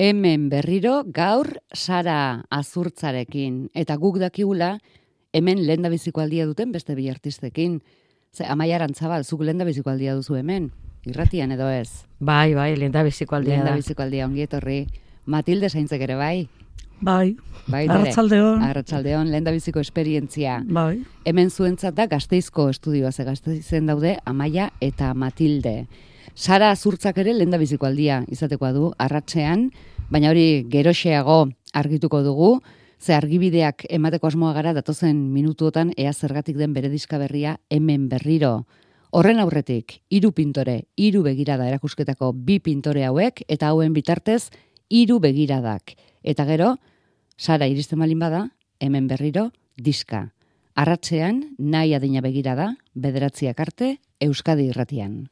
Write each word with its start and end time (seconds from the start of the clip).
Hemen 0.00 0.48
berriro 0.48 1.02
gaur 1.04 1.58
Sara 1.76 2.46
Azurtzarekin 2.48 3.66
eta 3.76 3.98
guk 4.00 4.16
dakigula 4.16 4.78
hemen 5.36 5.60
lenda 5.66 5.90
aldia 5.90 6.46
duten 6.46 6.72
beste 6.72 6.94
bi 6.94 7.10
artistekin. 7.10 7.82
Ze 8.32 8.46
Amaia 8.46 8.76
Arantzabal, 8.76 9.24
zuk 9.24 9.42
lenda 9.42 9.66
aldia 9.66 10.14
duzu 10.14 10.36
hemen, 10.36 10.70
irratian 11.04 11.52
edo 11.52 11.68
ez? 11.68 12.06
Bai, 12.18 12.54
bai, 12.54 12.76
lenda 12.76 13.00
aldia 13.00 13.58
lenda 13.58 13.76
aldia 13.98 14.24
ongi 14.24 14.40
etorri. 14.40 14.86
Matilde 15.26 15.68
zaintzek 15.68 16.00
ere 16.00 16.14
bai? 16.14 16.48
Bai, 17.02 17.36
bai 17.68 17.86
arratsaldeon. 17.86 18.62
Arratsaldeon 18.62 19.30
lenda 19.30 19.52
biziko 19.52 19.80
esperientzia. 19.80 20.64
Bai. 20.64 21.02
Hemen 21.26 21.50
zuentzat 21.50 21.94
da 21.94 22.06
gazteizko 22.06 22.70
estudioa, 22.70 23.12
ze 23.12 23.24
gazteizen 23.24 23.86
daude 23.86 24.16
Amaia 24.24 24.70
eta 24.80 25.12
Matilde. 25.12 25.88
Sara 26.40 26.70
Azurtzak 26.72 27.18
ere 27.20 27.34
lenda 27.36 27.58
biziko 27.60 27.84
aldia 27.84 28.22
izatekoa 28.32 28.70
du, 28.72 28.86
arratsean, 28.96 29.66
baina 30.08 30.30
hori 30.30 30.64
geroxeago 30.72 31.50
argituko 31.76 32.22
dugu, 32.24 32.62
ze 32.96 33.12
argibideak 33.12 33.84
emateko 33.92 34.30
asmoa 34.30 34.54
gara 34.56 34.72
datozen 34.72 35.18
minutuotan 35.34 35.90
ea 36.00 36.14
zergatik 36.14 36.56
den 36.56 36.72
bere 36.72 36.88
diska 36.88 37.18
berria 37.20 37.58
hemen 37.68 38.06
berriro. 38.08 38.64
Horren 39.10 39.42
aurretik, 39.42 39.98
hiru 40.08 40.30
pintore, 40.32 40.86
hiru 40.96 41.20
begirada 41.26 41.66
erakusketako 41.68 42.32
bi 42.32 42.56
pintore 42.58 43.04
hauek, 43.04 43.42
eta 43.46 43.68
hauen 43.68 43.92
bitartez, 43.92 44.48
hiru 44.88 45.18
begiradak. 45.20 45.92
Eta 46.24 46.46
gero, 46.48 46.78
Sara 47.36 47.68
iristen 47.68 48.00
malin 48.00 48.18
bada, 48.18 48.46
hemen 48.80 49.12
berriro, 49.12 49.50
diska. 49.76 50.30
Arratzean, 50.72 51.50
nahi 51.58 51.92
adina 51.92 52.24
begirada, 52.24 52.70
bederatziak 52.94 53.60
arte, 53.60 53.98
Euskadi 54.24 54.70
irratian. 54.72 55.28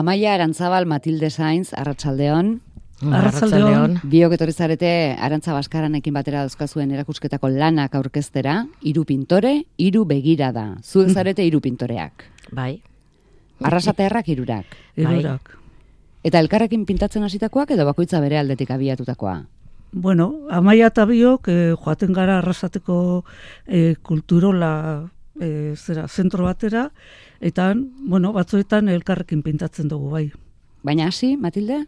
Amaia 0.00 0.32
Arantzabal 0.32 0.86
Matilde 0.86 1.28
Sainz, 1.28 1.74
Arratsaldeon. 1.76 2.54
Arratsaldeon. 3.04 3.98
Biok 4.08 4.32
etorri 4.32 4.54
zarete 4.56 4.92
Arantza 5.20 5.52
Baskaranekin 5.52 6.14
batera 6.16 6.40
dauzkazuen 6.46 6.94
erakusketako 6.96 7.50
lanak 7.52 7.98
aurkeztera, 7.98 8.62
hiru 8.80 9.04
pintore, 9.04 9.52
hiru 9.76 10.06
begira 10.08 10.54
da. 10.56 10.64
Zuen 10.80 11.12
zarete 11.12 11.44
hiru 11.44 11.60
pintoreak. 11.60 12.24
Bai. 12.56 12.78
Arrasatearrak 13.60 14.32
hirurak. 14.32 14.72
Hirurak. 14.96 15.52
Bai. 15.52 15.84
Eta 16.30 16.40
elkarrekin 16.40 16.88
pintatzen 16.88 17.28
hasitakoak 17.28 17.76
edo 17.76 17.84
bakoitza 17.84 18.24
bere 18.24 18.40
aldetik 18.40 18.72
abiatutakoa. 18.72 19.36
Bueno, 19.92 20.30
Amaia 20.48 20.88
eta 20.88 21.04
biok 21.04 21.52
eh, 21.52 21.72
joaten 21.76 22.16
gara 22.16 22.38
arrasateko 22.40 23.00
eh, 23.66 23.98
kulturola 24.00 24.72
eh, 25.36 25.74
zera, 25.76 26.08
zentro 26.08 26.48
batera, 26.48 26.88
Eta, 27.40 27.72
bueno, 28.04 28.34
batzuetan 28.36 28.88
elkarrekin 28.92 29.42
pintatzen 29.42 29.88
dugu, 29.88 30.10
bai. 30.12 30.26
Baina 30.84 31.08
hasi, 31.08 31.36
Matilde? 31.40 31.86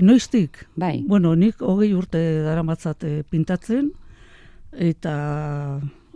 Noiztik? 0.00 0.64
Bai. 0.74 1.04
Bueno, 1.06 1.34
nik 1.38 1.62
hogei 1.62 1.92
urte 1.94 2.20
dara 2.42 2.62
matzat 2.66 3.04
eh, 3.06 3.22
pintatzen, 3.30 3.92
eta 4.72 5.14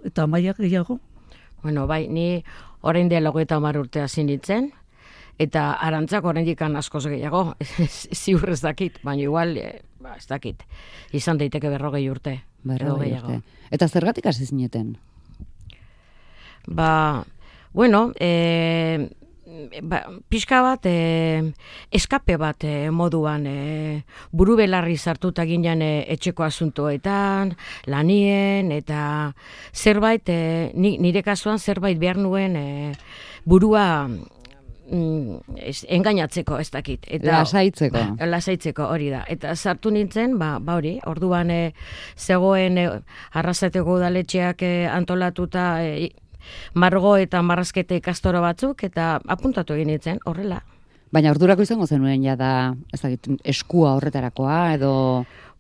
eta 0.04 0.26
maiak 0.26 0.58
gehiago. 0.60 0.98
Bueno, 1.62 1.86
bai, 1.86 2.06
ni 2.08 2.44
orain 2.82 3.08
dela 3.08 3.30
hogeita 3.30 3.56
hamar 3.56 3.78
urte 3.80 4.02
hasi 4.02 4.24
nintzen, 4.24 4.70
eta 5.38 5.72
arantzak 5.80 6.24
orain 6.24 6.46
dikan 6.46 6.76
askoz 6.76 7.06
gehiago, 7.06 7.54
ziur 8.24 8.50
ez 8.50 8.60
dakit, 8.60 9.00
baina 9.06 9.24
igual, 9.24 9.56
e, 9.56 9.80
ba, 10.02 10.18
ez 10.18 10.26
dakit, 10.28 10.62
izan 11.12 11.40
daiteke 11.40 11.72
berrogei 11.72 12.04
urte. 12.10 12.40
Berrogei 12.64 13.12
urte. 13.16 13.40
Eta 13.70 13.88
zergatik 13.88 14.26
hasi 14.26 14.46
zineten? 14.46 14.96
Ba, 16.66 17.24
bueno, 17.74 18.12
e, 18.20 19.10
ba, 19.82 20.04
pixka 20.28 20.60
bat, 20.62 20.86
e, 20.86 21.52
eskape 21.94 22.36
bat 22.40 22.64
e, 22.64 22.90
moduan, 22.90 23.46
e, 23.46 24.04
buru 24.32 24.56
belarri 24.58 24.96
zartuta 24.96 25.44
ginen 25.48 25.82
e, 25.82 25.92
etxeko 26.14 26.46
asuntoetan, 26.46 27.54
lanien, 27.90 28.72
eta 28.74 29.34
zerbait, 29.74 30.28
e, 30.28 30.70
nire 30.74 31.24
kasuan 31.26 31.58
zerbait 31.58 31.98
behar 31.98 32.18
nuen 32.22 32.56
e, 32.56 32.68
burua 33.44 34.06
mm, 34.06 35.58
ez, 35.58 35.84
engainatzeko 35.98 36.58
ez 36.62 36.70
dakit. 36.70 37.06
Eta, 37.06 37.40
lasaitzeko. 37.42 38.04
lasaitzeko 38.24 38.88
hori 38.94 39.10
da. 39.12 39.24
Eta 39.28 39.54
sartu 39.56 39.92
nintzen, 39.94 40.38
ba, 40.40 40.56
ba 40.60 40.78
hori, 40.80 40.98
orduan 41.10 41.50
e, 41.50 41.62
zegoen 42.16 42.78
e, 42.78 42.90
arrasateko 43.34 43.98
udaletxeak 44.00 44.62
e, 44.62 44.74
antolatuta 44.90 45.82
e, 45.84 46.12
margo 46.74 47.16
eta 47.16 47.42
marrazkete 47.42 47.96
ikastoro 47.96 48.40
batzuk, 48.44 48.84
eta 48.84 49.18
apuntatu 49.26 49.74
egin 49.74 49.94
ditzen, 49.94 50.22
horrela. 50.24 50.62
Baina 51.14 51.30
ordurako 51.30 51.62
izango 51.62 51.86
zenuen 51.86 52.24
ja 52.24 52.34
da, 52.34 52.74
ez 52.92 53.00
eskua 53.54 53.94
horretarakoa, 53.94 54.74
edo... 54.74 54.92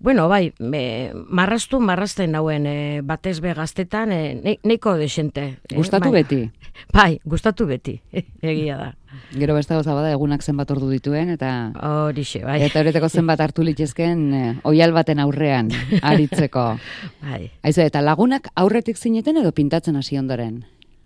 Bueno, 0.04 0.26
bai, 0.28 0.52
me, 0.58 1.12
marrastu, 1.14 1.78
marrasten 1.80 2.34
nauen, 2.34 2.66
e, 2.66 3.00
batez 3.06 3.38
be 3.40 3.54
gaztetan, 3.54 4.10
e, 4.12 4.58
neiko 4.66 4.96
desente. 5.00 5.44
E, 5.70 5.76
gustatu 5.78 6.10
bai. 6.10 6.24
beti? 6.24 6.40
Bai, 6.92 7.20
gustatu 7.24 7.68
beti, 7.70 7.94
egia 8.42 8.76
da. 8.76 8.88
Gero 9.30 9.54
besta 9.54 9.78
goza 9.78 9.94
bada, 9.94 10.10
egunak 10.10 10.42
zenbat 10.42 10.72
ordu 10.74 10.90
dituen, 10.90 11.30
eta... 11.36 11.70
Horixe, 11.78 12.42
bai. 12.42 12.58
Eta 12.66 12.82
horreteko 12.82 13.08
zenbat 13.08 13.40
hartu 13.40 13.62
litezken, 13.62 14.26
e, 14.34 14.42
oial 14.66 14.92
baten 14.92 15.22
aurrean, 15.22 15.70
aritzeko. 16.02 16.66
bai. 17.28 17.44
Aizu, 17.62 17.86
eta 17.86 18.02
lagunak 18.02 18.50
aurretik 18.58 18.98
zineten 18.98 19.38
edo 19.40 19.54
pintatzen 19.54 19.96
hasi 19.96 20.18
ondoren? 20.18 20.64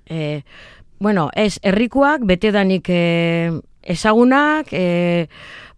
E, 0.09 0.43
bueno, 0.99 1.31
ez, 1.35 1.59
herrikuak, 1.63 2.25
bete 2.27 2.51
danik 2.53 2.89
e, 2.91 3.53
ezagunak, 3.83 4.73
e, 4.73 5.29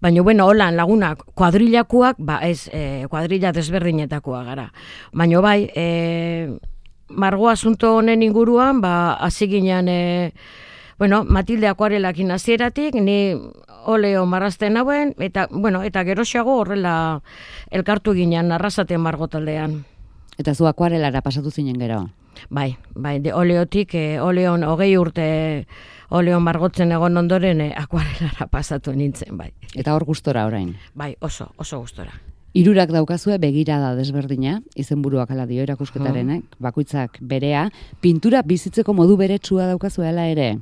baina, 0.01 0.23
bueno, 0.23 0.47
holan 0.47 0.77
lagunak, 0.77 1.25
kuadrilakuak, 1.35 2.17
ba, 2.19 2.41
ez, 2.47 2.71
e, 2.73 3.07
kuadrila 3.11 3.53
desberdinetakoa 3.53 4.43
gara. 4.45 4.71
Baina, 5.13 5.43
bai, 5.45 5.71
e, 5.75 6.57
margo 7.11 7.51
asunto 7.51 7.97
honen 7.97 8.23
inguruan, 8.23 8.81
ba, 8.81 9.15
hasi 9.15 9.47
e, 9.51 10.33
bueno, 10.99 11.25
Matilde 11.25 11.67
akuarelak 11.67 12.19
inazieratik, 12.19 12.95
ni 12.95 13.37
oleo 13.87 14.27
marrazten 14.27 14.77
hauen, 14.77 15.15
eta, 15.19 15.49
bueno, 15.51 15.83
eta 15.83 16.05
geroxiago 16.05 16.59
horrela 16.61 17.23
elkartu 17.71 18.13
ginen 18.13 18.53
arrasaten 18.53 19.01
margotaldean. 19.01 19.85
Eta 20.39 20.55
zu 20.55 20.67
akuarelara 20.67 21.23
pasatu 21.23 21.51
zinen 21.51 21.79
gero? 21.81 22.09
Bai, 22.49 22.77
bai, 22.95 23.19
de 23.21 23.35
oleotik, 23.35 23.95
e, 23.95 24.21
oleon, 24.21 24.65
hogei 24.65 24.97
urte 24.99 25.67
oleon 26.11 26.43
margotzen 26.43 26.93
egon 26.93 27.17
ondoren 27.21 27.61
e, 27.61 27.71
akuarelara 27.77 28.49
pasatu 28.51 28.95
nintzen, 28.97 29.37
bai. 29.37 29.53
Eta 29.75 29.95
hor 29.95 30.05
gustora 30.09 30.47
orain? 30.49 30.75
Bai, 30.95 31.15
oso, 31.21 31.51
oso 31.57 31.81
gustora. 31.81 32.13
Irurak 32.55 32.91
daukazue 32.91 33.37
begirada 33.39 33.93
desberdina, 33.95 34.57
izenburuak 34.75 35.31
ala 35.31 35.45
dio 35.47 35.63
erakusketarenek, 35.63 36.43
hmm. 36.43 36.63
bakoitzak 36.65 37.21
berea, 37.23 37.69
pintura 38.03 38.43
bizitzeko 38.43 38.95
modu 38.97 39.15
beretsua 39.21 39.69
daukazue 39.71 40.09
ala 40.09 40.27
ere? 40.27 40.57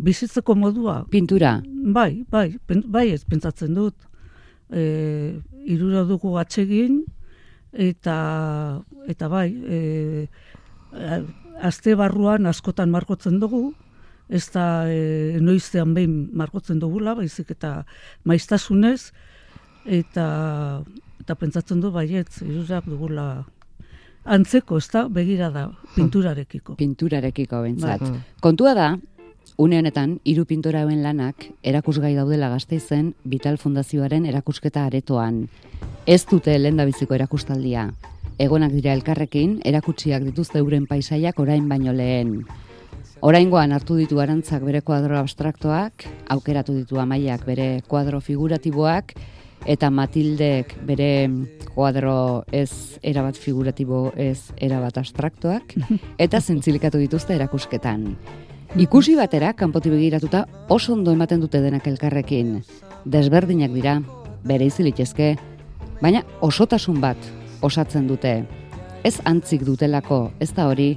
Bizitzeko 0.00 0.56
modua? 0.56 1.02
Pintura? 1.12 1.58
Bai, 1.92 2.24
bai, 2.30 2.54
bai 2.66 3.10
ez 3.12 3.20
pentsatzen 3.28 3.74
dut. 3.76 3.94
E, 4.72 5.36
irura 5.68 6.06
dugu 6.08 6.38
atsegin, 6.40 7.02
eta 7.72 8.16
eta 9.08 9.28
bai, 9.28 9.48
e, 9.50 10.26
azte 11.62 11.94
barruan 11.96 12.46
askotan 12.46 12.90
margotzen 12.90 13.38
dugu, 13.40 13.72
ez 14.28 14.46
da 14.52 14.86
e, 14.88 15.38
noiztean 15.40 15.94
behin 15.94 16.28
margotzen 16.36 16.80
dugula, 16.80 17.16
baizik 17.18 17.50
eta 17.56 17.82
maiztasunez, 18.24 19.12
eta 19.84 20.26
eta 21.22 21.36
pentsatzen 21.38 21.80
du 21.80 21.92
baiet, 21.94 22.30
irurak 22.42 22.88
dugula 22.90 23.44
antzeko, 24.22 24.78
ez 24.78 24.88
da, 24.90 25.06
begirada, 25.10 25.68
pinturarekiko. 25.96 26.76
Pinturarekiko 26.78 27.62
bentsat. 27.64 28.02
Bai. 28.02 28.20
Kontua 28.42 28.74
da, 28.78 28.88
une 29.56 29.78
honetan, 29.78 30.20
hiru 30.24 30.44
pintora 30.46 30.82
hauen 30.82 31.02
lanak 31.02 31.46
erakusgai 31.62 32.14
daudela 32.14 32.48
gazteizen 32.48 33.12
Vital 33.24 33.58
Fundazioaren 33.58 34.26
erakusketa 34.26 34.86
aretoan. 34.86 35.46
Ez 36.06 36.24
dute 36.26 36.56
lendabiziko 36.58 37.14
erakustaldia. 37.14 37.90
Egonak 38.38 38.72
dira 38.72 38.94
elkarrekin, 38.96 39.60
erakutsiak 39.64 40.24
dituzte 40.24 40.58
euren 40.58 40.86
paisaiak 40.86 41.38
orain 41.40 41.68
baino 41.68 41.92
lehen. 41.92 42.40
Oraingoan 43.22 43.72
hartu 43.72 43.94
ditu 44.00 44.18
arantzak 44.18 44.64
bere 44.66 44.80
kuadro 44.82 45.18
abstraktoak, 45.20 46.08
aukeratu 46.34 46.74
ditu 46.74 46.98
amaiak 46.98 47.44
bere 47.46 47.82
kuadro 47.86 48.20
figuratiboak, 48.20 49.14
eta 49.66 49.90
Matildek 49.94 50.74
bere 50.86 51.30
kuadro 51.74 52.44
ez 52.50 52.98
erabat 53.02 53.38
figuratibo 53.38 54.08
ez 54.16 54.50
erabat 54.56 54.98
abstraktoak, 54.98 55.76
eta 56.24 56.40
zentzilikatu 56.40 56.98
dituzte 56.98 57.36
erakusketan. 57.36 58.08
Ikusi 58.72 59.12
batera, 59.18 59.50
kanpoti 59.52 59.90
begiratuta, 59.92 60.46
oso 60.72 60.94
ondo 60.94 61.12
ematen 61.12 61.42
dute 61.42 61.58
denak 61.60 61.84
elkarrekin. 61.90 62.54
Desberdinak 63.04 63.74
dira, 63.74 63.98
bere 64.48 64.64
izilitezke, 64.64 65.34
baina 66.00 66.22
osotasun 66.40 66.96
bat 67.02 67.20
osatzen 67.60 68.06
dute. 68.08 68.32
Ez 69.04 69.18
antzik 69.28 69.66
dutelako, 69.68 70.30
ez 70.40 70.48
da 70.56 70.70
hori, 70.70 70.94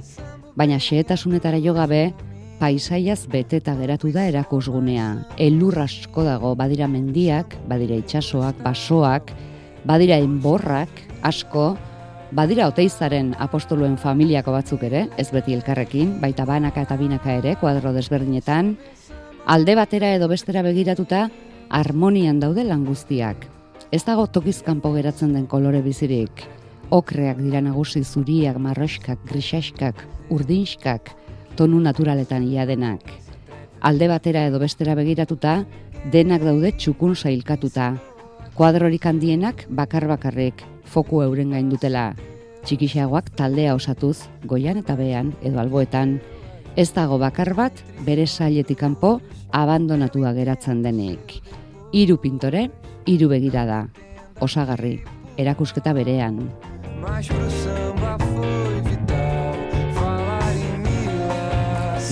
baina 0.56 0.78
xehetasunetara 0.80 1.60
jo 1.60 1.74
gabe, 1.76 2.14
paisaiaz 2.56 3.26
beteta 3.28 3.76
geratu 3.76 4.08
da 4.14 4.24
erakusgunea. 4.24 5.10
Elur 5.36 5.76
asko 5.84 6.24
dago, 6.24 6.54
badira 6.56 6.88
mendiak, 6.88 7.58
badira 7.68 8.00
itsasoak, 8.00 8.56
basoak, 8.64 9.34
badira 9.84 10.16
enborrak 10.16 11.04
asko, 11.20 11.74
badira 12.36 12.66
oteizaren 12.68 13.30
apostoluen 13.40 13.94
familiako 13.96 14.52
batzuk 14.52 14.82
ere, 14.84 15.06
ez 15.16 15.30
beti 15.32 15.54
elkarrekin, 15.56 16.18
baita 16.20 16.44
banaka 16.44 16.82
eta 16.84 16.98
binaka 17.00 17.32
ere, 17.38 17.54
kuadro 17.56 17.94
desberdinetan, 17.96 18.74
alde 19.48 19.76
batera 19.78 20.10
edo 20.18 20.28
bestera 20.28 20.60
begiratuta, 20.66 21.30
harmonian 21.70 22.40
daude 22.42 22.66
lan 22.68 22.84
guztiak. 22.84 23.46
Ez 23.88 24.02
dago 24.04 24.26
tokiz 24.26 24.58
kanpo 24.66 24.92
geratzen 24.92 25.32
den 25.32 25.46
kolore 25.48 25.80
bizirik. 25.80 26.44
Okreak 26.92 27.40
dira 27.40 27.62
nagusi 27.64 28.04
zuriak, 28.04 28.60
marroskak, 28.60 29.24
grisaskak, 29.30 30.04
urdinskak, 30.28 31.14
tonu 31.56 31.80
naturaletan 31.80 32.44
ia 32.44 32.66
denak. 32.68 33.00
Alde 33.80 34.12
batera 34.12 34.44
edo 34.50 34.60
bestera 34.60 34.94
begiratuta, 34.98 35.62
denak 36.12 36.44
daude 36.44 36.76
txukun 36.76 37.16
sailkatuta. 37.16 37.94
Kuadrorik 38.56 39.08
handienak 39.08 39.66
bakar 39.68 40.06
bakarrik, 40.08 40.64
foku 40.86 41.20
euren 41.22 41.52
gain 41.52 41.68
dutela. 41.70 42.14
Txikixagoak 42.66 43.30
taldea 43.38 43.74
osatuz, 43.76 44.26
goian 44.46 44.80
eta 44.80 44.96
bean 44.98 45.34
edo 45.42 45.60
alboetan, 45.62 46.16
ez 46.76 46.90
dago 46.92 47.18
bakar 47.18 47.54
bat 47.54 47.78
bere 48.06 48.26
sailetik 48.26 48.78
kanpo 48.78 49.20
abandonatua 49.52 50.32
geratzen 50.36 50.82
denik. 50.82 51.38
Hiru 51.92 52.18
pintore, 52.20 52.68
hiru 53.06 53.30
begirada. 53.30 53.86
Osagarri, 54.40 54.98
erakusketa 55.38 55.94
berean. 55.96 56.42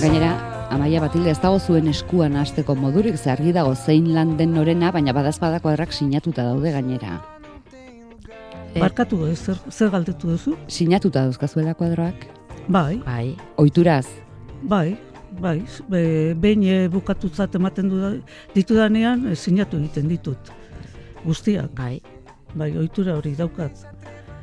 Gainera, 0.01 0.33
Amaia 0.75 0.99
Batilde 0.99 1.31
ez 1.31 1.39
dago 1.39 1.59
zuen 1.59 1.87
eskuan 1.87 2.35
hasteko 2.35 2.75
modurik 2.75 3.15
ze 3.17 3.31
argi 3.31 3.53
dago 3.55 3.75
zein 3.75 4.13
lan 4.13 4.35
den 4.37 4.53
norena, 4.53 4.91
baina 4.91 5.13
badazpadako 5.13 5.71
errak 5.71 5.93
sinatuta 5.93 6.43
daude 6.43 6.73
gainera. 6.73 7.21
Eh. 8.75 8.79
Barkatu, 8.81 9.21
zer, 9.35 9.55
zer 9.71 9.89
galdetu 9.93 10.27
duzu? 10.33 10.55
Sinatuta 10.67 11.21
dauzkazuela 11.23 11.73
kuadroak? 11.79 12.25
Bai, 12.67 12.97
Bai, 13.05 13.35
Oituraz, 13.61 14.07
bai, 14.61 14.97
bai, 15.39 15.59
be, 15.87 16.33
behin 16.35 16.63
e, 16.65 16.77
bukatutzat 16.89 17.55
ematen 17.55 17.89
du 17.91 17.99
ditudanean, 18.55 19.27
e, 19.31 19.35
sinatu 19.35 19.77
egiten 19.77 20.09
ditut. 20.09 20.49
Guztiak, 21.23 21.69
bai, 21.77 22.01
bai, 22.55 22.71
ohitura 22.77 23.15
hori 23.19 23.35
daukat. 23.37 23.85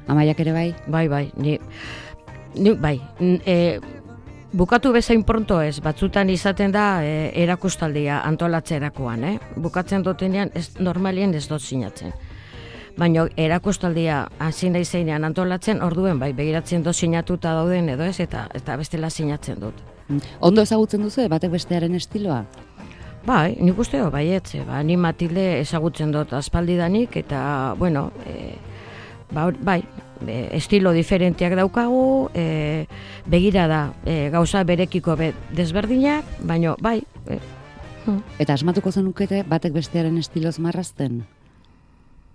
Amaiak 0.08 0.40
ere 0.40 0.52
bai? 0.54 0.68
bai, 0.88 1.08
bai, 1.08 1.24
ni, 1.36 1.58
ni 2.54 2.72
bai, 2.78 3.00
n- 3.20 3.40
e, 3.44 3.80
bukatu 4.52 4.92
bezain 4.94 5.24
pronto 5.24 5.60
ez, 5.60 5.80
batzutan 5.80 6.30
izaten 6.30 6.72
da 6.72 7.02
e, 7.04 7.32
erakustaldia 7.42 8.22
antolatzerakoan, 8.28 9.24
eh? 9.24 9.38
Bukatzen 9.56 10.02
dutenean, 10.06 10.50
ez, 10.54 10.70
normalien 10.78 11.34
ez 11.34 11.48
dut 11.50 11.60
sinatzen. 11.60 12.12
Baina 12.98 13.24
erakustaldia 13.40 14.26
hasi 14.42 14.68
nahi 14.70 14.84
zeinean 14.84 15.24
antolatzen, 15.24 15.80
orduen 15.82 16.18
bai, 16.20 16.32
begiratzen 16.36 16.82
dut 16.84 16.96
sinatuta 16.96 17.54
dauden 17.56 17.88
edo 17.94 18.04
ez, 18.04 18.18
eta, 18.20 18.46
eta 18.54 18.76
bestela 18.76 19.10
sinatzen 19.10 19.60
dut. 19.60 19.78
Ondo 20.40 20.62
ezagutzen 20.62 21.02
duzu, 21.06 21.24
batek 21.32 21.54
bestearen 21.54 21.94
estiloa? 21.96 22.42
Bai, 23.24 23.54
nik 23.62 23.78
uste 23.78 24.00
dut, 24.02 24.12
baietze, 24.12 24.64
ba, 24.66 24.82
ni 24.82 24.98
Matilde 25.00 25.60
ezagutzen 25.60 26.12
dut 26.12 26.34
aspaldidanik, 26.36 27.16
eta, 27.16 27.74
bueno, 27.78 28.10
e, 28.26 28.56
ba, 29.32 29.48
bai, 29.62 29.80
e, 30.26 30.48
estilo 30.58 30.92
diferenteak 30.92 31.56
daukagu, 31.56 32.30
e, 32.34 32.86
begira 33.24 33.68
da, 33.70 33.82
e, 34.04 34.28
gauza 34.34 34.64
berekiko 34.68 35.16
be, 35.16 35.32
desberdinak, 35.56 36.28
baino, 36.42 36.76
bai, 36.82 37.00
e, 37.26 37.40
Eta 38.42 38.56
asmatuko 38.56 38.90
zenukete 38.90 39.44
batek 39.46 39.76
bestearen 39.76 40.16
estiloz 40.18 40.56
marrazten? 40.58 41.20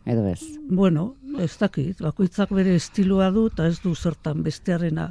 Edo 0.07 0.24
ez? 0.31 0.42
Bueno, 0.71 1.15
ez 1.44 1.51
dakit, 1.59 2.00
bakoitzak 2.00 2.51
bere 2.56 2.75
estiloa 2.80 3.27
du, 3.36 3.48
eta 3.51 3.65
ez 3.68 3.81
du 3.83 3.92
zertan 3.95 4.39
bestearena, 4.45 5.09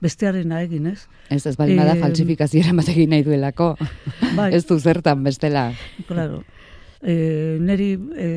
bestearena 0.00 0.62
egin, 0.64 0.88
ez? 0.94 1.02
Ez 1.28 1.44
ez 1.46 1.56
baldin 1.60 1.80
bada 1.82 1.92
Em, 1.96 2.00
falsifikazioaren 2.06 2.80
bat 2.80 2.88
egin 2.88 3.12
nahi 3.12 3.24
duelako. 3.26 3.74
Bai, 4.38 4.50
Ez 4.56 4.64
du 4.66 4.78
zertan 4.80 5.22
bestela. 5.24 5.72
claro. 6.08 6.42
E, 7.04 7.58
neri, 7.60 7.90
e, 8.16 8.28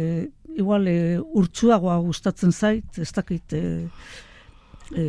igual, 0.59 0.87
e, 0.91 1.19
urtsuagoa 1.19 1.97
gustatzen 2.03 2.51
zait, 2.51 2.97
ez 2.99 3.11
dakit, 3.15 3.53
e, 3.53 3.87
e, 4.91 5.05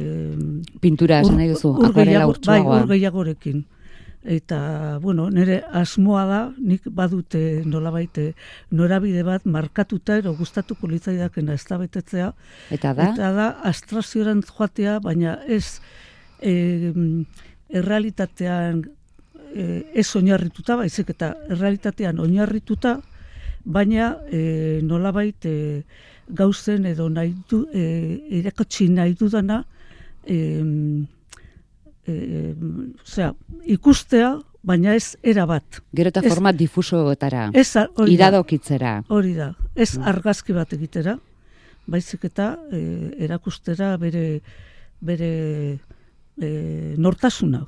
Pintura 0.81 1.21
esan 1.25 1.41
nahi 1.41 1.51
duzu, 1.51 1.75
ur 1.75 1.91
urtsuagoa. 1.91 2.77
Bai, 2.77 2.83
ur 2.85 2.89
gehiagorekin. 2.95 3.65
Eta, 4.25 4.99
bueno, 5.01 5.29
nire 5.31 5.61
asmoa 5.71 6.25
da, 6.27 6.39
nik 6.59 6.89
badute 6.91 7.63
nolabait 7.65 8.19
eh, 8.19 8.33
norabide 8.75 9.23
bat 9.23 9.45
markatuta 9.47 10.17
ero 10.19 10.35
gustatuko 10.35 10.91
litzaidakena 10.91 11.55
ez 11.55 11.65
da 11.69 11.79
betetzea. 11.79 12.33
Eta 12.75 12.93
da, 12.99 13.09
Eta 13.13 13.31
da, 13.33 13.49
astrazioaren 13.71 14.43
joatea, 14.43 14.99
baina 15.05 15.39
ez 15.47 15.79
e, 16.43 16.93
errealitatean 17.71 18.83
e, 19.55 19.85
ez 19.95 20.09
oinarrituta, 20.19 20.77
baizik 20.83 21.15
eta 21.15 21.33
errealitatean 21.49 22.19
oinarrituta, 22.19 22.99
baina 23.65 24.17
e, 24.33 24.81
nolabait 24.83 25.47
e, 25.47 25.85
gauzen 26.29 26.91
edo 26.91 27.09
nahi 27.09 27.37
du, 27.49 27.63
e, 27.73 27.85
irakatsi 28.41 28.89
nahi 28.93 29.15
dudana, 29.15 29.63
e, 30.27 30.59
e, 32.09 32.55
osea, 33.05 33.33
ikustea, 33.65 34.39
baina 34.63 34.95
ez 34.95 35.17
era 35.23 35.47
bat. 35.47 35.81
gero 35.95 36.13
eta 36.13 36.23
forma 36.23 36.53
difusoetara, 36.53 37.51
iradokitzera. 38.07 39.03
hori 39.09 39.35
da, 39.35 39.55
ez 39.75 39.97
argazki 39.99 40.53
bat 40.53 40.73
egitera, 40.73 41.19
baizik 41.87 42.25
eta 42.25 42.57
e, 42.73 43.15
erakustera 43.29 43.97
bere 43.97 44.41
bere 45.01 45.79
e, 46.41 46.95
nortasuna. 46.99 47.65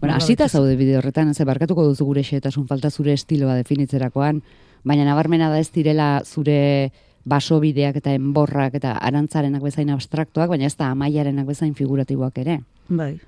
Bueno, 0.00 0.14
hasita 0.14 0.48
zaude 0.48 0.76
bide 0.76 0.96
horretan, 0.98 1.34
ze 1.34 1.44
barkatuko 1.44 1.84
duzu 1.86 2.04
gure 2.04 2.24
xehetasun 2.24 2.66
falta 2.66 2.90
zure 2.90 3.12
estiloa 3.12 3.54
definitzerakoan, 3.60 4.42
baina 4.84 5.04
nabarmena 5.04 5.50
da 5.50 5.58
ez 5.60 5.70
direla 5.72 6.22
zure 6.24 6.90
basobideak 7.28 7.98
eta 8.00 8.14
enborrak 8.16 8.78
eta 8.78 8.94
arantzarenak 9.04 9.62
bezain 9.62 9.90
abstraktuak, 9.90 10.48
baina 10.48 10.66
ez 10.66 10.76
da 10.76 10.90
amaiarenak 10.94 11.46
bezain 11.46 11.74
figuratiboak 11.74 12.38
ere. 12.44 12.60
Bai, 12.88 13.18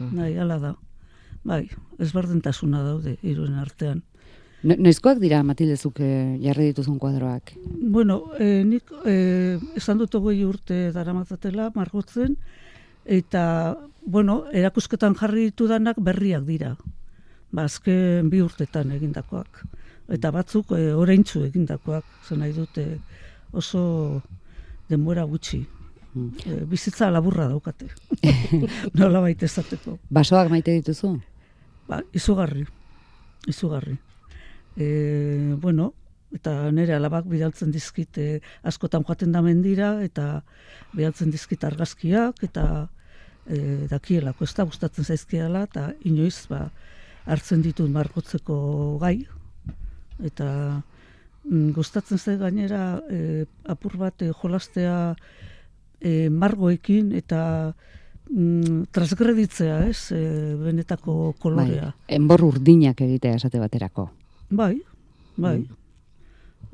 bai, 0.00 0.36
hala 0.38 0.58
da. 0.58 0.74
Bai, 1.44 1.64
ezberdintasuna 1.98 2.82
daude 2.84 3.16
hiruen 3.22 3.56
artean. 3.60 4.02
No, 4.60 4.74
noizkoak 4.76 5.20
dira, 5.22 5.40
Matildezuk 5.46 6.02
eh, 6.04 6.36
jarri 6.42 6.66
dituzun 6.68 6.98
kuadroak? 7.00 7.54
Bueno, 7.80 8.18
e, 8.36 8.60
nik 8.68 8.92
e, 9.08 9.56
esan 9.80 10.02
dut 10.02 10.14
hogei 10.18 10.42
urte 10.44 10.90
daramatzatela 10.92 11.70
margotzen, 11.74 12.36
eta, 13.08 13.44
bueno, 14.04 14.42
erakusketan 14.52 15.16
jarri 15.16 15.48
ditudanak 15.48 16.02
berriak 16.04 16.44
dira. 16.44 16.74
Ba, 17.50 17.64
azken 17.64 18.28
bi 18.30 18.42
urtetan 18.44 18.92
egindakoak. 18.98 19.64
Eta 20.12 20.32
batzuk 20.34 20.74
e, 20.76 20.90
oraintzu 20.92 21.46
egindakoak, 21.48 22.04
zen 22.28 22.44
nahi 22.44 22.52
dute 22.52 22.84
oso 23.56 23.82
denbora 24.92 25.24
gutxi. 25.24 25.64
Mm. 26.14 26.28
E, 26.44 26.58
bizitza 26.66 27.10
laburra 27.10 27.46
daukate. 27.48 27.88
Nola 28.98 29.22
baita 29.22 29.46
esateko. 29.46 29.98
Basoak 30.10 30.50
maite 30.50 30.74
dituzu? 30.80 31.14
Ba, 31.88 32.00
izugarri, 32.14 32.64
izugarri. 33.50 33.96
E, 34.76 35.56
bueno, 35.60 35.92
eta 36.34 36.70
nire 36.74 36.94
alabak 36.94 37.26
bidaltzen 37.30 37.72
dizkit 37.74 38.18
e, 38.18 38.28
askotan 38.66 39.04
joaten 39.06 39.32
da 39.34 39.42
mendira, 39.42 39.96
eta 40.04 40.42
bidaltzen 40.94 41.30
dizkit 41.34 41.64
argazkiak, 41.66 42.42
eta 42.46 42.64
e, 43.46 43.86
dakielako, 43.90 44.46
ez 44.46 44.54
da 44.54 44.66
gustatzen 44.68 45.06
zaizkiala, 45.06 45.64
eta 45.70 45.90
inoiz 46.06 46.46
ba, 46.50 46.68
hartzen 47.30 47.62
ditut 47.62 47.90
margotzeko 47.90 48.56
gai, 49.02 49.18
eta 50.26 50.48
mm, 51.44 51.70
gustatzen 51.76 52.18
zait 52.18 52.38
gainera 52.40 53.00
e, 53.10 53.46
apur 53.70 53.96
bat 54.00 54.22
e, 54.22 54.30
jolastea 54.42 54.96
e, 56.00 56.30
margoekin 56.30 57.12
eta 57.16 57.42
mm, 58.30 58.90
transgreditzea, 58.94 59.82
ez, 59.88 60.10
e, 60.16 60.22
benetako 60.60 61.34
kolorea. 61.38 61.92
Bai, 61.92 62.16
enbor 62.16 62.44
urdinak 62.48 63.00
egitea 63.06 63.36
esate 63.40 63.60
baterako. 63.62 64.08
Bai, 64.50 64.74
bai. 65.36 65.58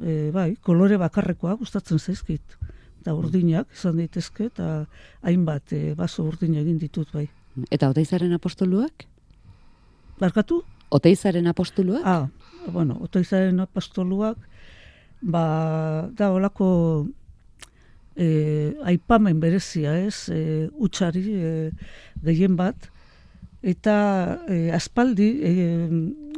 E, 0.02 0.30
bai, 0.32 0.54
kolore 0.62 0.98
bakarrekoa 1.00 1.56
gustatzen 1.60 1.98
zaizkit. 1.98 2.56
Eta 3.00 3.14
urdinak 3.14 3.70
izan 3.74 4.00
daitezke 4.00 4.48
eta 4.50 4.86
hainbat 5.22 5.72
e, 5.72 5.82
baso 5.98 6.24
urdin 6.26 6.56
egin 6.58 6.78
ditut 6.82 7.12
bai. 7.14 7.28
Eta 7.70 7.88
oteizaren 7.92 8.34
apostoluak? 8.36 9.06
Barkatu? 10.20 10.62
Oteizaren 10.90 11.46
apostoluak? 11.46 12.02
Ah, 12.04 12.28
bueno, 12.72 12.98
otoizaren 13.00 13.60
apostoluak 13.60 14.38
ba, 15.22 16.08
da 16.12 16.30
olako 16.32 17.06
e, 18.16 18.74
aipamen 18.84 19.40
berezia, 19.40 19.94
ez, 20.00 20.28
e, 20.32 20.68
utxari 20.72 21.24
e, 21.36 21.52
gehien 22.24 22.56
bat, 22.56 22.88
eta 23.62 23.96
e, 24.48 24.70
aspaldi, 24.74 25.28
e, 25.42 25.52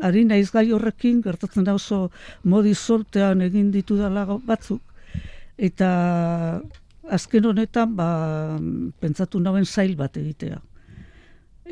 ari 0.05 0.25
naiz 0.27 0.51
gai 0.55 0.69
horrekin, 0.73 1.23
gertatzen 1.23 1.67
da 1.67 1.77
oso 1.79 2.09
modi 2.45 2.75
sortean 2.75 3.43
egin 3.47 3.71
ditu 3.75 3.99
dala 3.99 4.27
batzuk, 4.27 4.83
eta 5.57 5.91
azken 7.09 7.49
honetan, 7.51 7.95
ba, 7.97 8.09
pentsatu 9.01 9.41
nauen 9.41 9.67
zail 9.67 9.97
bat 9.97 10.17
egitea. 10.21 10.61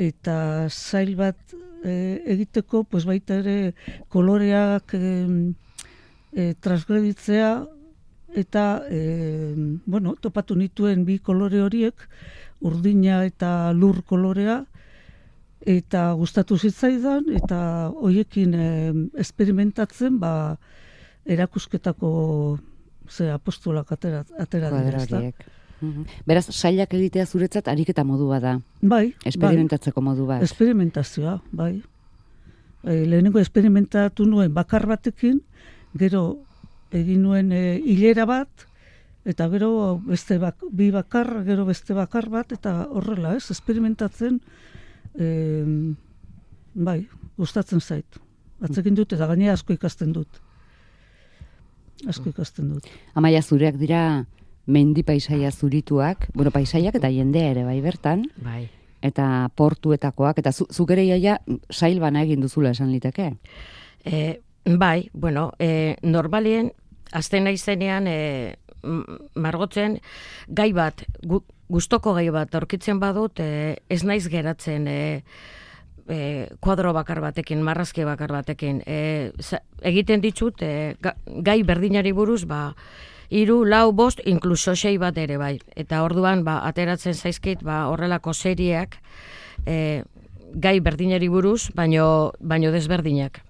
Eta 0.06 0.36
zail 0.70 1.14
bat 1.16 1.54
e, 1.84 2.22
egiteko, 2.36 2.84
pues 2.84 3.04
baita 3.08 3.40
ere 3.42 3.74
koloreak 4.12 4.94
e, 4.96 5.12
e, 6.32 6.52
transgreditzea, 6.60 7.50
eta 8.36 8.84
e, 8.92 9.54
bueno, 9.86 10.14
topatu 10.20 10.54
nituen 10.54 11.04
bi 11.08 11.18
kolore 11.18 11.62
horiek, 11.64 12.06
urdina 12.60 13.22
eta 13.24 13.72
lur 13.72 14.02
kolorea, 14.04 14.60
eta 15.66 16.12
gustatu 16.20 16.58
zitzaidan, 16.60 17.32
eta 17.40 17.58
hoiekin 17.96 18.54
e, 18.54 18.68
esperimentatzen, 19.24 20.20
ba, 20.20 20.32
erakusketako 21.26 22.10
ze 23.10 23.30
apostolak 23.32 23.92
atera, 23.92 24.24
atera 24.38 24.70
dira. 24.70 25.32
Mhm. 25.80 26.06
Beraz, 26.24 26.46
sailak 26.52 26.94
egitea 26.96 27.26
zuretzat 27.26 27.68
ariketa 27.68 28.04
modu 28.04 28.28
bada, 28.30 28.60
Bai, 28.80 29.14
esperimentatzeko 29.24 30.00
modu 30.00 30.24
bai, 30.26 30.38
bat. 30.40 30.44
esperimentazioa, 30.48 31.40
bai. 31.52 31.82
E, 32.84 33.04
lehenengo 33.04 33.40
esperimentatu 33.40 34.24
nuen 34.24 34.54
bakar 34.54 34.86
batekin, 34.86 35.42
gero 35.96 36.45
egin 37.00 37.22
nuen 37.22 37.52
e, 37.52 37.78
hilera 37.84 38.26
bat, 38.28 38.66
eta 39.26 39.48
gero 39.50 39.98
beste 40.06 40.38
bak, 40.38 40.62
bi 40.70 40.90
bakar, 40.94 41.42
gero 41.46 41.66
beste 41.66 41.94
bakar 41.94 42.28
bat, 42.30 42.52
eta 42.54 42.86
horrela, 42.86 43.34
ez, 43.36 43.50
esperimentatzen, 43.50 44.40
e, 45.18 45.28
bai, 46.74 47.00
gustatzen 47.36 47.80
zait. 47.80 48.20
Atzekin 48.62 48.96
dut, 48.96 49.12
eta 49.12 49.26
gainera 49.28 49.56
asko 49.56 49.74
ikasten 49.76 50.14
dut. 50.16 50.40
Asko 52.08 52.30
ikasten 52.30 52.70
dut. 52.72 52.88
Amaia 53.16 53.42
zureak 53.42 53.76
dira 53.80 54.00
mendi 54.66 55.02
paisaia 55.06 55.50
zurituak, 55.50 56.28
bueno, 56.34 56.50
paisaiak 56.50 56.98
eta 56.98 57.10
jendea 57.12 57.52
ere 57.52 57.64
bai 57.64 57.78
bertan, 57.80 58.26
Bai. 58.42 58.66
eta 59.02 59.48
portuetakoak, 59.54 60.40
eta 60.42 60.52
zu, 60.52 60.66
zuk 60.70 60.90
ere 60.90 61.04
iaia 61.06 61.38
sail 61.70 62.00
bana 62.02 62.24
egin 62.26 62.42
duzula 62.42 62.72
esan 62.74 62.90
liteke. 62.90 63.32
E, 64.04 64.40
bai, 64.66 65.08
bueno, 65.12 65.52
e, 65.58 65.96
normalien, 66.02 66.72
azten 67.12 67.44
naizenean, 67.44 68.06
e, 68.06 68.56
margotzen, 69.34 70.00
gai 70.48 70.72
bat, 70.72 71.04
gu, 71.26 71.42
gustoko 71.68 72.14
gai 72.14 72.28
bat 72.30 72.54
aurkitzen 72.54 73.00
badut, 73.02 73.40
e, 73.40 73.76
ez 73.88 74.02
naiz 74.04 74.26
geratzen, 74.30 74.86
e, 74.88 75.24
e, 76.08 76.48
kuadro 76.60 76.92
bakar 76.94 77.20
batekin, 77.20 77.62
marrazki 77.66 78.04
bakar 78.06 78.32
batekin. 78.32 78.82
E, 78.86 79.32
za, 79.40 79.60
egiten 79.82 80.20
ditut, 80.22 80.62
e, 80.62 80.94
ga- 81.02 81.16
gai 81.26 81.62
berdinari 81.66 82.12
buruz, 82.12 82.44
ba, 82.46 82.74
hiru, 83.30 83.64
lau, 83.66 83.90
bost, 83.92 84.20
inkluso 84.24 84.76
sei 84.76 84.98
bat 85.02 85.16
ere 85.18 85.36
bai. 85.36 85.56
Eta 85.74 86.04
orduan, 86.06 86.44
ba, 86.46 86.60
ateratzen 86.68 87.14
zaizkit, 87.14 87.64
ba, 87.66 87.88
horrelako 87.90 88.34
serieak, 88.34 89.00
e, 89.66 90.04
gai 90.54 90.78
berdinari 90.80 91.28
buruz, 91.28 91.70
baino, 91.74 92.32
baino 92.40 92.70
desberdinak. 92.70 93.42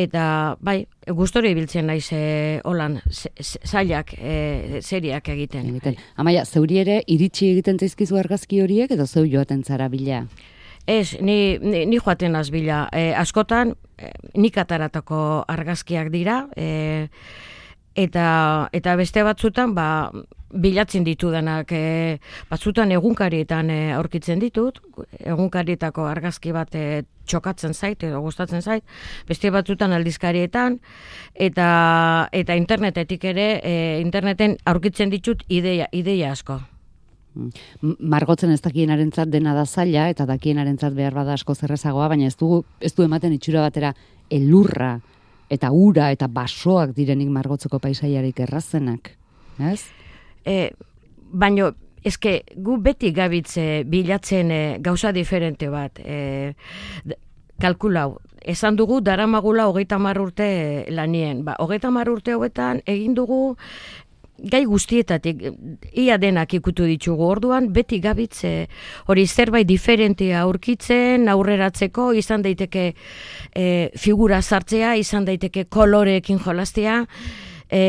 Eta, 0.00 0.56
bai, 0.64 0.86
gustori 1.12 1.50
ibiltzen 1.52 1.86
naiz 1.90 2.06
e, 2.16 2.60
holan, 2.64 2.96
zailak, 3.10 4.14
e, 4.16 4.80
seriak 4.80 5.28
egiten. 5.34 5.68
Egiten. 5.68 5.98
Amaia, 6.16 6.46
zeuri 6.46 6.80
ere 6.80 7.02
iritsi 7.12 7.50
egiten 7.52 7.78
zaizkizu 7.78 8.16
argazki 8.16 8.62
horiek, 8.64 8.94
edo 8.96 9.06
zeu 9.06 9.26
joaten 9.28 9.62
zara 9.64 9.90
bila. 9.92 10.24
Ez, 10.86 11.20
ni, 11.20 11.58
ni, 11.60 11.84
ni 11.86 12.00
joaten 12.00 12.36
azbila. 12.40 12.86
E, 12.92 13.12
askotan, 13.14 13.74
nik 14.34 14.56
ataratako 14.58 15.44
argazkiak 15.52 16.08
dira, 16.10 16.46
e, 16.56 17.08
eta, 17.94 18.26
eta 18.72 18.96
beste 18.96 19.22
batzutan, 19.28 19.76
ba, 19.76 20.10
bilatzen 20.52 21.04
ditudanak, 21.04 21.72
e, 21.72 22.18
batzutan 22.50 22.92
egunkarietan 22.96 23.70
e, 23.70 23.80
aurkitzen 23.96 24.40
ditut, 24.40 24.80
egunkarietako 25.20 26.08
argazki 26.08 26.52
bat 26.56 26.74
e, 26.74 27.04
txokatzen 27.26 27.74
zait 27.74 28.02
edo 28.02 28.20
gustatzen 28.20 28.62
zait, 28.62 28.84
beste 29.28 29.50
batzutan 29.50 29.92
aldizkarietan, 29.92 30.78
eta, 31.34 31.68
eta 32.32 32.56
internetetik 32.58 33.24
ere, 33.32 33.48
e, 33.62 34.00
interneten 34.00 34.56
aurkitzen 34.64 35.10
ditut 35.10 35.44
ideia, 35.48 35.88
ideia 35.92 36.32
asko. 36.32 36.60
M- 37.36 37.96
Margotzen 37.98 38.52
ez 38.52 38.60
dakienarentzat 38.60 39.30
dena 39.32 39.54
da 39.56 39.64
zaila, 39.66 40.08
eta 40.12 40.26
dakienarentzat 40.28 40.94
behar 40.94 41.14
bada 41.16 41.36
asko 41.38 41.54
zerrezagoa, 41.54 42.08
baina 42.12 42.26
ez 42.28 42.36
du, 42.36 42.64
ez 42.80 42.92
du 42.94 43.06
ematen 43.06 43.32
itxura 43.32 43.64
batera 43.64 43.94
elurra, 44.30 44.98
eta 45.52 45.70
ura, 45.72 46.10
eta 46.12 46.28
basoak 46.28 46.94
direnik 46.96 47.28
margotzeko 47.32 47.78
paisaiarik 47.78 48.40
errazenak. 48.40 49.14
Ez? 49.60 49.84
E, 50.44 50.72
baino, 51.32 51.72
eske 52.04 52.42
gu 52.56 52.76
beti 52.82 53.12
gabitze 53.12 53.84
bilatzen 53.86 54.50
e, 54.50 54.62
gauza 54.80 55.12
diferente 55.12 55.68
bat. 55.70 55.98
E, 56.02 56.54
d- 57.04 57.18
kalkulau, 57.62 58.18
esan 58.42 58.76
dugu 58.76 59.00
daramagula 59.00 59.68
hogeita 59.70 59.98
mar 60.02 60.18
urte 60.18 60.84
lanien. 60.90 61.44
Ba, 61.46 61.54
hogeita 61.62 61.90
mar 61.94 62.08
urte 62.10 62.34
hauetan 62.34 62.82
egin 62.86 63.14
dugu 63.14 63.56
gai 64.42 64.64
guztietatik, 64.66 65.44
ia 65.94 66.16
denak 66.18 66.50
ikutu 66.56 66.82
ditugu. 66.88 67.22
Orduan, 67.30 67.68
beti 67.72 68.00
gabitze 68.02 68.66
hori 69.06 69.26
zerbait 69.28 69.68
diferentea 69.68 70.40
aurkitzen, 70.42 71.28
aurreratzeko, 71.30 72.08
izan 72.18 72.42
daiteke 72.42 72.88
e, 73.54 73.90
figura 73.94 74.40
sartzea, 74.42 74.96
izan 74.98 75.28
daiteke 75.28 75.68
koloreekin 75.70 76.40
jolastea, 76.42 77.04
e, 77.70 77.84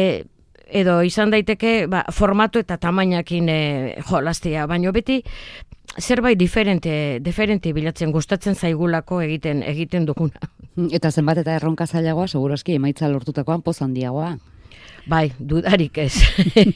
edo 0.73 1.01
izan 1.05 1.31
daiteke 1.33 1.85
ba, 1.87 2.03
formatu 2.11 2.61
eta 2.63 2.79
tamainakin 2.81 3.49
e, 3.49 3.59
jolastea, 4.09 4.65
baino 4.67 4.91
beti 4.95 5.21
zerbait 5.99 6.39
diferente, 6.39 7.19
diferente 7.21 7.73
bilatzen 7.73 8.11
gustatzen 8.11 8.55
zaigulako 8.55 9.21
egiten 9.21 9.63
egiten 9.63 10.07
duguna. 10.09 10.49
Eta 10.97 11.11
zenbat 11.11 11.37
eta 11.43 11.53
erronka 11.53 11.85
zailagoa, 11.85 12.25
seguraski 12.27 12.79
emaitza 12.79 13.09
lortutakoan 13.11 13.61
poz 13.61 13.77
handiagoa. 13.85 14.31
Bai, 15.05 15.33
dudarik 15.37 15.97
ez. 15.99 16.13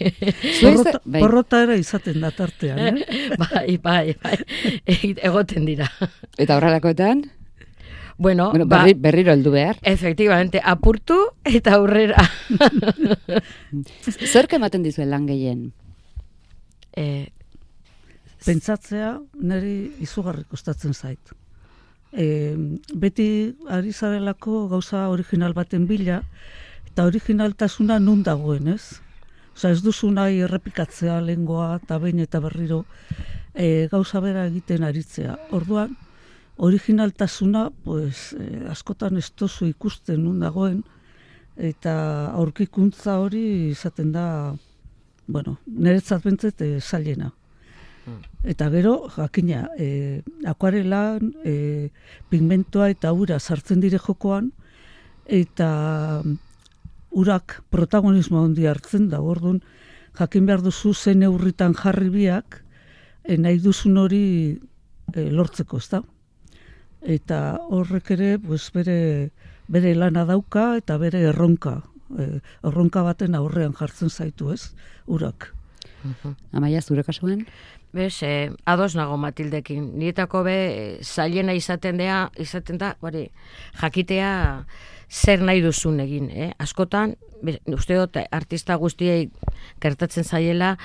Porrota, 0.62 1.00
bai. 1.06 1.22
porrota 1.22 1.62
ere 1.64 1.78
izaten 1.80 2.20
da 2.22 2.30
tartean, 2.36 3.00
eh? 3.00 3.06
bai, 3.42 3.78
bai, 3.82 4.14
bai. 4.22 4.36
Egoten 5.16 5.66
dira. 5.66 5.88
Eta 6.38 6.60
horrelakoetan, 6.60 7.24
Bueno, 8.18 8.50
bueno, 8.50 8.66
ba, 8.66 8.80
berri, 8.80 8.94
berriro 8.94 9.32
heldu 9.32 9.52
behar. 9.52 9.78
efectivamente, 9.82 10.62
apurtu 10.64 11.18
eta 11.46 11.76
aurrera. 11.76 12.24
Zerk 14.34 14.54
ematen 14.54 14.82
dizuen 14.84 15.12
lan 15.12 15.28
gehien? 15.28 15.68
e, 16.98 17.30
Pentsatzea 18.46 19.18
niri 19.50 19.76
izugarri 20.06 20.46
kostatzen 20.50 20.94
zait. 20.94 21.34
E, 22.14 22.56
beti 22.96 23.28
ari 23.74 23.92
zarelako 23.94 24.68
gauza 24.72 25.08
original 25.14 25.54
baten 25.58 25.88
bila, 25.90 26.22
eta 26.88 27.06
originaltasuna 27.10 28.00
nun 28.00 28.24
dagoen, 28.24 28.72
ez? 28.74 29.02
Osa 29.58 29.72
ez 29.74 29.82
duzu 29.82 30.12
nahi 30.14 30.44
errepikatzea 30.46 31.18
lengoa 31.26 31.80
eta 31.82 31.98
behin 32.02 32.22
eta 32.22 32.40
berriro 32.42 32.84
e, 33.54 33.88
gauza 33.92 34.22
bera 34.22 34.46
egiten 34.50 34.86
aritzea. 34.86 35.38
Orduan, 35.58 35.96
originaltasuna, 36.58 37.70
pues, 37.84 38.34
e, 38.34 38.66
askotan 38.70 39.18
ez 39.18 39.30
duzu 39.38 39.68
ikusten 39.70 40.24
nun 40.24 40.40
dagoen, 40.42 40.84
eta 41.58 42.32
aurkikuntza 42.38 43.18
hori 43.22 43.72
izaten 43.72 44.12
da, 44.14 44.28
bueno, 45.28 45.58
niretzat 45.66 46.24
bentzet 46.26 46.62
e, 46.62 46.72
zailena. 46.82 47.32
Eta 48.48 48.70
gero, 48.72 49.10
jakina, 49.12 49.66
e, 49.78 50.22
akuarelan, 50.48 51.34
e, 51.44 51.90
pigmentoa 52.32 52.90
eta 52.94 53.12
ura 53.12 53.40
sartzen 53.40 53.82
dire 53.84 54.00
jokoan, 54.00 54.54
eta 55.28 56.22
mm, 56.24 56.38
urak 57.20 57.62
protagonismo 57.70 58.46
handi 58.46 58.68
hartzen 58.70 59.10
da, 59.12 59.20
orduan, 59.20 59.60
jakin 60.18 60.48
behar 60.48 60.64
duzu 60.64 60.94
zen 60.94 61.20
neurritan 61.26 61.76
jarri 61.76 62.10
biak, 62.14 62.62
e, 63.28 63.36
nahi 63.36 63.60
duzun 63.60 64.00
hori 64.00 64.24
e, 65.14 65.28
lortzeko, 65.28 65.84
ezta? 65.84 66.02
Eta 67.02 67.60
horrek 67.70 68.12
ere, 68.18 68.38
pues, 68.40 68.72
bere, 68.74 69.30
bere 69.68 69.94
lana 69.96 70.26
dauka 70.26 70.76
eta 70.78 70.98
bere 70.98 71.22
erronka. 71.30 71.82
E, 72.18 72.40
erronka 72.66 73.04
baten 73.04 73.36
aurrean 73.36 73.76
jartzen 73.78 74.10
zaitu, 74.10 74.52
ez? 74.52 74.74
Urak. 75.08 75.54
Amaia, 76.54 76.82
zure 76.82 77.04
kasuan? 77.04 77.46
Bez, 77.94 78.22
eh, 78.24 78.52
ados 78.66 78.96
nago 78.96 79.18
Matildekin. 79.18 79.98
Nietako 79.98 80.44
be, 80.44 80.58
eh, 80.68 81.00
zailena 81.04 81.54
izaten 81.54 81.98
dea, 81.98 82.30
izaten 82.38 82.78
da, 82.78 82.96
hori, 83.02 83.30
jakitea 83.82 84.66
zer 85.10 85.42
nahi 85.42 85.62
duzun 85.64 86.00
egin, 86.04 86.30
eh? 86.32 86.52
Askotan, 86.60 87.16
uste 87.74 87.96
dut, 87.96 88.18
artista 88.32 88.76
guztiei 88.76 89.30
gertatzen 89.82 90.26
zaiela, 90.26 90.76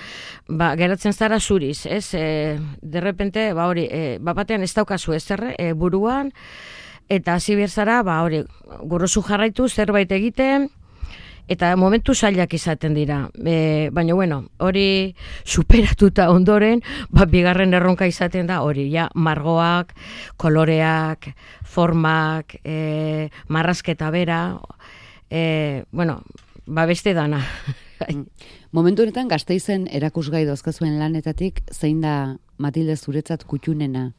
ba, 0.48 0.72
geratzen 0.76 1.12
zara 1.12 1.40
zuriz, 1.40 1.86
ez? 1.86 2.14
E, 2.14 2.58
derrepente, 2.82 3.52
ba 3.54 3.66
hori, 3.70 3.88
e, 3.90 4.18
ba 4.20 4.34
batean 4.34 4.62
ez 4.62 4.72
daukazu 4.74 5.16
ez 5.16 5.24
zerre, 5.24 5.54
e, 5.58 5.72
buruan, 5.72 6.32
eta 7.08 7.34
hasi 7.34 7.56
zara, 7.66 8.02
ba 8.02 8.22
hori, 8.22 8.44
gorozu 8.84 9.22
jarraitu, 9.22 9.68
zerbait 9.68 10.12
egiten, 10.12 10.70
eta 11.48 11.74
momentu 11.76 12.14
zailak 12.14 12.54
izaten 12.54 12.94
dira. 12.94 13.30
E, 13.44 13.90
baina, 13.92 14.14
bueno, 14.14 14.42
hori 14.58 15.14
superatuta 15.44 16.30
ondoren, 16.30 16.82
ba, 17.10 17.26
bigarren 17.26 17.74
erronka 17.74 18.06
izaten 18.06 18.46
da, 18.46 18.62
hori, 18.62 18.88
ja, 18.92 19.08
margoak, 19.14 19.94
koloreak, 20.36 21.32
formak, 21.64 22.56
e, 22.64 23.28
marrazketa 23.48 24.10
bera, 24.10 24.58
e, 25.30 25.84
bueno, 25.90 26.22
ba, 26.66 26.86
beste 26.86 27.14
dana. 27.14 27.42
Momentu 28.72 29.04
honetan 29.04 29.28
gazteizen 29.28 29.86
erakusgai 29.92 30.46
dauzkazuen 30.48 30.98
lanetatik, 30.98 31.62
zein 31.70 32.00
da 32.00 32.36
Matilde 32.58 32.96
zuretzat 32.96 33.44
kutxunena? 33.44 34.12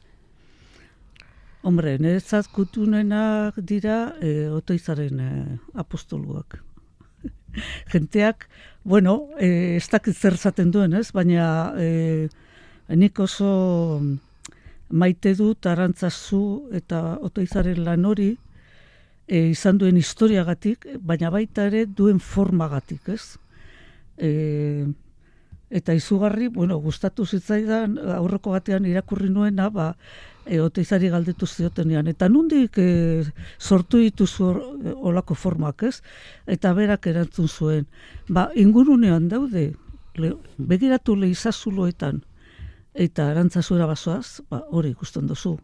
Hombre, 1.64 1.94
niretzat 1.96 2.50
kutunenak 2.52 3.56
dira 3.64 4.12
e, 4.20 4.50
otoizaren 4.52 5.20
e, 5.24 5.30
apostoluak. 5.80 6.58
Jenteak, 7.92 8.48
bueno, 8.84 9.30
e, 9.38 9.76
ez 9.76 9.88
dakit 9.90 10.16
zer 10.16 10.36
zaten 10.36 10.70
duen, 10.70 10.94
ez? 10.94 11.10
Baina 11.12 11.72
e, 11.78 12.28
nik 12.88 13.18
oso 13.18 14.00
maite 14.90 15.34
dut 15.34 15.66
arantzazu 15.66 16.68
eta 16.76 17.18
otoizaren 17.24 17.80
lan 17.84 18.04
hori 18.04 18.34
e, 19.26 19.48
izan 19.50 19.78
duen 19.80 19.96
historiagatik, 19.96 20.86
baina 21.00 21.30
baita 21.32 21.68
ere 21.70 21.86
duen 21.86 22.20
formagatik, 22.20 23.08
ez? 23.08 23.38
E, 24.18 24.30
eta 25.74 25.94
izugarri, 25.96 26.46
bueno, 26.54 26.78
gustatu 26.78 27.26
zitzaidan 27.26 27.96
aurreko 28.16 28.52
batean 28.54 28.86
irakurri 28.86 29.30
nuena, 29.32 29.68
ba, 29.74 29.88
e, 30.46 30.60
oteizari 30.62 31.08
galdetu 31.10 31.48
ziotenean. 31.50 32.06
Eta 32.12 32.28
nundik 32.30 32.78
e, 32.78 33.24
sortu 33.58 33.98
dituzu 33.98 34.44
hor- 34.46 34.62
e, 34.78 34.94
olako 35.10 35.34
formak, 35.34 35.82
ez? 35.88 35.96
Eta 36.46 36.72
berak 36.78 37.08
erantzun 37.10 37.48
zuen. 37.48 37.88
Ba, 38.28 38.48
ingurunean 38.54 39.26
daude, 39.32 39.72
le, 40.14 40.34
begiratu 40.58 41.16
leizazuloetan, 41.18 42.22
eta 42.94 43.30
arantzazura 43.32 43.90
basoaz, 43.90 44.44
ba, 44.50 44.62
hori 44.70 44.94
ikusten 44.94 45.26
duzu. 45.26 45.56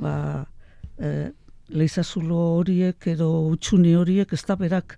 Ba, 0.00 0.46
e, 0.96 1.30
leizazulo 1.68 2.40
horiek 2.56 3.12
edo 3.12 3.28
utxuni 3.52 3.92
horiek 3.94 4.32
ez 4.32 4.42
da 4.46 4.56
berak 4.56 4.96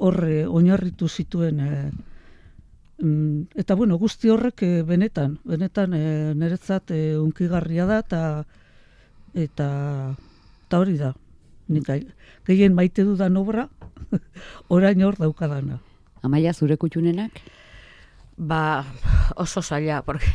horre 0.00 0.46
oinarritu 0.48 1.08
zituen 1.08 1.60
e, 1.60 1.70
eta 3.00 3.74
bueno, 3.74 3.96
guzti 3.98 4.28
horrek 4.28 4.62
eh, 4.62 4.82
benetan, 4.84 5.38
benetan 5.44 5.94
e, 5.96 6.34
niretzat 6.36 6.90
e, 6.92 7.16
unkigarria 7.18 7.86
da 7.88 8.00
eta 8.04 8.22
eta 9.34 9.68
eta 10.66 10.78
hori 10.78 10.98
da. 10.98 11.14
Nik 11.70 11.86
gehien 12.46 12.74
maite 12.74 13.04
dudan 13.06 13.36
obra 13.36 13.68
orain 14.68 15.02
hor 15.02 15.16
daukadana. 15.16 15.80
Amaia, 16.22 16.52
zure 16.52 16.76
kutxunenak? 16.76 17.40
Ba, 18.36 18.84
oso 19.36 19.62
zaila, 19.62 20.02
porque 20.02 20.28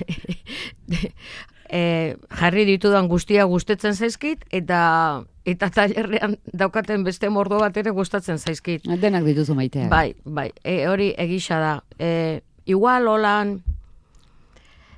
e, 1.69 2.15
jarri 2.29 2.65
ditudan 2.65 3.07
guztia 3.07 3.45
gustetzen 3.45 3.93
zaizkit, 3.93 4.45
eta 4.49 5.23
eta 5.45 5.69
tailerrean 5.69 6.39
daukaten 6.57 7.03
beste 7.05 7.29
mordo 7.29 7.59
bat 7.61 7.77
ere 7.77 7.93
gustatzen 7.93 8.39
zaizkit. 8.39 8.87
Denak 9.01 9.25
dituzu 9.25 9.53
maitea. 9.57 9.89
Bai, 9.89 10.15
bai, 10.25 10.49
e, 10.63 10.87
hori 10.89 11.11
egisa 11.17 11.59
da. 11.61 11.73
E, 11.99 12.41
igual 12.65 13.07
holan, 13.07 13.63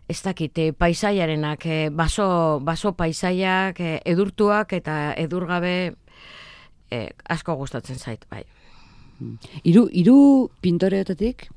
ez 0.08 0.21
dakite, 0.23 0.71
paisaiarenak, 0.73 1.65
e, 1.65 1.89
baso, 1.89 2.60
baso 2.63 2.93
paisaiak, 2.95 3.80
e, 3.80 4.01
edurtuak 4.06 4.73
eta 4.73 5.13
edurgabe 5.19 5.95
e, 6.91 7.10
asko 7.27 7.56
gustatzen 7.60 7.99
zait, 7.99 8.25
bai. 8.32 8.43
Hiru 9.65 9.88
hiru 9.91 10.17
pintoreotatik 10.62 11.47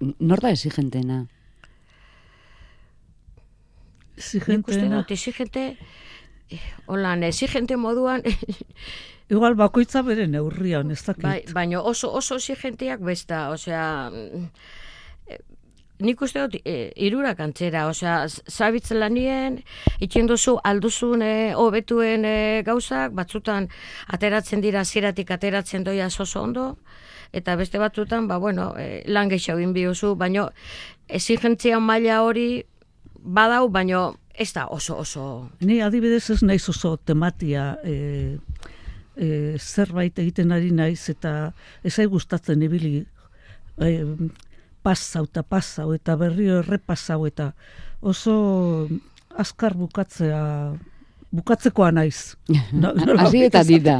nor 0.00 0.40
da 0.40 0.52
exigentena? 0.52 1.24
Nik 4.20 4.68
uste 4.68 4.88
dut, 4.92 5.10
exigente, 5.14 5.64
eh, 6.52 6.60
holan, 6.86 7.24
exigente 7.24 7.76
moduan, 7.80 8.22
Igual 9.30 9.54
bakoitza 9.54 10.00
bere 10.02 10.24
neurrian, 10.26 10.90
ez 10.90 11.04
dakit. 11.06 11.22
bai, 11.22 11.42
baino 11.54 11.84
oso, 11.86 12.08
oso 12.18 12.34
exigenteak 12.40 12.98
besta, 13.06 13.44
osea, 13.54 14.10
mm, 14.10 14.40
eh, 14.40 14.89
nik 16.00 16.20
uste 16.22 16.40
dut, 16.46 16.60
e, 16.64 16.92
irurak 16.96 17.40
antzera, 17.40 17.86
osea, 17.88 18.28
z- 18.28 18.42
zabitzen 18.48 18.98
lanien, 19.00 19.58
itxen 20.00 20.26
duzu 20.26 20.58
alduzun 20.64 21.22
e, 21.22 21.52
hobetuen 21.56 22.24
e, 22.24 22.62
gauzak, 22.66 23.12
batzutan 23.12 23.68
ateratzen 24.08 24.60
dira 24.60 24.84
ziratik 24.84 25.30
ateratzen 25.30 25.84
doia 25.84 26.06
oso 26.06 26.42
ondo, 26.42 26.76
eta 27.32 27.56
beste 27.56 27.78
batzutan, 27.78 28.26
ba, 28.28 28.38
bueno, 28.38 28.74
e, 28.78 29.02
lan 29.06 29.28
gehiago 29.30 29.60
inbiozu, 29.60 30.14
baino 30.16 30.48
exigentzia 31.08 31.78
maila 31.80 32.22
hori 32.22 32.64
badau, 33.20 33.68
baino 33.68 34.16
ez 34.34 34.52
da 34.54 34.66
oso 34.72 34.96
oso 34.96 35.50
Ni 35.60 35.80
adibidez 35.82 36.30
ez 36.30 36.42
naiz 36.42 36.62
oso 36.70 36.96
tematia 36.96 37.76
e, 37.84 38.38
e, 39.16 39.56
zerbait 39.58 40.16
egiten 40.18 40.52
ari 40.52 40.70
naiz 40.72 41.08
eta 41.12 41.52
ez 41.84 41.92
zait 41.92 42.08
gustatzen 42.08 42.62
ibili 42.62 43.04
e, 43.76 43.90
pasau 44.82 45.24
eta 45.28 45.42
pasau 45.42 45.92
eta 45.94 46.16
berriro 46.16 46.60
errepasau 46.60 47.26
eta 47.26 47.52
oso 48.00 48.88
azkar 49.36 49.76
bukatzea 49.76 50.40
bukatzekoa 51.30 51.92
naiz. 51.92 52.36
Hasi 53.18 53.44
eta 53.48 53.62
dida. 53.64 53.98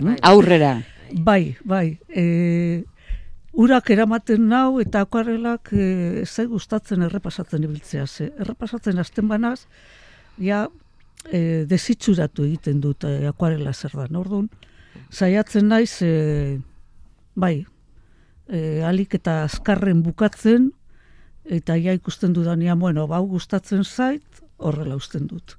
Mm, 0.00 0.16
Aurrera. 0.22 0.78
Bai, 1.12 1.56
bai. 1.64 1.98
E, 2.08 2.84
urak 3.58 3.90
eramaten 3.90 4.48
nau 4.50 4.78
eta 4.82 5.02
akuarelak 5.06 5.72
e, 5.72 6.24
zait 6.26 6.48
gustatzen 6.50 7.02
errepasatzen 7.08 7.64
ibiltzea. 7.64 8.06
Ze, 8.06 8.30
errepasatzen 8.38 8.98
hasten 9.02 9.28
banaz, 9.30 9.62
ja 10.38 10.66
e, 11.26 11.64
desitxuratu 11.68 12.46
egiten 12.46 12.82
dut 12.84 13.08
e, 13.08 13.26
akuarela 13.30 13.72
zer 13.74 13.96
da. 13.98 14.06
Orduan, 14.20 14.48
saiatzen 15.10 15.68
naiz, 15.72 15.98
e, 16.02 16.60
bai, 17.34 17.64
e, 18.48 18.82
alik 18.84 19.14
eta 19.18 19.42
azkarren 19.44 20.02
bukatzen, 20.02 20.72
eta 21.44 21.76
ja 21.80 21.94
ikusten 21.96 22.34
dudanean, 22.36 22.78
bueno, 22.78 23.06
bau 23.08 23.24
gustatzen 23.28 23.84
zait, 23.84 24.42
horrela 24.58 24.96
usten 24.96 25.28
dut. 25.30 25.56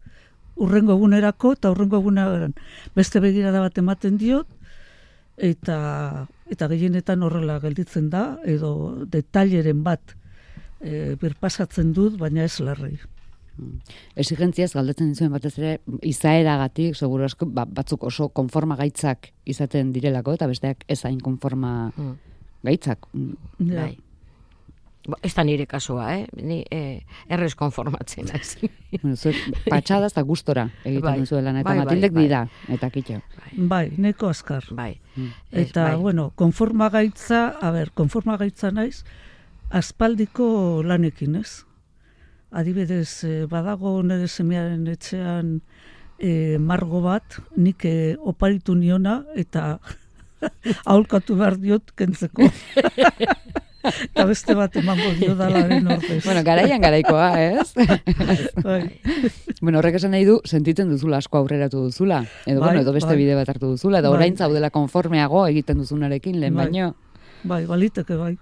Urrengo 0.59 0.93
egunerako 0.97 1.53
eta 1.55 1.71
urrengo 1.71 2.01
eguneran 2.01 2.53
beste 2.95 3.21
begirada 3.23 3.61
bat 3.63 3.77
ematen 3.79 4.17
diot, 4.19 4.49
eta 5.37 6.27
eta 6.51 6.67
gehienetan 6.67 7.23
horrela 7.23 7.59
gelditzen 7.63 8.09
da 8.09 8.23
edo 8.43 9.05
detaileren 9.07 9.83
bat 9.85 10.15
e, 10.81 11.15
birpasatzen 11.21 11.93
dut 11.93 12.17
baina 12.19 12.43
ez 12.43 12.59
larrei. 12.59 12.97
Exigentziaz 14.19 14.71
galdetzen 14.73 15.11
dizuen 15.11 15.33
batez 15.35 15.53
ere 15.59 15.73
izaeragatik, 16.07 16.95
seguru 16.95 17.25
asko 17.27 17.45
ba, 17.45 17.65
batzuk 17.65 18.05
oso 18.07 18.29
konforma 18.31 18.77
gaitzak 18.79 19.33
izaten 19.45 19.91
direlako 19.95 20.37
eta 20.37 20.47
besteak 20.47 20.85
ez 20.87 21.03
hain 21.05 21.19
konforma 21.19 21.91
Mm. 21.95 22.28
Gaitzak. 22.63 23.07
Mm. 23.13 23.33
Ja. 23.71 23.81
Bai. 23.83 23.97
Ba, 25.09 25.15
Ez 25.23 25.31
da 25.33 25.43
nire 25.47 25.65
kasua, 25.65 26.09
eh? 26.17 26.25
Ni 26.43 26.59
eh, 26.69 27.01
errez 27.31 27.55
konformatzen 27.55 28.25
naiz. 28.31 28.57
Bueno, 28.91 29.15
zuek 29.15 29.37
patxada 29.69 30.09
eta 30.11 30.21
gustora 30.27 30.67
egiten 30.83 31.05
Bai. 31.07 31.19
duzu 31.23 31.39
lan, 31.41 31.55
eta 31.61 31.69
Bai, 31.69 31.77
bai, 31.77 31.85
Matildek 31.85 32.13
bai. 32.13 32.23
dira, 32.27 32.41
eta 32.67 32.89
kitxo. 32.93 33.21
Bai, 33.57 33.85
neko 33.97 34.29
azkar. 34.29 34.65
bai. 34.71 34.99
Ez, 35.17 35.69
Eta, 35.69 35.83
bai. 35.93 35.95
bueno, 36.01 36.31
konforma 36.35 36.89
gaitza, 36.89 37.55
a 37.61 37.71
ber, 37.71 37.91
konforma 37.91 38.37
gaitza 38.37 38.71
naiz, 38.71 39.03
aspaldiko 39.69 40.83
lanekin, 40.83 41.35
ez? 41.35 41.63
Adibidez, 42.51 43.23
eh, 43.23 43.45
badago 43.49 44.01
nire 44.03 44.27
semearen 44.27 44.87
etxean 44.89 45.61
eh, 46.19 46.57
margo 46.59 47.01
bat, 47.01 47.39
nik 47.55 47.85
eh, 47.85 48.15
oparitu 48.19 48.75
niona, 48.75 49.23
eta 49.35 49.79
aholkatu 50.85 51.35
behar 51.39 51.57
diot 51.59 51.91
kentzeko. 51.95 52.43
eta 53.79 54.25
beste 54.27 54.53
bat 54.59 54.75
emango 54.75 55.11
dio 55.19 55.35
dalaren 55.39 55.87
ordez. 55.87 56.19
Bueno, 56.25 56.43
garaian 56.43 56.81
garaikoa, 56.83 57.29
ez? 57.41 57.73
bai. 58.65 58.99
bueno, 59.61 59.79
horrek 59.79 59.95
esan 60.01 60.11
nahi 60.11 60.25
du, 60.27 60.39
sentitzen 60.45 60.89
duzula 60.91 61.17
asko 61.23 61.39
aurreratu 61.39 61.85
duzula. 61.87 62.21
Edo, 62.45 62.59
Bai, 62.59 62.69
bueno, 62.69 62.81
edo 62.83 62.93
beste 62.93 63.13
bai. 63.13 63.17
bide 63.23 63.35
bat 63.39 63.49
hartu 63.49 63.71
duzula, 63.75 63.99
edo 64.03 64.11
Bai. 64.11 64.19
orain 64.19 64.37
zaudela 64.37 64.69
konformeago 64.69 65.45
egiten 65.47 65.79
duzunarekin, 65.79 66.39
lehen 66.41 66.55
Bai. 66.55 66.65
baino. 66.67 66.93
bai, 67.43 67.65
baliteke 67.65 68.15
bai. 68.19 68.35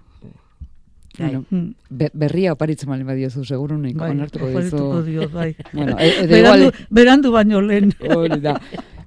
Bai. 1.18 1.26
Bueno, 1.30 1.44
Mm. 1.50 1.70
be- 1.90 2.10
berria 2.14 2.52
oparitzen 2.52 2.88
bali 2.90 3.02
badiozu, 3.02 3.44
segurunik, 3.44 3.96
Bai, 3.96 4.10
onartuko 4.12 4.46
oparituko 4.46 5.00
dizu. 5.02 5.06
diot, 5.06 5.32
bai. 5.32 5.56
Bueno, 5.72 5.96
e- 5.98 6.26
berandu, 6.28 6.66
igual, 6.68 6.74
berandu 6.90 7.32
baino 7.32 7.60
lehen. 7.60 7.92
hori 8.14 8.38
da. 8.40 8.60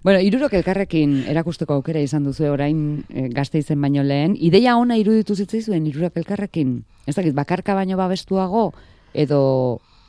Bueno, 0.03 0.19
irurok 0.25 0.55
elkarrekin 0.57 1.19
erakusteko 1.29 1.75
aukera 1.77 2.01
izan 2.01 2.23
duzu 2.25 2.47
orain 2.49 3.03
e, 3.13 3.27
gazte 3.29 3.59
izen 3.61 3.81
baino 3.81 4.01
lehen. 4.01 4.33
Ideia 4.33 4.73
ona 4.77 4.97
iruditu 4.97 5.35
zitzaizuen 5.35 5.85
irurok 5.85 6.15
elkarrekin? 6.17 6.79
Ez 7.05 7.13
dakit, 7.15 7.35
bakarka 7.37 7.75
baino 7.77 7.99
babestuago, 7.99 8.71
edo, 9.13 9.41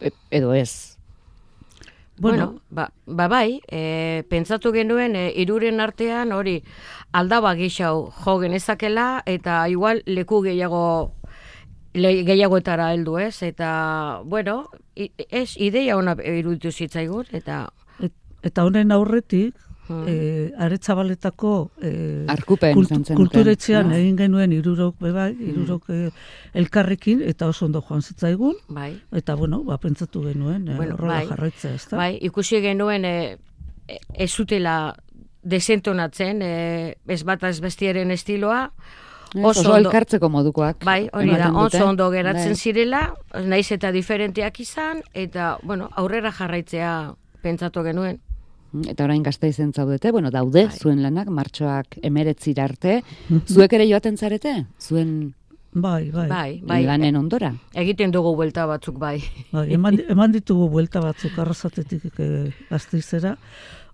e- 0.01 0.15
edo 0.31 0.55
ez. 0.57 0.97
Bueno, 2.23 2.63
ba, 2.71 2.87
ba 3.05 3.27
bai, 3.29 3.61
e, 3.69 4.23
pentsatu 4.31 4.73
genuen 4.73 5.17
e, 5.17 5.27
iruren 5.43 5.81
artean 5.81 6.33
hori 6.33 6.63
aldaba 7.13 7.53
gehiago 7.59 8.13
jo 8.25 8.39
genezakela 8.41 9.23
eta 9.27 9.67
igual 9.69 10.01
leku 10.07 10.41
gehiago 10.45 11.13
le, 11.93 12.15
gehiagoetara 12.25 12.93
heldu 12.95 13.19
ez 13.19 13.43
eta 13.43 14.23
bueno, 14.25 14.71
ez 14.97 15.57
ideia 15.57 15.97
ona 15.97 16.17
iruditu 16.17 16.73
zitzaigun 16.73 17.29
eta 17.33 17.67
Et, 18.03 18.13
eta 18.43 18.65
honen 18.65 18.91
aurretik, 18.91 19.55
Hmm. 19.93 20.09
eh, 20.09 20.53
aretzabaletako 20.59 21.71
eh, 21.83 22.25
Arkupen 22.29 22.75
zen. 22.87 23.17
kulturetxean 23.17 23.91
Ah. 23.93 23.97
egin 23.99 24.17
genuen 24.17 24.53
irurok 24.53 24.97
bebai, 25.01 25.37
irurok 25.39 25.85
eh, 25.91 26.11
elkarrekin, 26.55 27.23
eta 27.23 27.47
oso 27.49 27.67
ondo 27.67 27.81
joan 27.83 28.03
zitzaigun, 28.03 28.55
bai, 28.69 29.01
eta 29.13 29.35
bueno, 29.35 29.63
ba, 29.65 29.79
pentsatu 29.79 30.23
genuen, 30.25 30.65
Bueno, 30.77 30.97
bai. 30.97 31.27
jarraitzea, 31.27 31.75
ez 31.75 31.89
da? 31.91 31.97
bai, 31.97 32.19
ikusi 32.21 32.61
genuen 32.61 33.05
e, 33.05 33.39
e, 33.89 33.99
ez 34.15 34.31
zutela 34.31 34.95
desentonatzen, 35.43 36.43
e, 36.43 36.97
ez 37.09 37.23
bata 37.25 37.49
ez 37.49 37.61
bestiaren 37.61 38.11
estiloa, 38.11 38.71
oso 39.35 39.49
oso 39.61 39.73
ondo- 39.75 39.89
elkartzeko 39.89 40.29
modukoak. 40.29 40.85
Bai, 40.85 41.09
hori 41.13 41.31
da, 41.37 41.51
oso 41.53 41.87
ondo 41.89 42.11
geratzen 42.11 42.53
Bai. 42.53 42.57
zirela, 42.57 43.15
naiz 43.45 43.71
eta 43.73 43.91
diferenteak 43.93 44.61
izan, 44.61 45.03
eta, 45.15 45.59
bueno, 45.63 45.89
aurrera 45.97 46.31
jarraitzea 46.33 47.15
pentsatu 47.43 47.83
genuen. 47.83 48.21
Mm, 48.73 48.89
Eta 48.89 49.05
orain 49.05 49.23
gazte 49.23 49.49
izen 49.49 49.73
zaudete, 49.73 50.11
bueno, 50.13 50.31
daude 50.31 50.67
Bai. 50.67 50.79
zuen 50.79 51.03
lanak, 51.03 51.29
martxoak 51.29 51.99
emeretzira 52.03 52.65
arte. 52.65 53.03
Zuek 53.47 53.73
ere 53.73 53.87
joaten 53.89 54.17
zarete? 54.17 54.67
Zuen 54.81 55.35
Bai, 55.75 56.11
bai. 56.11 56.29
Bai, 56.29 56.61
bai, 56.69 56.83
lanen 56.85 57.17
ondora? 57.17 57.55
egiten 57.73 58.11
dugu 58.13 58.35
buelta 58.37 58.67
batzuk 58.69 58.99
bai. 59.01 59.23
Bai, 59.53 59.71
eman, 59.73 60.03
eman 60.13 60.33
ditugu 60.35 60.69
buelta 60.69 61.01
batzuk 61.01 61.39
arrasatetik 61.41 62.13
e, 62.21 62.27
gazteizera. 62.69 63.39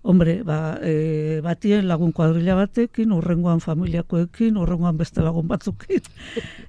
Hombre, 0.01 0.43
ba, 0.43 0.77
e, 0.83 1.39
batien 1.43 1.87
lagun 1.87 2.11
kuadrilla 2.11 2.55
batekin, 2.55 3.11
horrengoan 3.15 3.59
familiakoekin, 3.63 4.57
horrengoan 4.59 4.97
beste 4.99 5.23
lagun 5.23 5.47
batzukin, 5.47 6.03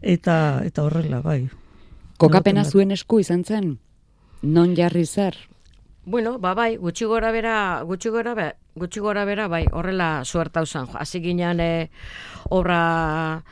eta 0.01 0.63
eta 0.67 0.83
horrela, 0.87 1.21
bai. 1.23 1.49
Kokapena 2.19 2.65
zuen 2.65 2.91
esku 2.95 3.19
izan 3.19 3.45
zen? 3.45 3.79
Non 4.43 4.77
jarri 4.77 5.07
zer? 5.07 5.35
Bueno, 6.11 6.41
ba 6.41 6.55
bai, 6.55 6.75
gutxi 6.77 7.05
gora 7.07 7.31
bera, 7.31 7.83
gutxi 7.87 8.11
gora 8.11 8.35
bera, 8.35 8.57
gutxi 8.75 8.99
gora 8.99 9.23
bera, 9.25 9.47
bai, 9.47 9.67
horrela 9.71 10.25
suertau 10.25 10.67
zan. 10.67 10.89
Hasi 10.99 11.21
ginean 11.23 11.61
e, 11.63 11.91
obra 12.51 13.45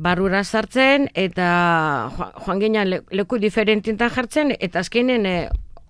barrura 0.00 0.40
sartzen, 0.44 1.10
eta 1.12 1.50
joan, 2.16 2.62
ginean 2.64 2.88
le, 2.88 3.02
leku 3.12 3.36
diferentintan 3.36 4.08
jartzen, 4.16 4.54
eta 4.58 4.80
azkenen, 4.80 5.28
e, 5.28 5.36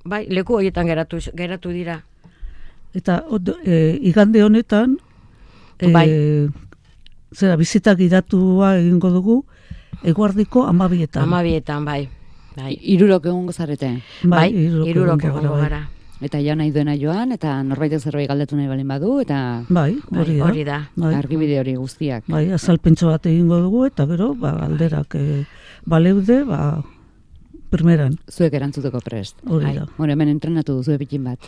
bai, 0.02 0.24
leku 0.26 0.58
horietan 0.58 0.90
geratu, 0.90 1.22
geratu 1.30 1.70
dira. 1.70 2.00
Eta 2.90 3.20
ondo, 3.30 3.54
e, 3.62 3.94
igande 4.02 4.42
honetan, 4.42 4.98
e, 5.78 5.92
Bai. 5.94 6.08
zera, 7.30 7.54
bizita 7.54 7.94
gidatua 7.94 8.76
egingo 8.80 9.14
dugu, 9.14 9.44
eguardiko 10.02 10.66
amabietan. 10.66 11.22
Amabietan, 11.22 11.84
bai. 11.86 12.08
Bai, 12.56 12.72
Irurok 12.82 13.26
egongo 13.30 13.52
zarete. 13.52 14.00
bai, 14.24 14.48
hirurok 14.50 14.88
irurok 14.88 15.24
egongo 15.24 15.44
egongo 15.44 15.60
gara, 15.60 15.68
gara. 15.68 15.95
Eta 16.24 16.38
ja 16.40 16.54
nahi 16.56 16.70
duena 16.72 16.94
joan, 16.96 17.32
eta 17.36 17.58
norbaitek 17.62 18.00
zerbait 18.00 18.28
galdetu 18.30 18.56
nahi 18.56 18.68
balin 18.70 18.88
badu, 18.88 19.18
eta 19.20 19.64
Bai, 19.68 19.98
Bai, 20.10 20.20
hori 20.22 20.36
da. 20.38 20.44
hori 20.46 20.64
da. 20.64 20.78
Bai, 20.96 21.14
argibide 21.14 21.58
hori 21.60 21.74
guztiak. 21.76 22.24
bai, 22.28 22.50
azalpentso 22.56 23.08
bat 23.10 23.26
egingo 23.26 23.58
dugu, 23.60 23.84
eta 23.86 24.06
gero, 24.06 24.32
ba, 24.34 24.54
alderak 24.64 25.14
e, 25.14 25.44
baleude, 25.84 26.42
ba, 26.48 26.82
primeran, 27.68 28.14
Zuek 28.32 28.54
erantzuteko 28.54 29.00
prest. 29.04 29.36
hori 29.46 29.66
Bai. 29.66 29.74
da. 29.76 29.86
Bueno, 29.98 30.14
hemen 30.14 30.28
entrenatu 30.32 30.78
duzu 30.78 30.92
epikin 30.96 31.24
bat. 31.24 31.38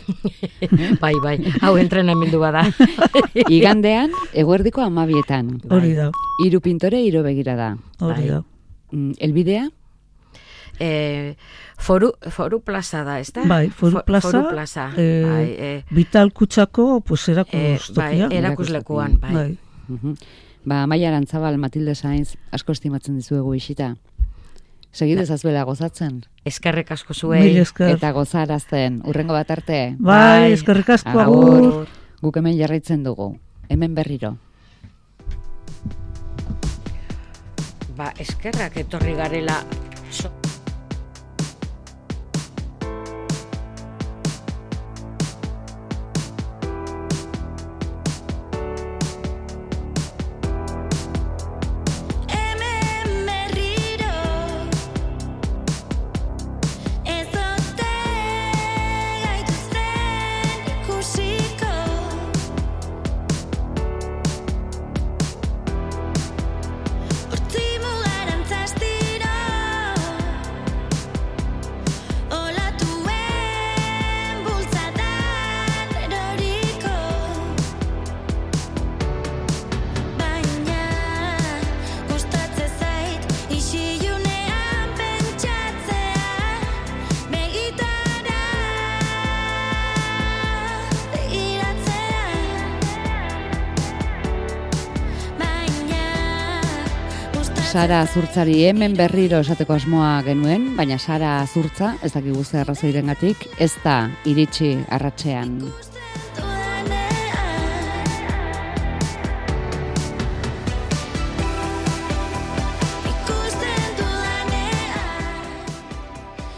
bai, 1.01 1.13
bai, 1.23 1.37
hau 1.61 1.75
entrenamendu 1.81 2.37
bada. 2.39 2.67
Igandean, 3.49 4.11
eguerdiko 4.33 4.81
amabietan. 4.85 5.61
Hori 5.69 5.95
da, 5.97 6.11
Hiru 6.45 6.61
pintore, 6.61 7.01
hiru 7.01 7.23
begira 7.25 7.55
da. 7.55 7.71
hori 7.99 8.21
Bai. 8.21 8.27
da. 8.29 8.43
Mm, 8.91 9.13
Elbidea? 9.17 9.69
E, 10.79 11.35
foru, 11.77 12.13
foru 12.31 12.61
plaza 12.61 13.03
da, 13.03 13.19
ez 13.19 13.31
da? 13.33 13.43
Bai, 13.45 13.69
foru 13.69 13.97
Fo- 13.97 14.03
plaza, 14.05 14.29
Foru 14.31 14.49
plaza, 14.49 14.91
eh, 14.97 15.23
bai, 15.27 15.47
e, 15.57 15.83
Vital 15.91 16.31
kutsako, 16.33 17.01
pues, 17.01 17.27
e, 17.29 17.33
bai, 17.35 17.45
erakustokia. 17.53 18.27
erakuslekuan, 18.31 19.19
bai. 19.19 19.33
bai. 19.33 19.57
Ba, 20.65 20.85
Maia 20.87 21.07
Arantzabal, 21.09 21.57
Matilde 21.57 21.95
Sainz, 21.95 22.35
asko 22.51 22.71
estimatzen 22.73 23.15
dizuegu 23.15 23.53
isita. 23.55 23.95
Segide 24.91 25.25
zazuela 25.25 25.63
gozatzen. 25.63 26.25
Eskerrek 26.45 26.91
asko 26.91 27.13
zuei. 27.13 27.55
Eta 27.59 28.11
gozarazten. 28.11 29.01
Urrengo 29.05 29.33
bat 29.33 29.51
arte. 29.51 29.95
Bai, 29.99 30.41
Bai. 30.49 30.51
eskerrik 30.53 30.89
asko 30.89 31.19
Agur. 31.19 31.55
agur. 31.57 31.87
Guk 32.21 32.37
hemen 32.37 32.57
jarraitzen 32.57 33.03
dugu. 33.03 33.37
Hemen 33.69 33.93
berriro. 33.95 34.37
Ba, 37.95 38.13
eskerrak 38.17 38.77
etorri 38.77 39.13
garela. 39.13 39.63
So 40.09 40.31
Sara 97.79 98.01
Azurtzari 98.03 98.65
hemen 98.67 98.91
berriro 98.91 99.37
esateko 99.39 99.71
asmoa 99.77 100.17
genuen, 100.25 100.65
baina 100.75 100.97
Sara 100.99 101.37
Azurtza, 101.39 101.93
ez 102.03 102.09
dakigu 102.11 102.41
zer 102.43 102.65
arrazoirengatik, 102.65 103.45
ez 103.55 103.71
da 103.85 104.09
iritsi 104.27 104.73
dudanean 104.83 105.53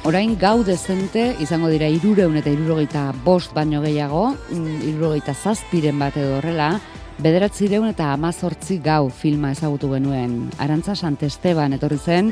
orain 0.09 0.33
gau 0.41 0.63
dezente 0.65 1.35
izango 1.39 1.69
dira 1.69 1.85
irureun 1.85 2.41
eta 2.41 2.49
irurogeita 2.49 3.11
bost 3.23 3.53
baino 3.53 3.83
gehiago, 3.85 4.31
mm, 4.49 4.81
irurogeita 4.89 5.37
zazpiren 5.37 6.01
bat 6.01 6.17
edo 6.17 6.39
horrela, 6.39 6.79
bederatzireun 7.21 7.91
eta 7.91 8.11
amazortzi 8.15 8.79
gau 8.81 9.09
filma 9.09 9.51
ezagutu 9.53 9.91
genuen. 9.93 10.49
Arantza 10.57 10.95
Santesteban 10.95 11.75
etorri 11.77 11.99
zen, 12.01 12.31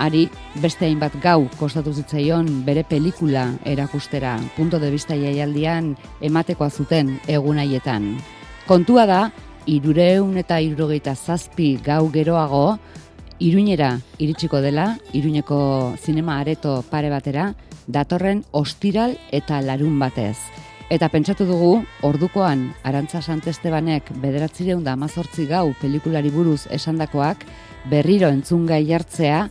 ari 0.00 0.26
beste 0.62 0.86
hainbat 0.88 1.18
gau 1.20 1.44
kostatu 1.60 1.92
zitzaion 1.92 2.48
bere 2.64 2.84
pelikula 2.88 3.50
erakustera, 3.68 4.38
punto 4.56 4.80
de 4.80 4.90
vista 4.90 5.16
jaialdian 5.16 5.92
ematekoa 6.20 6.70
zuten 6.70 7.18
egun 7.28 7.60
haietan. 7.60 8.14
Kontua 8.66 9.04
da, 9.06 9.20
irureun 9.66 10.38
eta 10.40 10.60
irurogeita 10.64 11.14
zazpi 11.14 11.76
gau 11.84 12.08
geroago, 12.12 12.78
Iruñera 13.40 13.94
iritsiko 14.20 14.58
dela, 14.60 14.98
Iruñeko 15.16 15.96
zinema 15.96 16.36
areto 16.40 16.82
pare 16.90 17.08
batera, 17.08 17.54
datorren 17.88 18.44
ostiral 18.52 19.16
eta 19.32 19.62
larun 19.64 19.96
batez. 19.98 20.36
Eta 20.90 21.06
pentsatu 21.06 21.44
dugu, 21.46 21.84
ordukoan, 22.02 22.64
Arantza 22.82 23.20
Santestebanek 23.22 24.08
bederatzireun 24.18 24.80
da 24.82 24.96
amazortzi 24.96 25.44
gau 25.46 25.68
pelikulari 25.78 26.32
buruz 26.34 26.64
esandakoak, 26.74 27.44
berriro 27.92 28.26
entzungai 28.34 28.80
jartzea, 28.88 29.44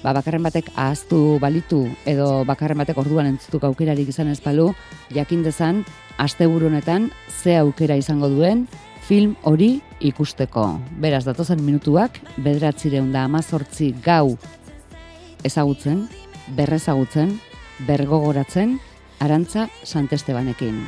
ba, 0.00 0.14
bakarren 0.16 0.48
batek 0.48 0.70
ahaztu 0.72 1.36
balitu, 1.42 1.82
edo 2.08 2.46
bakarren 2.48 2.80
batek 2.80 3.02
orduan 3.04 3.28
entzutuk 3.28 3.68
aukerarik 3.68 4.08
izan 4.08 4.32
ez 4.32 4.40
balu, 4.40 4.70
jakin 5.12 5.44
dezan, 5.44 5.84
asteburu 6.16 6.72
honetan 6.72 7.10
ze 7.28 7.58
aukera 7.60 8.00
izango 8.00 8.32
duen, 8.32 8.64
film 9.04 9.36
hori 9.44 9.82
ikusteko. 10.00 10.78
Beraz, 10.96 11.26
datozen 11.28 11.60
minutuak, 11.60 12.22
bederatzireun 12.40 13.12
da 13.12 13.28
amazortzi 13.28 13.92
gau 14.00 14.38
ezagutzen, 15.44 16.06
berrezagutzen, 16.56 17.36
bergogoratzen, 17.84 18.78
Arantza 19.20 19.68
Santestebanekin. 19.82 20.86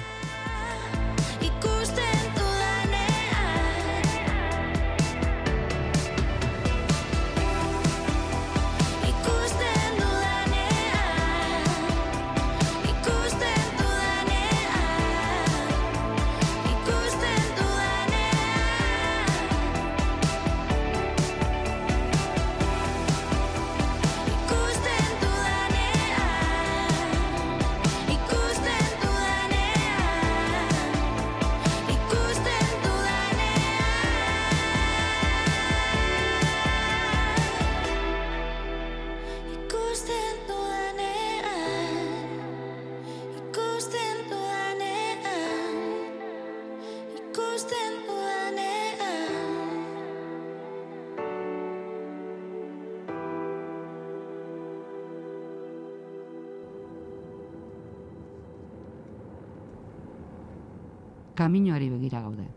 Kaminoari 61.38 61.86
begira 61.86 62.18
gaude. 62.18 62.48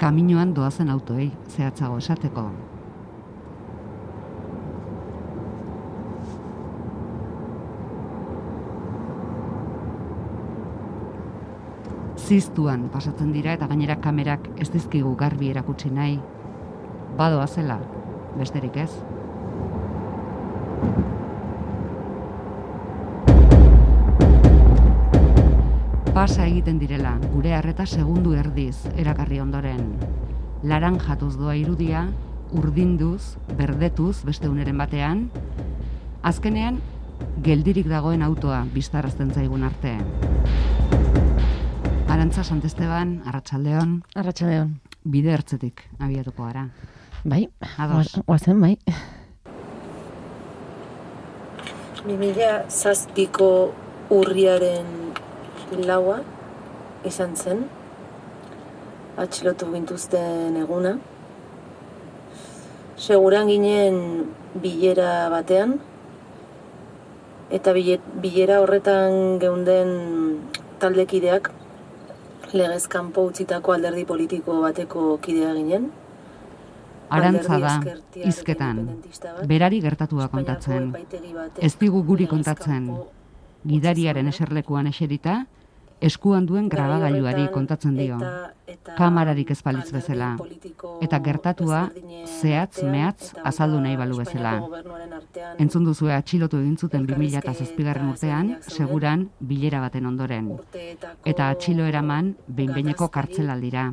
Kaminoan 0.00 0.54
doazen 0.56 0.88
autoei, 0.88 1.28
zehatzago 1.48 2.00
esateko. 2.00 2.46
Ziztuan 12.16 12.88
pasatzen 12.88 13.36
dira 13.36 13.52
eta 13.58 13.68
gainera 13.68 14.00
kamerak 14.00 14.48
ez 14.56 14.72
dizkigu 14.72 15.18
garbi 15.20 15.52
erakutsi 15.52 15.92
nahi. 15.92 16.16
Badoa 17.20 17.46
zela, 17.46 17.82
besterik 18.40 18.86
ez. 18.88 18.92
Pasa 26.22 26.44
egiten 26.46 26.76
direla, 26.78 27.16
gure 27.32 27.50
harreta 27.50 27.82
segundu 27.82 28.36
erdiz 28.38 28.76
erakarri 28.94 29.40
ondoren. 29.42 29.80
Laranjatuz 30.62 31.32
doa 31.34 31.56
irudia, 31.58 32.04
urdinduz, 32.54 33.40
berdetuz 33.58 34.20
beste 34.22 34.46
uneren 34.46 34.78
batean, 34.78 35.24
azkenean 36.22 36.78
geldirik 37.42 37.90
dagoen 37.90 38.22
autoa 38.22 38.60
biztarazten 38.70 39.34
zaigun 39.34 39.66
arte. 39.66 39.96
Arantza 42.06 42.46
Santesteban, 42.46 43.18
Arratsaldeon, 43.26 43.98
Arratxaldeon. 44.14 44.78
bide 45.02 45.34
ertzetik 45.34 45.88
abiatuko 45.98 46.46
gara. 46.46 46.68
Bai, 47.24 47.48
Ados. 47.78 48.14
goazen, 48.28 48.60
bai. 48.62 48.76
2000 52.06 52.70
zazpiko 52.70 53.72
urriaren 54.08 55.01
laua 55.80 56.20
izan 57.04 57.36
zen, 57.36 57.64
atxilotu 59.16 59.70
gintuzten 59.72 60.56
eguna. 60.56 60.98
Seguran 62.96 63.48
ginen 63.48 63.96
bilera 64.62 65.28
batean, 65.32 65.78
eta 67.50 67.72
bile- 67.72 68.00
bilera 68.22 68.60
horretan 68.62 69.38
geunden 69.42 69.90
taldekideak 70.78 71.50
legez 72.52 72.86
kanpo 72.88 73.24
utzitako 73.28 73.72
alderdi 73.72 74.04
politiko 74.04 74.60
bateko 74.60 75.18
kidea 75.22 75.54
ginen. 75.54 75.90
Arantza 77.12 77.58
da, 77.60 77.80
bat. 77.84 79.46
berari 79.46 79.80
gertatua 79.80 80.28
kontatzen. 80.28 80.94
Ez 81.60 81.76
digu 81.78 82.02
guri 82.04 82.26
kontatzen. 82.26 82.86
Gidariaren 83.68 84.28
eserlekuan 84.28 84.86
eserita, 84.86 85.46
eskuan 86.08 86.46
duen 86.46 86.68
Gai 86.68 86.78
grabagailuari 86.78 87.48
kontatzen 87.54 87.96
dio. 87.96 88.18
Kamararik 88.96 89.50
ez 89.54 89.60
balitz 89.62 89.90
bezala. 89.94 90.36
Eta 91.04 91.20
gertatua 91.22 91.82
zehatz 92.26 92.82
mehatz 92.82 93.32
azaldu 93.44 93.80
nahi 93.80 93.96
balu 93.96 94.18
bezala. 94.18 94.54
Entzun 95.62 95.84
duzue 95.84 96.14
atxilotu 96.14 96.58
egin 96.58 96.76
zuten 96.76 97.06
Elkarrizketa 97.06 97.54
2007 97.54 98.10
urtean, 98.12 98.56
seguran 98.68 99.28
bilera 99.40 99.80
baten 99.80 100.06
ondoren. 100.06 100.52
Eta 101.24 101.50
atxilo 101.50 101.86
eraman 101.86 102.34
behin-behineko 102.48 103.08
gatazkari 103.08 103.22
kartzelaldira. 103.22 103.92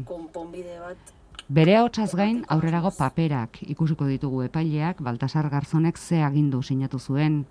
Bere 1.49 1.75
ahotsaz 1.79 2.11
gain 2.13 2.43
aurrerago 2.53 2.91
paperak 2.93 3.63
ikusiko 3.73 4.05
ditugu 4.05 4.43
epaileak 4.45 5.01
Baltasar 5.01 5.49
Garzonek 5.49 5.97
ze 5.97 6.21
agindu 6.21 6.61
sinatu 6.61 6.99
zuen 6.99 7.45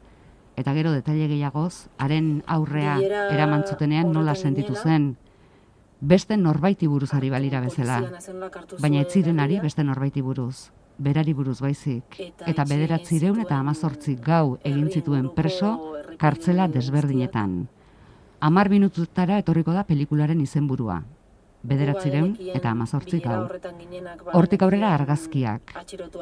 eta 0.59 0.75
gero 0.75 0.90
detaile 0.92 1.29
gehiagoz 1.31 1.88
haren 2.03 2.42
aurrea 2.47 2.97
eraman 3.31 3.62
zutenean 3.66 4.11
nola 4.12 4.35
sentitu 4.35 4.75
zen. 4.75 5.12
Beste 6.01 6.37
norbaiti 6.37 6.87
buruz 6.87 7.12
ari 7.14 7.31
balira 7.31 7.61
bezala, 7.61 8.01
baina 8.79 9.01
ez 9.03 9.12
zirenari 9.12 9.57
herria, 9.57 9.62
beste 9.62 9.85
norbaiti 9.85 10.23
buruz. 10.23 10.71
Berari 10.99 11.33
buruz 11.33 11.61
baizik, 11.62 12.16
Eta 12.47 12.64
bederatzireun 12.66 13.38
eta 13.44 13.59
amazortzi 13.59 14.16
gau 14.16 14.59
egin 14.64 14.88
zituen 14.90 15.29
preso 15.35 15.77
kartzela 16.18 16.66
desberdinetan. 16.68 17.68
Hamar 18.40 18.71
minututara 18.71 19.38
etorriko 19.38 19.73
da 19.73 19.85
pelikularen 19.87 20.40
izenburua. 20.40 21.03
Bederatzireun 21.62 22.37
eta 22.55 22.71
amazortzi 22.71 23.18
gau. 23.25 23.40
Hortik 24.38 24.62
aurrera 24.62 24.92
argazkiak. 24.94 25.75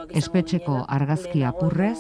Espetxeko 0.09 0.79
edo 0.97 1.47
apurrez, 1.49 1.99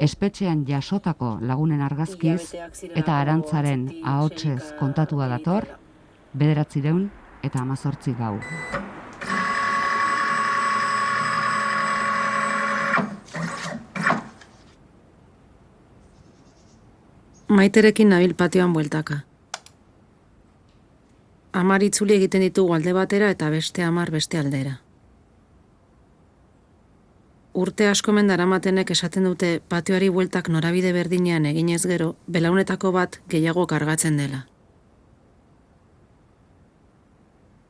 espetxean 0.00 0.64
jasotako 0.68 1.38
lagunen 1.40 1.80
argazkiz 1.80 2.54
eta 2.94 3.20
arantzaren 3.20 3.88
ahotsez 4.04 4.74
kontatua 4.78 5.28
dator, 5.28 5.64
bederatzireun 6.34 7.08
eta 7.42 7.60
amazortzi 7.60 8.14
gau. 8.18 8.36
Maiterekin 17.48 18.10
nabil 18.12 18.34
patioan 18.36 18.74
bueltaka. 18.76 19.27
Amar 21.52 21.82
itzuli 21.82 22.14
egiten 22.14 22.44
ditugu 22.44 22.74
alde 22.74 22.92
batera 22.92 23.30
eta 23.30 23.48
beste 23.50 23.82
amar 23.82 24.10
beste 24.10 24.38
aldera. 24.38 24.78
Urte 27.58 27.88
asko 27.88 28.12
mendaramatenek 28.12 28.90
esaten 28.94 29.24
dute 29.24 29.60
patioari 29.68 30.08
bueltak 30.14 30.48
norabide 30.48 30.92
berdinean 30.92 31.46
eginez 31.46 31.82
gero, 31.90 32.14
belaunetako 32.28 32.92
bat 32.92 33.20
gehiago 33.28 33.66
kargatzen 33.66 34.16
dela. 34.20 34.44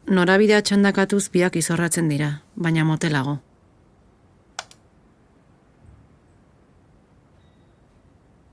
Norabidea 0.08 0.60
txandakatuz 0.62 1.28
biak 1.30 1.56
izorratzen 1.56 2.08
dira, 2.08 2.42
baina 2.56 2.84
motelago. 2.84 3.38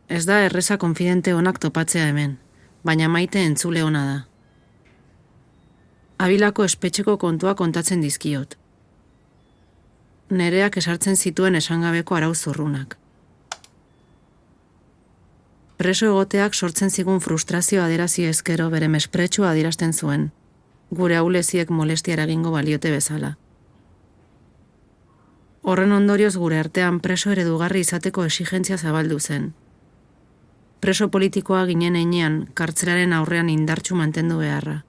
Ez 0.08 0.26
da 0.26 0.40
erreza 0.46 0.78
konfidente 0.78 1.34
onak 1.34 1.60
topatzea 1.60 2.08
hemen, 2.12 2.38
baina 2.84 3.10
maite 3.10 3.42
entzule 3.42 3.84
ona 3.84 4.06
da. 4.06 4.35
Abilako 6.18 6.64
espetxeko 6.64 7.18
kontua 7.20 7.56
kontatzen 7.60 8.00
dizkiot. 8.00 8.54
Nereak 10.32 10.78
esartzen 10.80 11.18
zituen 11.20 11.60
esangabeko 11.60 12.16
arau 12.16 12.32
zurrunak. 12.36 12.96
Preso 15.76 16.08
egoteak 16.08 16.56
sortzen 16.56 16.90
zigun 16.90 17.20
frustrazio 17.20 17.84
aderazi 17.84 18.24
ezkero 18.30 18.70
bere 18.70 18.88
mespretsua 18.88 19.50
adierazten 19.52 19.92
zuen, 19.92 20.32
gure 20.90 21.20
auleziek 21.20 21.70
molestia 21.70 22.16
eragingo 22.16 22.56
baliote 22.56 22.96
bezala. 22.96 23.36
Horren 25.64 25.92
ondorioz 25.92 26.38
gure 26.38 26.64
artean 26.64 27.02
preso 27.04 27.36
eredugarri 27.36 27.84
izateko 27.84 28.24
exigentzia 28.24 28.78
zabaldu 28.78 29.20
zen. 29.20 29.52
Preso 30.80 31.12
politikoa 31.12 31.66
ginen 31.66 32.00
einean, 32.00 32.46
kartzelaren 32.54 33.12
aurrean 33.14 33.50
indartsu 33.50 34.00
mantendu 34.00 34.40
beharra. 34.40 34.85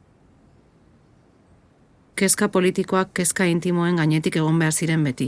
Kezka 2.17 2.49
politikoak 2.49 3.11
kezka 3.13 3.45
intimoen 3.45 3.99
gainetik 4.01 4.39
egon 4.41 4.59
behar 4.59 4.73
ziren 4.73 5.03
beti. 5.05 5.27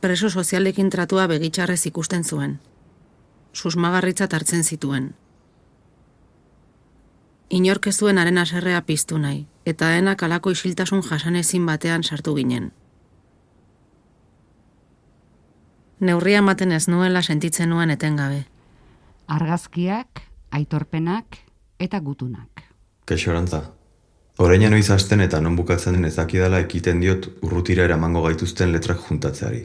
Preso 0.00 0.30
sozialekin 0.30 0.90
tratua 0.90 1.24
begitxarrez 1.26 1.80
ikusten 1.90 2.22
zuen. 2.24 2.54
Susmagarritzat 3.52 4.38
hartzen 4.38 4.62
zituen. 4.62 5.10
Inork 7.50 7.90
ez 7.90 7.96
zuen 7.98 8.22
haren 8.22 8.38
aserrea 8.38 8.80
piztu 8.86 9.18
nahi, 9.18 9.42
eta 9.66 9.90
denak 9.96 10.22
alako 10.22 10.54
isiltasun 10.54 11.02
jasanezin 11.02 11.66
batean 11.66 12.06
sartu 12.06 12.36
ginen. 12.38 12.70
Neurria 15.98 16.38
ematen 16.46 16.72
ez 16.72 16.86
nuela 16.88 17.22
sentitzen 17.22 17.74
nuen 17.74 17.90
etengabe. 17.90 18.44
Argazkiak, 19.26 20.22
aitorpenak 20.50 21.42
eta 21.78 21.98
gutunak. 22.00 22.51
Kexorantza. 23.06 23.62
Oraina 24.38 24.70
noiz 24.70 24.88
hasten 24.90 25.20
eta 25.20 25.40
non 25.40 25.56
bukatzen 25.56 25.98
den 25.98 26.08
ezakidala 26.08 26.62
ekiten 26.64 27.00
diot 27.02 27.28
urrutira 27.42 27.84
eramango 27.84 28.22
gaituzten 28.24 28.72
letrak 28.72 29.02
juntatzeari. 29.08 29.62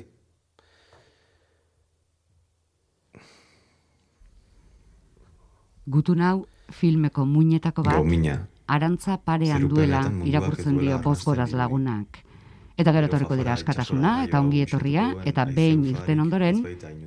Gutun 5.88 6.21
hau 6.21 6.38
filmeko 6.71 7.26
muinetako 7.26 7.84
bat, 7.84 7.95
Gaumina. 7.95 8.41
arantza 8.67 9.17
parean 9.23 9.69
duela 9.69 10.02
irakurtzen 10.26 10.78
dio 10.78 11.00
bozgoraz 11.00 11.54
lagunak. 11.54 12.23
Eta 12.78 12.91
gero 12.91 13.08
etorriko 13.08 13.38
dira 13.39 13.54
askatasuna 13.54 14.23
eta 14.26 14.41
ongi 14.41 14.62
etorria 14.62 15.13
eta 15.26 15.45
behin 15.45 15.86
irten 15.86 16.19
ondoren 16.19 16.60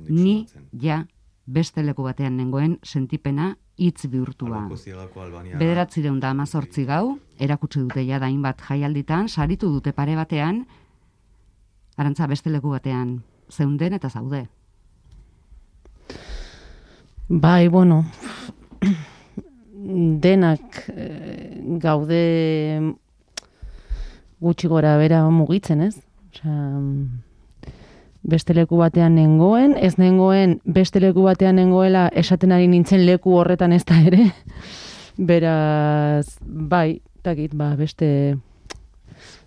ni 0.09 0.47
ja 0.81 1.05
beste 1.45 1.83
leku 1.83 2.03
batean 2.03 2.37
nengoen 2.37 2.79
sentipena 2.83 3.55
hitz 3.77 4.07
bihurtua. 4.11 4.67
Bederatzireun 5.59 6.19
da 6.19 6.31
amazortzi 6.35 6.85
gau, 6.85 7.17
erakutsi 7.39 7.81
dute 7.81 8.03
jada 8.05 8.27
hainbat 8.27 8.61
jaialditan, 8.67 9.29
saritu 9.29 9.71
dute 9.71 9.93
pare 9.93 10.15
batean, 10.15 10.65
arantza 11.97 12.27
beste 12.27 12.49
leku 12.49 12.73
batean, 12.75 13.21
zeunden 13.49 13.93
eta 13.93 14.09
zaude. 14.09 14.45
Bai, 17.29 17.67
bueno, 17.69 18.03
denak 19.71 20.83
eh, 20.91 21.61
gaude 21.79 22.23
gutxi 24.41 24.67
gora 24.67 24.97
bera 24.97 25.23
mugitzen, 25.29 25.81
ez? 25.81 25.95
Osea, 26.31 26.57
beste 28.23 28.53
leku 28.53 28.77
batean 28.77 29.15
nengoen, 29.15 29.73
ez 29.77 29.97
nengoen 29.97 30.59
beste 30.65 31.01
leku 31.01 31.23
batean 31.25 31.57
nengoela 31.57 32.07
esaten 32.15 32.51
ari 32.51 32.67
nintzen 32.69 33.05
leku 33.05 33.33
horretan 33.37 33.73
ez 33.73 33.83
da 33.85 33.97
ere. 34.01 34.31
Beraz, 35.31 36.37
bai, 36.41 37.01
takit, 37.21 37.53
ba, 37.57 37.75
beste... 37.75 38.37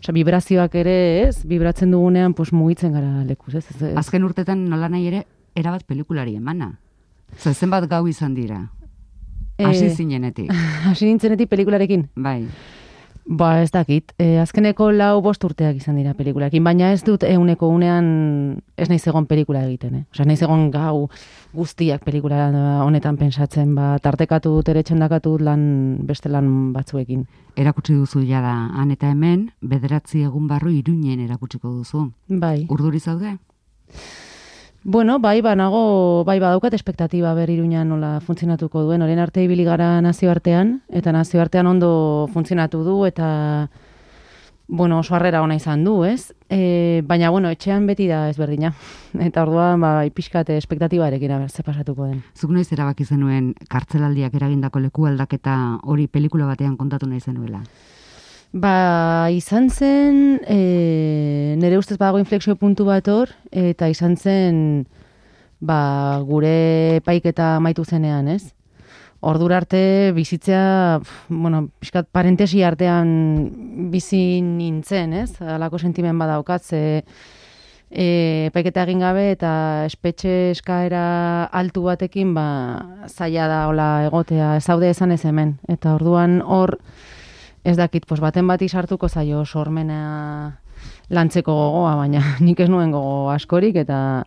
Osea, 0.05 0.13
vibrazioak 0.15 0.75
ere, 0.77 0.97
ez? 1.25 1.41
Vibratzen 1.49 1.91
dugunean, 1.91 2.35
pues, 2.37 2.53
mugitzen 2.53 2.93
gara 2.93 3.25
lekuz, 3.25 3.55
ez? 3.57 3.65
ez, 3.71 3.81
ez. 3.81 3.95
Azken 3.99 4.27
urtetan 4.27 4.67
nola 4.69 4.91
nahi 4.93 5.09
ere, 5.09 5.25
erabat 5.57 5.87
pelikulari 5.89 6.37
emana. 6.37 6.75
Zer 7.41 7.57
zenbat 7.57 7.89
gau 7.91 8.05
izan 8.07 8.35
dira, 8.37 8.61
hasi 9.59 9.87
Eh, 9.87 9.95
zinenetik. 9.95 10.51
Hasi 10.87 11.07
nintzenetik 11.07 11.49
pelikularekin. 11.49 12.09
Bai, 12.15 12.45
Ba, 13.25 13.63
ez 13.63 13.71
dakit. 13.73 14.13
E, 14.21 14.37
azkeneko 14.37 14.91
lau 14.93 15.23
bost 15.25 15.45
urteak 15.47 15.79
izan 15.79 15.97
dira 15.97 16.13
pelikularekin, 16.15 16.65
baina 16.65 16.91
ez 16.93 17.01
dut 17.07 17.23
euneko 17.25 17.71
unean 17.73 18.07
ez 18.77 18.91
naiz 18.91 19.01
egon 19.09 19.25
pelikula 19.27 19.63
egiten, 19.65 19.95
eh? 19.97 20.03
Osea, 20.13 20.27
naiz 20.29 20.43
egon 20.45 20.67
gau 20.75 21.09
guztiak 21.57 22.05
pelikula 22.05 22.51
honetan 22.85 23.17
pensatzen, 23.17 23.73
ba, 23.75 23.95
tartekatu 24.05 24.53
dut 24.59 24.69
ere 24.69 24.83
txandakatu 24.85 25.39
dut 25.39 25.47
lan 25.49 25.65
beste 26.05 26.29
lan 26.29 26.73
batzuekin. 26.77 27.25
erakutsi 27.57 27.95
duzu 27.95 28.25
jada 28.27 28.53
han 28.75 28.91
eta 28.91 29.09
hemen, 29.09 29.51
bederatzi 29.63 30.25
egun 30.27 30.49
barru 30.51 30.71
iruinen 30.75 31.21
erakutsiko 31.21 31.71
duzu. 31.71 32.11
Bai. 32.29 32.67
Urduri 32.69 33.01
zaude? 33.01 33.39
Bueno, 34.87 35.19
bai, 35.19 35.41
banago, 35.41 36.25
bai, 36.29 36.39
badaukat 36.41 36.75
espektatiba 36.77 37.33
ber 37.33 37.49
iruñan 37.49 37.89
nola 37.89 38.19
funtzionatuko 38.21 38.83
duen. 38.85 39.01
Orain 39.01 39.19
arte 39.19 39.41
ibili 39.41 39.65
gara 39.65 40.03
nazioartean, 40.05 40.83
eta 40.93 41.13
nazioartean 41.17 41.67
ondo 41.67 42.29
funtzionatu 42.35 42.83
du, 42.85 42.99
eta 43.09 43.71
bueno, 44.69 44.99
oso 44.99 45.15
harrera 45.17 45.41
ona 45.41 45.57
izan 45.57 45.87
du, 45.89 46.05
ez? 46.05 46.35
E, 46.51 47.01
baina, 47.09 47.31
bueno, 47.31 47.49
etxean 47.49 47.87
beti 47.89 48.11
da 48.13 48.29
ezberdina. 48.29 48.75
Eta 49.29 49.47
orduan, 49.49 49.81
ba, 49.81 50.05
ipiskate 50.05 50.59
espektatibarekin 50.61 51.33
aber, 51.33 51.51
ze 51.51 51.63
pasatuko 51.63 52.05
den. 52.05 52.23
Zuk 52.37 52.53
noiz 52.53 52.71
erabaki 52.73 53.05
zenuen 53.05 53.55
kartzelaldiak 53.73 54.37
eragindako 54.37 54.85
leku 54.85 55.09
aldaketa 55.09 55.81
hori 55.83 56.09
pelikula 56.09 56.45
batean 56.45 56.77
kontatu 56.77 57.09
nahi 57.09 57.21
zenuela. 57.21 57.65
Ba, 58.55 59.31
izan 59.35 59.67
zen, 59.67 60.39
e, 60.47 61.57
nire 61.59 61.75
ustez 61.75 61.97
badago 61.99 62.21
inflexio 62.23 62.55
puntu 62.55 62.85
bat 62.87 63.09
hor, 63.11 63.33
eta 63.51 63.89
izan 63.91 64.13
zen, 64.15 64.85
ba, 65.59 66.21
gure 66.23 67.01
paiketa 67.03 67.57
maitu 67.59 67.83
zenean, 67.83 68.29
ez? 68.31 68.53
Ordura 69.27 69.57
arte 69.59 70.13
bizitzea, 70.15 71.01
pf, 71.03 71.33
bueno, 71.35 71.65
pixkat 71.83 72.07
parentesi 72.15 72.63
artean 72.63 73.91
bizi 73.91 74.39
nintzen, 74.45 75.17
ez? 75.19 75.33
Halako 75.43 75.81
sentimen 75.83 76.23
badaukat, 76.23 76.63
ze 76.63 76.83
e, 77.91 78.07
paiketa 78.55 78.85
egin 78.87 79.03
gabe 79.03 79.33
eta 79.33 79.51
espetxe 79.89 80.53
eskaera 80.53 81.51
altu 81.51 81.83
batekin, 81.89 82.37
ba, 82.39 82.47
zaila 83.11 83.51
da 83.51 83.61
hola 83.73 83.91
egotea, 84.07 84.55
zaude 84.61 84.95
esan 84.95 85.11
ez 85.11 85.25
hemen. 85.27 85.57
Eta 85.67 85.97
orduan 85.99 86.39
hor, 86.47 86.79
ez 87.65 87.77
dakit, 87.77 88.05
pues 88.07 88.21
baten 88.21 88.47
bati 88.47 88.69
sartuko 88.69 89.09
zaio 89.09 89.45
sormena 89.47 90.61
lantzeko 91.09 91.53
gogoa, 91.55 91.95
baina 91.97 92.21
nik 92.45 92.61
ez 92.61 92.69
nuen 92.69 92.91
gogo 92.93 93.31
askorik, 93.31 93.77
eta 93.77 94.25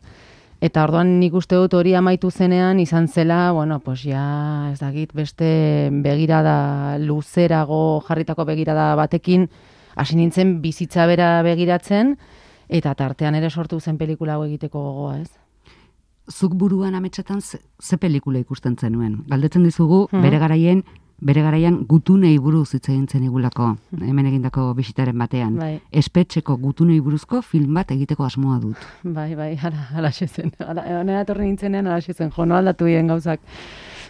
eta 0.60 0.84
orduan 0.88 1.20
nik 1.20 1.34
uste 1.38 1.56
dut 1.56 1.74
hori 1.78 1.94
amaitu 1.94 2.32
zenean 2.32 2.80
izan 2.80 3.08
zela, 3.08 3.52
bueno, 3.54 3.80
pues 3.80 4.02
ja, 4.04 4.70
ez 4.74 4.80
dakit, 4.80 5.14
beste 5.14 5.90
begirada 5.92 6.98
luzerago 6.98 8.02
jarritako 8.08 8.46
begirada 8.46 8.96
batekin 8.96 9.50
hasi 9.96 10.16
nintzen 10.18 10.62
bizitza 10.62 11.06
bera 11.06 11.44
begiratzen, 11.46 12.18
eta 12.70 12.96
tartean 12.96 13.36
ere 13.36 13.50
sortu 13.50 13.80
zen 13.80 13.98
pelikula 13.98 14.34
hau 14.34 14.44
egiteko 14.46 14.82
gogoa, 14.82 15.20
ez? 15.22 15.30
Zuk 16.28 16.56
buruan 16.60 16.96
ametsetan 16.96 17.40
ze, 17.42 17.60
ze 17.80 17.98
pelikula 17.98 18.40
ikusten 18.40 18.76
zenuen. 18.78 19.24
Galdetzen 19.30 19.64
dizugu, 19.64 20.08
Mhm. 20.12 20.22
bere 20.22 20.40
garaien, 20.40 20.84
bere 21.20 21.42
garaian 21.42 21.80
gutunei 21.90 22.38
buruz 22.38 22.76
hitz 22.76 22.90
egin 22.90 23.08
zen 23.08 23.24
igulako, 23.26 23.72
hemen 23.98 24.28
egindako 24.30 24.70
bisitaren 24.78 25.18
batean. 25.18 25.56
Bai. 25.58 25.80
Espetxeko 25.92 26.58
gutunei 26.62 27.00
buruzko 27.02 27.42
film 27.42 27.74
bat 27.74 27.92
egiteko 27.92 28.26
asmoa 28.26 28.60
dut. 28.62 28.84
Bai, 29.04 29.34
bai, 29.36 29.56
hala, 29.58 29.88
hala 29.96 30.12
zen. 30.12 30.54
Hala, 30.62 30.86
honera 31.00 31.24
etorri 31.26 31.48
nintzenean 31.48 31.88
hala 31.88 32.02
zen, 32.02 32.30
jo, 32.32 32.46
no 32.46 32.56
aldatu 32.56 32.86
dien 32.86 33.08
gauzak. 33.08 33.42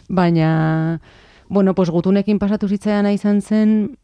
Baina, 0.09 0.99
bueno, 1.47 1.73
pues 1.75 1.89
gutunekin 1.89 2.39
pasatu 2.39 2.67
zitzaiana 2.67 3.13
izan 3.15 3.41
zen, 3.41 3.95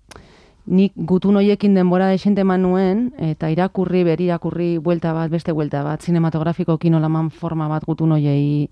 nik 0.66 0.94
gutun 0.96 1.36
hoiekin 1.36 1.76
denbora 1.76 2.08
desente 2.08 2.42
eman 2.42 2.62
nuen, 2.64 3.10
eta 3.20 3.50
irakurri, 3.52 4.06
ber 4.08 4.22
irakurri, 4.22 4.78
buelta 4.78 5.12
bat, 5.14 5.30
beste 5.32 5.52
buelta 5.52 5.84
bat, 5.84 6.02
sinematografiko 6.02 6.78
kinolaman 6.80 7.32
forma 7.32 7.68
bat 7.68 7.84
gutun 7.84 8.16
hoiei 8.16 8.70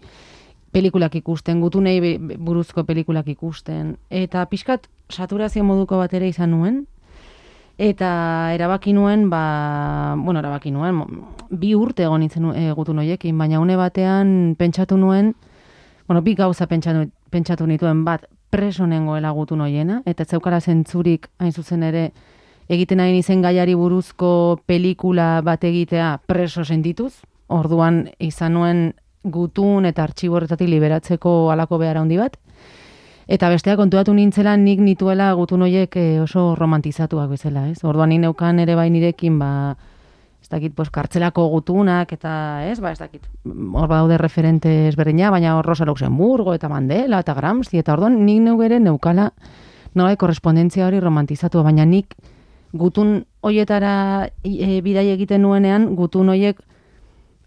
pelikulak 0.72 1.15
ikusten, 1.19 1.61
gutunei 1.61 2.17
buruzko 2.19 2.86
pelikulak 2.88 3.28
ikusten. 3.34 3.95
Eta 4.09 4.45
pixkat 4.49 4.88
saturazio 5.11 5.63
moduko 5.67 5.99
bat 5.99 6.13
ere 6.13 6.30
izan 6.32 6.51
nuen, 6.55 6.82
eta 7.82 8.09
erabaki 8.55 8.93
nuen, 8.93 9.30
ba, 9.30 10.15
bueno, 10.17 10.39
erabaki 10.39 10.72
nuen, 10.72 11.03
bi 11.49 11.74
urte 11.76 12.05
egon 12.07 12.22
nintzen 12.24 12.51
e, 12.55 12.67
gutun 12.78 13.01
hoiekin, 13.01 13.38
baina 13.38 13.59
une 13.59 13.78
batean 13.80 14.53
pentsatu 14.59 14.97
nuen, 14.97 15.34
bueno, 16.07 16.22
bi 16.22 16.36
gauza 16.36 16.67
pentsatu, 16.67 17.09
pentsatu 17.32 17.67
nituen, 17.67 18.05
bat, 18.05 18.28
preso 18.51 18.86
nengoela 18.88 19.32
gutun 19.32 19.63
hoiena, 19.63 20.01
eta 20.05 20.26
zeukara 20.26 20.59
zentzurik, 20.61 21.30
hain 21.39 21.51
zuzen 21.55 21.84
ere, 21.88 22.11
egiten 22.72 22.99
nahi 23.01 23.17
izen 23.17 23.41
gaiari 23.41 23.76
buruzko 23.76 24.61
pelikula 24.67 25.41
bat 25.43 25.63
egitea 25.63 26.17
preso 26.28 26.63
sentituz, 26.63 27.13
orduan 27.51 28.05
izan 28.19 28.53
nuen 28.55 28.84
gutun 29.24 29.86
eta 29.86 30.03
artxibo 30.03 30.39
horretatik 30.39 30.69
liberatzeko 30.69 31.51
alako 31.51 31.78
behar 31.78 31.97
handi 31.97 32.17
bat, 32.17 32.38
Eta 33.32 33.47
bestea 33.47 33.78
kontuatu 33.80 34.11
nintzela 34.11 34.57
nik 34.59 34.82
nituela 34.84 35.30
gutun 35.39 35.61
hoiek 35.63 35.95
eh, 35.95 36.19
oso 36.19 36.49
romantizatuak 36.57 37.30
bezala, 37.32 37.69
ez? 37.69 37.78
Orduan 37.88 38.09
ni 38.11 38.17
neukan 38.19 38.59
ere 38.59 38.76
bai 38.76 38.89
nirekin, 38.91 39.38
ba, 39.39 39.51
ez 40.41 40.49
dakit, 40.51 40.74
pues, 40.76 40.89
kartzelako 40.91 41.45
gutunak, 41.53 42.11
eta, 42.11 42.34
ez, 42.67 42.80
ba, 42.84 42.91
ez 42.91 42.99
dakit, 42.99 43.30
hor 43.45 43.88
daude 43.88 44.17
referente 44.19 44.74
ezberdina, 44.89 45.30
baina 45.32 45.53
hor 45.55 45.69
Rosa 45.69 45.86
Luxemburgo, 45.88 46.55
eta 46.57 46.67
Mandela, 46.67 47.22
eta 47.24 47.36
Gramsci, 47.38 47.80
eta 47.80 47.93
orduan 47.93 48.17
nik 48.26 48.41
neu 48.49 48.57
ere 48.65 48.82
neukala, 48.84 49.30
nola 49.95 50.17
korrespondentzia 50.19 50.89
hori 50.89 50.99
romantizatu, 50.99 51.63
baina 51.63 51.86
nik 51.86 52.17
gutun 52.74 53.22
hoietara 53.47 53.93
e, 54.43 54.82
bidai 54.84 55.07
egiten 55.13 55.43
nuenean, 55.45 55.91
gutun 55.95 56.34
hoiek 56.34 56.59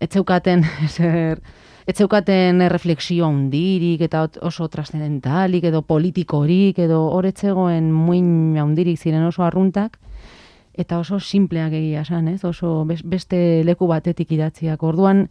etzeukaten, 0.04 0.64
zer, 0.96 1.42
etzeukaten 1.86 2.62
refleksio 2.70 3.26
handirik 3.26 4.00
eta 4.06 4.28
oso 4.42 4.68
trascendentalik 4.72 5.64
edo 5.68 5.82
politikorik 5.82 6.78
edo 6.78 7.02
horetzegoen 7.12 7.90
muin 7.92 8.56
handirik 8.58 8.98
ziren 8.98 9.24
oso 9.28 9.44
arruntak 9.44 9.98
eta 10.74 10.98
oso 10.98 11.20
simpleak 11.20 11.72
egia 11.72 12.00
esan, 12.02 12.28
ez? 12.28 12.42
Oso 12.44 12.84
bes- 12.84 13.04
beste 13.06 13.62
leku 13.64 13.86
batetik 13.86 14.32
idatziak. 14.32 14.82
Orduan 14.82 15.28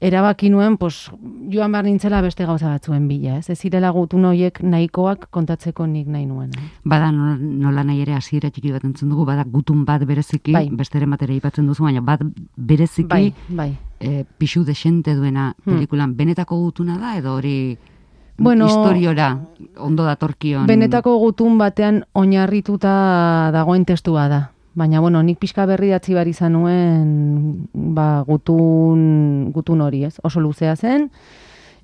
erabaki 0.00 0.48
nuen, 0.50 0.76
pues, 0.76 1.10
joan 1.52 1.72
behar 1.72 1.84
nintzela 1.84 2.22
beste 2.22 2.44
gauza 2.46 2.68
batzuen 2.68 3.06
bila, 3.08 3.38
ez? 3.38 3.50
Ez 3.50 3.58
zirela 3.58 3.90
gutun 3.90 4.24
horiek 4.24 4.62
nahikoak 4.62 5.28
kontatzeko 5.30 5.86
nik 5.86 6.06
nahi 6.06 6.24
nuen. 6.26 6.50
Bada 6.84 7.10
nola, 7.12 7.84
nahi 7.84 8.00
ere 8.04 8.14
hasiera 8.14 8.50
txiki 8.50 8.72
bat 8.72 8.84
entzun 8.84 9.08
dugu, 9.12 9.24
bada 9.28 9.44
gutun 9.44 9.84
bat 9.84 10.04
bereziki, 10.08 10.52
Bai. 10.52 10.68
besteren 10.70 11.10
bat 11.10 11.22
ere 11.22 11.34
aipatzen 11.34 11.66
duzu, 11.66 11.84
baina 11.84 12.00
bat 12.00 12.20
bereziki 12.56 13.08
Bai, 13.08 13.32
bai. 13.48 13.70
E, 14.00 14.24
pixu 14.38 14.64
desente 14.64 15.14
duena 15.14 15.54
Hmm. 15.64 15.74
pelikulan, 15.74 16.16
benetako 16.16 16.56
gutuna 16.56 16.98
da, 16.98 17.16
edo 17.16 17.34
hori 17.34 17.78
Bueno, 18.38 18.66
historiora 18.66 19.40
ondo 19.78 20.04
datorkion... 20.04 20.66
Benetako 20.66 21.16
gutun 21.18 21.56
batean 21.58 22.04
oinarrituta 22.12 23.50
dagoen 23.52 23.86
testua 23.88 24.28
da. 24.28 24.40
Baina, 24.76 25.00
bueno, 25.00 25.22
nik 25.24 25.38
pixka 25.40 25.64
berri 25.64 25.88
datzi 25.88 26.12
bar 26.12 26.28
izan 26.28 26.52
nuen 26.52 27.68
ba, 27.72 28.24
gutun, 28.28 29.50
gutun 29.54 29.80
hori, 29.80 30.04
ez? 30.04 30.18
Oso 30.22 30.40
luzea 30.44 30.74
zen, 30.76 31.08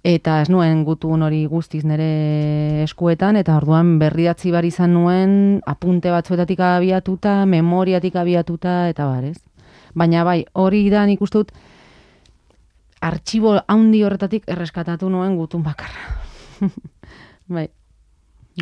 eta 0.05 0.43
ez 0.43 0.51
nuen 0.53 0.85
gutun 0.85 1.23
hori 1.25 1.47
guztiz 1.49 1.87
nire 1.89 2.83
eskuetan, 2.85 3.39
eta 3.41 3.57
orduan 3.57 3.97
berri 3.99 4.29
datzi 4.29 4.53
bar 4.53 4.69
izan 4.69 4.93
nuen 4.93 5.63
apunte 5.65 6.13
batzuetatik 6.13 6.61
abiatuta, 6.61 7.47
memoriatik 7.47 8.17
abiatuta, 8.21 8.91
eta 8.93 9.09
bar, 9.09 9.25
ez? 9.25 9.41
Baina 9.95 10.25
bai, 10.29 10.43
hori 10.53 10.91
da 10.93 11.07
nik 11.09 11.25
uste 11.25 11.39
dut, 11.39 11.57
artxibo 13.03 13.57
handi 13.69 14.03
horretatik 14.07 14.45
erreskatatu 14.47 15.09
nuen 15.11 15.37
gutun 15.37 15.63
bakarra. 15.67 16.19
bai. 17.57 17.69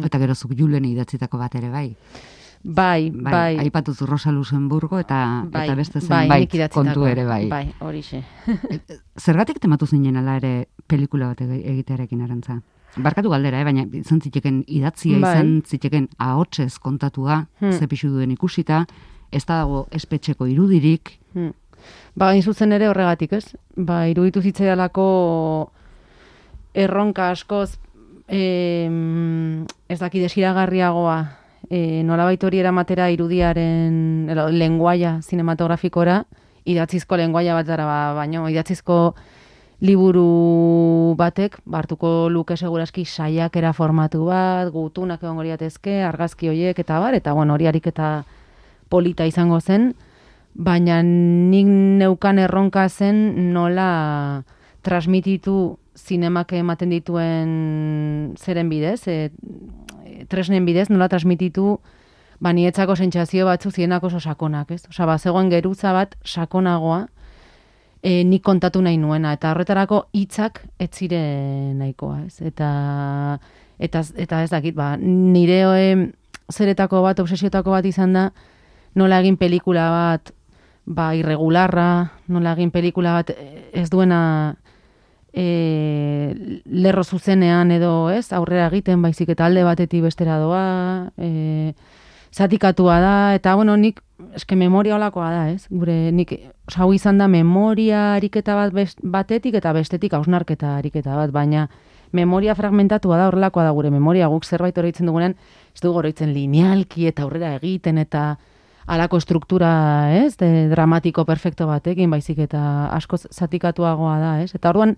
Eta 0.01 0.19
gero 0.23 0.35
zuk 0.35 0.55
julen 0.59 0.85
idatzitako 0.89 1.39
bat 1.41 1.55
ere 1.59 1.69
bai. 1.71 1.89
Bai, 2.63 3.09
Bai, 3.11 3.33
bai. 3.33 3.59
aipatu 3.63 3.95
zu 3.97 4.05
Rosa 4.05 4.31
Luxemburgo 4.33 4.99
eta, 5.01 5.47
bai, 5.49 5.63
eta 5.65 5.75
beste 5.79 5.99
bai, 6.03 6.07
zenbait 6.27 6.41
nik 6.45 6.55
idatzitako. 6.59 6.83
kontu 6.85 7.07
ere 7.09 7.25
bai. 7.25 7.47
Bai, 7.49 7.73
horixe. 7.81 8.21
Zergatik 9.25 9.61
tematu 9.65 9.87
zinen 9.89 10.17
ala 10.21 10.37
ere 10.37 10.69
pelikula 10.87 11.31
bat 11.33 11.41
egitearekin 11.41 12.21
arantza? 12.27 12.59
Barkatu 13.01 13.31
galdera, 13.33 13.61
eh? 13.61 13.65
baina 13.65 13.87
izan 13.97 14.21
zitekeen 14.21 14.65
idatzia, 14.67 15.19
Bai. 15.23 15.33
izan 15.39 15.63
zitekeen 15.65 16.09
ahotsez 16.19 16.79
kontatua, 16.79 17.47
Hmm. 17.61 17.73
ze 17.73 17.87
pixu 17.89 18.09
duen 18.11 18.31
ikusita, 18.35 18.85
ez 19.33 19.45
da 19.47 19.61
dago 19.63 19.87
espetxeko 19.91 20.47
irudirik, 20.47 21.17
Hmm. 21.33 21.53
Ba, 22.15 22.31
hain 22.31 22.43
zuzen 22.43 22.73
ere 22.73 22.89
horregatik, 22.89 23.33
ez? 23.33 23.57
Ba, 23.77 24.07
iruditu 24.11 24.43
zitzaialako 24.43 25.07
erronka 26.75 27.31
askoz 27.31 27.79
em, 28.29 29.67
ez 29.89 29.99
daki 29.99 30.23
desiragarriagoa 30.23 31.19
e, 31.69 32.03
nolabait 32.07 32.43
hori 32.45 32.61
eramatera 32.63 33.09
irudiaren 33.11 34.31
lenguaia 34.55 35.19
zinematografikora 35.23 36.23
idatzizko 36.71 37.17
lenguaia 37.17 37.55
bat 37.57 37.67
dara, 37.67 37.87
ba, 37.87 37.99
baino 38.21 38.47
idatzizko 38.49 39.15
liburu 39.81 41.15
batek, 41.17 41.57
bartuko 41.65 42.29
luke 42.29 42.57
seguraski 42.57 43.07
saiakera 43.07 43.73
formatu 43.73 44.27
bat, 44.29 44.69
gutunak 44.75 45.23
egongo 45.25 45.47
liatezke, 45.47 46.03
argazki 46.05 46.51
hoiek 46.53 46.79
eta 46.79 46.99
bar, 47.01 47.17
eta 47.17 47.33
bueno, 47.33 47.57
hori 47.57 47.67
ariketa 47.71 48.11
polita 48.93 49.25
izango 49.27 49.61
zen, 49.61 49.95
baina 50.55 51.01
nik 51.03 51.67
neukan 52.01 52.39
erronka 52.39 52.89
zen 52.89 53.53
nola 53.53 54.43
transmititu 54.83 55.79
zinemak 55.97 56.53
ematen 56.57 56.91
dituen 56.91 58.35
zeren 58.39 58.69
bidez, 58.69 59.07
e, 59.09 59.31
tresnen 60.29 60.65
bidez, 60.67 60.89
nola 60.91 61.09
transmititu 61.09 61.79
ba, 62.41 62.53
nietzako 62.57 62.97
sentsazio 62.97 63.47
batzu 63.47 63.71
zienak 63.71 64.05
oso 64.05 64.21
sakonak, 64.21 64.73
ez? 64.73 64.85
Osa, 64.89 65.07
ba, 65.07 65.19
zegoen 65.19 65.51
geruza 65.53 65.93
bat 65.93 66.17
sakonagoa, 66.25 67.05
e, 68.03 68.23
nik 68.25 68.43
kontatu 68.43 68.83
nahi 68.83 68.97
nuena, 68.99 69.35
eta 69.37 69.53
horretarako 69.53 70.07
hitzak 70.17 70.63
ez 70.81 70.91
ziren 70.91 71.79
nahikoa, 71.79 72.23
ez? 72.27 72.41
Eta, 72.41 72.71
eta, 73.79 74.05
eta 74.17 74.43
ez 74.47 74.51
dakit, 74.55 74.75
ba, 74.77 74.95
nire 74.97 75.61
e, 75.77 75.95
zeretako 76.51 77.05
bat, 77.05 77.21
obsesiotako 77.21 77.77
bat 77.77 77.87
izan 77.87 78.17
da, 78.17 78.31
nola 78.97 79.21
egin 79.21 79.37
pelikula 79.39 79.91
bat, 79.93 80.33
ba, 80.87 81.15
irregularra, 81.15 82.13
nola 82.29 82.55
egin 82.57 82.71
pelikula 82.71 83.15
bat 83.21 83.33
ez 83.37 83.89
duena 83.91 84.21
e, 85.33 86.35
lerro 86.65 87.05
zuzenean 87.05 87.71
edo, 87.71 88.11
ez, 88.11 88.33
aurrera 88.33 88.69
egiten, 88.71 89.03
baizik 89.03 89.31
eta 89.35 89.47
alde 89.47 89.65
batetik 89.67 90.05
bestera 90.07 90.39
doa, 90.43 91.11
e, 91.19 91.75
zatikatua 92.35 93.01
da, 93.03 93.15
eta, 93.35 93.55
bueno, 93.59 93.77
nik, 93.77 94.01
eske 94.37 94.57
memoria 94.57 94.97
olakoa 94.97 95.31
da, 95.33 95.45
ez? 95.51 95.67
Gure, 95.71 96.11
nik, 96.15 96.35
hau 96.77 96.91
izan 96.95 97.19
da 97.19 97.29
memoria 97.29 98.15
ariketa 98.17 98.55
bat 98.59 98.75
best, 98.75 99.01
batetik 99.03 99.57
eta 99.59 99.73
bestetik 99.75 100.15
hausnarketa 100.15 100.77
ariketa 100.79 101.17
bat, 101.19 101.33
baina 101.35 101.69
memoria 102.13 102.55
fragmentatua 102.59 103.19
da 103.19 103.29
horrelakoa 103.31 103.65
da 103.65 103.75
gure 103.75 103.91
memoria, 103.91 104.29
guk 104.31 104.45
zerbait 104.45 104.79
oroitzen 104.79 105.07
dugunean, 105.07 105.37
ez 105.75 105.83
dugu 105.83 106.03
oroitzen 106.03 106.33
linealki 106.35 107.07
eta 107.11 107.23
aurrera 107.27 107.55
egiten 107.59 107.99
eta 108.03 108.37
alako 108.91 109.21
struktura, 109.23 109.71
ez, 110.25 110.37
de, 110.37 110.69
dramatiko 110.69 111.25
perfecto 111.25 111.69
batekin, 111.71 112.11
baizik 112.11 112.41
eta 112.43 112.89
asko 112.97 113.21
zatikatuagoa 113.21 114.17
da, 114.19 114.33
ez? 114.43 114.51
Eta 114.59 114.73
orduan, 114.73 114.97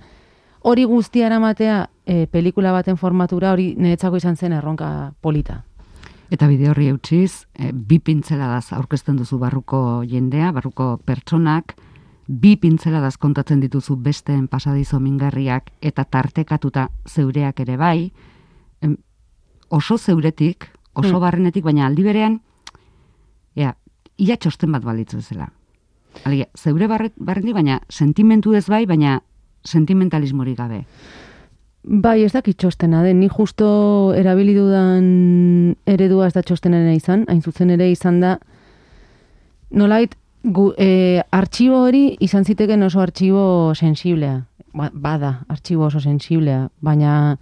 hori 0.64 0.86
guztia 0.88 1.26
eramatea 1.28 1.82
e, 2.06 2.26
pelikula 2.32 2.72
baten 2.72 2.96
formatura 2.96 3.52
hori 3.52 3.74
niretzako 3.76 4.16
izan 4.16 4.36
zen 4.36 4.56
erronka 4.56 5.12
polita. 5.20 5.62
Eta 6.32 6.48
bide 6.48 6.70
horri 6.72 6.88
eutxiz, 6.88 7.44
e, 7.52 7.72
bi 7.72 7.98
pintzeladaz 8.00 8.72
aurkezten 8.72 9.18
duzu 9.20 9.36
barruko 9.38 10.02
jendea, 10.08 10.52
barruko 10.56 10.96
pertsonak, 11.04 11.76
bi 12.26 12.56
pintzeladaz 12.56 13.18
kontatzen 13.20 13.60
dituzu 13.60 13.98
besteen 14.00 14.46
pasadizo 14.48 15.00
mingarriak 15.00 15.68
eta 15.82 16.04
tartekatuta 16.04 16.88
zeureak 17.04 17.60
ere 17.60 17.76
bai, 17.76 18.12
oso 19.68 19.98
zeuretik, 19.98 20.70
oso 20.94 21.16
Hmm. 21.16 21.20
barrenetik, 21.20 21.64
baina 21.64 21.86
aldi 21.86 22.02
berean, 22.02 22.32
ea, 22.32 22.51
ia 24.18 24.36
txosten 24.36 24.72
bat 24.72 24.84
balitzu 24.84 25.18
bezala. 25.20 25.48
Alegia, 26.24 26.46
zeure 26.56 26.88
barret, 26.88 27.14
barrenetik, 27.16 27.56
baina 27.56 27.80
sentimentu 27.88 28.54
ez 28.54 28.66
bai, 28.68 28.84
baina 28.86 29.20
sentimentalismorik 29.64 30.58
gabe. 30.58 30.82
Bai, 31.82 32.22
ez 32.22 32.32
dakit 32.32 32.58
txostena 32.60 33.02
den, 33.02 33.18
ni 33.18 33.28
justo 33.32 34.12
erabili 34.14 34.54
dudan 34.54 35.06
eredua 35.88 36.28
ez 36.28 36.34
da 36.36 36.42
txostenena 36.46 36.92
izan, 36.94 37.24
hain 37.28 37.40
zuzen 37.42 37.72
ere 37.74 37.88
izan 37.90 38.20
da, 38.22 38.36
nolait, 39.74 40.14
gu, 40.44 40.68
e, 40.78 41.22
artxibo 41.34 41.80
hori 41.88 42.04
izan 42.22 42.44
ziteken 42.44 42.86
oso 42.86 43.00
artxibo 43.02 43.72
sensiblea, 43.74 44.44
ba, 44.74 44.90
bada, 44.92 45.32
artxibo 45.50 45.88
oso 45.88 46.00
sensiblea, 46.00 46.68
baina 46.80 47.38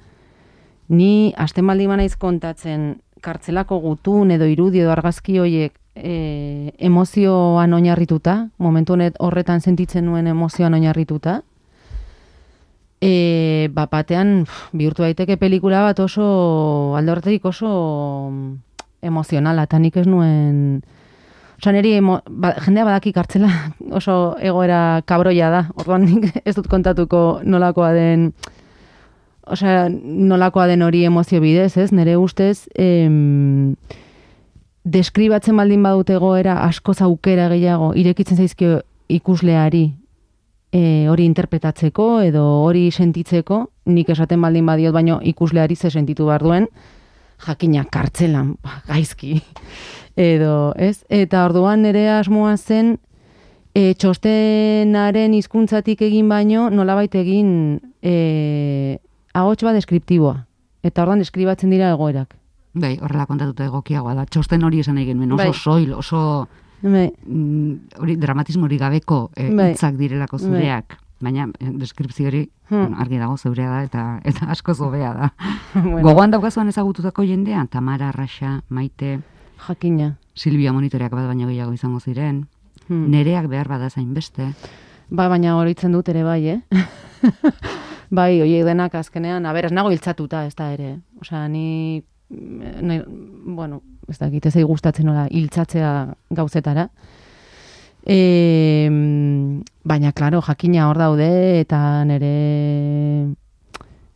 ni 0.88 1.34
azten 1.36 1.66
baldi 1.66 1.86
naiz 1.86 2.16
kontatzen 2.16 2.94
kartzelako 3.20 3.78
gutun 3.80 4.30
edo 4.30 4.48
irudi 4.48 4.80
edo 4.80 4.92
argazki 4.94 5.38
hoiek 5.38 5.76
e, 6.02 6.72
emozioan 6.78 7.72
oinarrituta, 7.76 8.48
momentu 8.58 8.96
honet 8.96 9.16
horretan 9.20 9.60
sentitzen 9.60 10.06
nuen 10.08 10.26
emozioan 10.26 10.74
oinarrituta, 10.74 11.40
e, 13.00 13.68
bat 13.74 13.90
batean 13.90 14.44
bihurtu 14.76 15.04
daiteke 15.04 15.36
pelikula 15.40 15.82
bat 15.88 16.00
oso, 16.00 16.94
alde 16.98 17.14
horretatik 17.14 17.44
oso 17.48 17.70
mm, 18.30 18.54
emozionala, 19.10 19.68
eta 19.68 19.78
nik 19.78 20.00
ez 20.00 20.06
nuen... 20.08 20.80
Osa, 21.60 21.74
niri 21.76 21.92
emo, 21.98 22.22
ba, 22.24 22.54
jendea 22.64 22.86
badaki 22.88 23.12
kartzela 23.12 23.50
oso 23.98 24.34
egoera 24.40 25.02
kabroia 25.04 25.50
da. 25.52 25.66
Orduan 25.76 26.06
nik 26.08 26.40
ez 26.44 26.54
dut 26.56 26.70
kontatuko 26.72 27.42
nolakoa 27.44 27.92
den 27.92 28.30
osea, 29.50 29.88
nolakoa 29.90 30.66
den 30.70 30.82
hori 30.86 31.04
emozio 31.04 31.40
bidez, 31.42 31.74
ez? 31.76 31.90
Nere 31.92 32.16
ustez, 32.16 32.64
em, 32.74 33.76
deskribatzen 34.84 35.56
baldin 35.56 35.82
badute 35.82 36.14
egoera 36.16 36.62
asko 36.64 36.94
aukera 37.00 37.48
gehiago 37.48 37.92
irekitzen 37.94 38.36
zaizkio 38.36 38.80
ikusleari 39.08 39.90
e, 40.72 41.08
hori 41.10 41.26
interpretatzeko 41.26 42.20
edo 42.22 42.44
hori 42.64 42.90
sentitzeko, 42.90 43.64
nik 43.90 44.10
esaten 44.14 44.40
baldin 44.40 44.66
badiot, 44.66 44.94
baino 44.94 45.20
ikusleari 45.22 45.76
ze 45.76 45.90
sentitu 45.90 46.26
behar 46.26 46.42
duen, 46.42 46.68
jakina 47.46 47.84
kartzelan, 47.84 48.56
ba, 48.62 48.80
gaizki, 48.88 49.40
edo, 50.16 50.72
ez? 50.76 51.04
Eta 51.08 51.44
orduan 51.44 51.82
nire 51.82 52.08
asmoa 52.14 52.56
zen, 52.56 52.96
e, 53.74 53.94
txostenaren 53.94 55.34
hizkuntzatik 55.34 56.02
egin 56.06 56.28
baino, 56.28 56.68
nolabait 56.70 57.14
egin 57.14 57.80
e, 58.02 58.98
ahots 59.34 59.62
bat 59.64 59.76
deskriptiboa. 59.78 60.44
Eta 60.82 61.02
orduan 61.02 61.20
deskribatzen 61.20 61.72
dira 61.72 61.90
egoerak. 61.92 62.39
Bai, 62.74 62.98
horrela 63.02 63.26
kontatuta 63.26 63.64
egokiagoa 63.66 64.14
da. 64.14 64.24
Txosten 64.26 64.62
hori 64.64 64.80
esan 64.80 64.94
nahi 64.94 65.06
genuen, 65.08 65.32
oso 65.32 65.42
Bai. 65.44 65.54
soil, 65.54 65.92
oso 65.94 66.48
Bai, 66.82 67.10
mm, 67.26 67.98
hori 67.98 68.16
dramatismo 68.16 68.64
hori 68.64 68.78
gabeko 68.78 69.30
eh, 69.36 69.50
Bai. 69.54 69.72
hitzak 69.72 69.96
direlako 69.98 70.38
zureak. 70.38 70.96
Baina 71.20 71.48
eh, 71.58 71.70
deskripzio 71.76 72.28
hori 72.28 72.48
Hmm. 72.70 72.94
argi 73.02 73.18
dago 73.18 73.36
zeurea 73.36 73.66
da 73.68 73.82
eta 73.82 74.02
eta 74.24 74.46
asko 74.52 74.74
zobea 74.74 75.12
da. 75.12 75.32
bueno, 75.74 76.02
Gogoan 76.06 76.30
daukazuan 76.30 76.68
ezagututako 76.68 77.24
jendea, 77.26 77.66
Tamara, 77.66 78.12
Raxa, 78.12 78.62
Maite, 78.68 79.18
jakina. 79.66 80.16
Silvia 80.36 80.72
monitoreak 80.72 81.10
bat 81.10 81.26
baino 81.26 81.48
gehiago 81.48 81.72
izango 81.74 81.98
ziren. 81.98 82.46
Hmm. 82.86 83.10
Nereak 83.10 83.48
behar 83.50 83.66
bada 83.68 83.90
zain 83.90 84.14
beste. 84.14 84.52
Ba, 85.10 85.26
baina 85.28 85.56
horitzen 85.58 85.90
dut 85.92 86.08
ere 86.08 86.22
bai, 86.22 86.46
eh? 86.46 86.60
bai, 88.10 88.40
oie 88.42 88.62
denak 88.64 88.94
azkenean, 88.94 89.46
a 89.46 89.52
ber, 89.52 89.66
ez 89.66 89.72
nago 89.72 89.90
hiltzatuta, 89.90 90.44
ez 90.46 90.54
da 90.54 90.70
ere. 90.72 91.00
Osea, 91.20 91.48
ni, 91.48 92.04
nahi, 92.30 93.02
bueno, 93.44 93.82
ez 94.08 94.18
dakit, 94.18 94.46
ez 94.46 94.64
gustatzen 94.64 95.06
nola 95.06 95.26
hiltzatzea 95.30 96.14
gauzetara. 96.30 96.88
E, 98.06 98.88
baina, 99.84 100.12
klaro, 100.12 100.40
jakina 100.40 100.88
hor 100.88 100.98
daude, 100.98 101.60
eta 101.60 102.04
nere 102.08 103.28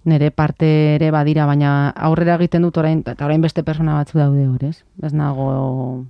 nere 0.05 0.31
parte 0.31 0.95
ere 0.97 1.11
badira, 1.11 1.47
baina 1.49 1.91
aurrera 1.91 2.37
egiten 2.37 2.65
dut 2.67 2.77
orain, 2.77 3.01
eta 3.07 3.25
orain 3.25 3.41
beste 3.45 3.65
persona 3.65 3.97
batzu 3.97 4.19
daude 4.21 4.47
hor, 4.49 4.65
ez? 4.65 4.85
Ez 5.03 5.13
nago 5.17 6.05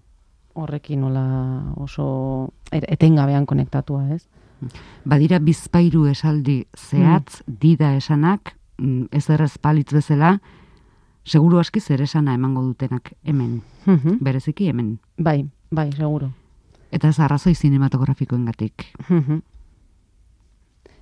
horrekin 0.54 1.00
nola 1.02 1.24
oso 1.82 2.50
er- 2.70 2.86
etengabean 2.88 3.46
konektatua, 3.46 4.08
ez? 4.14 4.26
Badira 5.04 5.38
bizpairu 5.38 6.06
esaldi 6.10 6.64
zehatz, 6.74 7.42
dida 7.46 7.94
esanak, 7.96 8.54
mm, 8.78 9.10
ez 9.12 9.28
errez 9.30 9.58
palitz 9.58 9.92
bezala, 9.92 10.40
seguru 11.24 11.58
aski 11.58 11.80
zer 11.80 12.02
esana 12.02 12.34
emango 12.34 12.62
dutenak 12.62 13.12
hemen, 13.24 13.62
Mhm. 13.86 14.18
bereziki 14.20 14.66
hemen. 14.68 14.98
Bai, 15.18 15.46
bai, 15.70 15.90
seguro. 15.92 16.30
Eta 16.92 17.08
ez 17.08 17.18
arrazoi 17.18 17.54
zinematografikoengatik. 17.54 18.84
Mhm. 19.08 19.40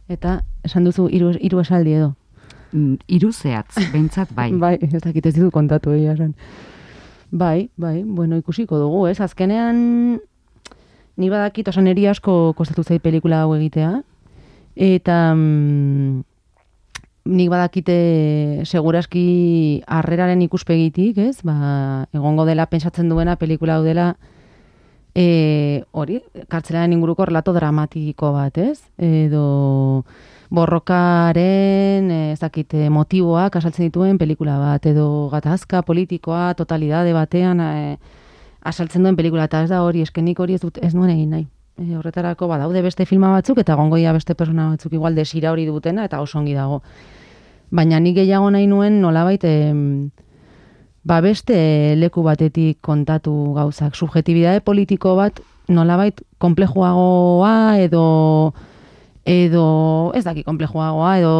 Eta 0.09 0.43
esan 0.65 0.85
duzu 0.85 1.09
hiru 1.09 1.33
hiru 1.41 1.61
esaldi 1.61 1.93
edo. 1.99 2.15
Mm, 2.73 2.97
Hiru 3.07 3.33
zehatz, 3.33 3.75
behintzat 3.93 4.33
bai. 4.35 4.51
Bai, 4.53 4.79
ez 4.81 5.03
dakit 5.03 5.27
ez 5.27 5.35
ditut 5.35 5.53
kontatu 5.53 5.91
egia 5.93 6.15
esan. 6.15 6.35
Bai, 7.31 7.71
bai, 7.77 8.03
bueno, 8.05 8.37
ikusiko 8.37 8.79
dugu, 8.79 9.07
ez? 9.09 9.21
Azkenean 9.21 10.21
ni 11.17 11.29
badakit, 11.31 11.69
osan 11.69 11.85
niri 11.85 12.07
asko 12.09 12.53
kostatu 12.57 12.83
zait 12.85 13.03
pelikula 13.03 13.43
hau 13.43 13.55
egitea. 13.55 14.03
Eta 14.77 15.35
mm, 15.35 16.23
nik 17.25 17.51
badakite 17.51 17.97
seguraski 18.67 19.83
harreraren 19.87 20.43
ikuspegitik, 20.43 21.19
ez? 21.19 21.43
Ba, 21.47 22.07
egongo 22.15 22.47
dela 22.49 22.67
pentsatzen 22.67 23.09
duena 23.09 23.37
pelikula 23.39 23.79
hau 23.79 23.85
dela 23.87 24.13
e, 25.15 25.85
hori, 25.93 26.21
kartzelaren 26.49 26.93
inguruko 26.97 27.27
relato 27.29 27.55
dramatiko 27.55 28.33
bat, 28.35 28.59
ez? 28.59 28.81
Edo 28.99 30.05
borrokaren, 30.53 32.11
eh, 32.11 32.33
ez 32.35 32.41
dakite, 32.41 32.89
motiboak 32.91 33.57
asaltzen 33.57 33.87
dituen 33.89 34.19
pelikula 34.21 34.59
bat, 34.61 34.87
edo 34.87 35.31
gatazka 35.33 35.81
politikoa, 35.87 36.53
totalidade 36.59 37.15
batean 37.17 37.61
e, 37.61 37.97
asaltzen 38.61 39.03
duen 39.03 39.17
pelikula, 39.17 39.49
eta 39.49 39.63
ez 39.65 39.71
da 39.71 39.83
hori, 39.83 40.03
eskenik 40.03 40.41
hori 40.41 40.59
ez, 40.59 40.61
dut, 40.61 40.79
ez 40.83 40.93
nuen 40.95 41.15
egin 41.15 41.31
nahi. 41.31 41.47
E, 41.81 41.97
horretarako 41.97 42.49
badaude 42.51 42.83
beste 42.85 43.07
filma 43.09 43.31
batzuk, 43.33 43.63
eta 43.63 43.77
gongoia 43.79 44.13
beste 44.13 44.35
persona 44.35 44.69
batzuk 44.75 44.93
igual 44.93 45.15
desira 45.17 45.53
hori 45.53 45.65
dutena, 45.67 46.05
eta 46.05 46.21
oso 46.21 46.39
ongi 46.39 46.55
dago. 46.55 46.83
Baina 47.73 48.01
nik 48.01 48.19
gehiago 48.19 48.51
nahi 48.53 48.67
nuen 48.69 49.01
nolabait 49.01 49.45
em, 49.49 50.11
ba 51.05 51.21
beste 51.25 51.97
leku 51.97 52.23
batetik 52.23 52.81
kontatu 52.81 53.55
gauzak. 53.57 53.97
Subjetibidade 53.97 54.61
politiko 54.61 55.17
bat 55.17 55.41
nolabait 55.69 56.21
komplejuagoa 56.39 57.79
edo 57.81 58.53
edo 59.25 60.13
ez 60.19 60.25
daki 60.25 60.43
komplejuagoa 60.45 61.19
edo 61.19 61.35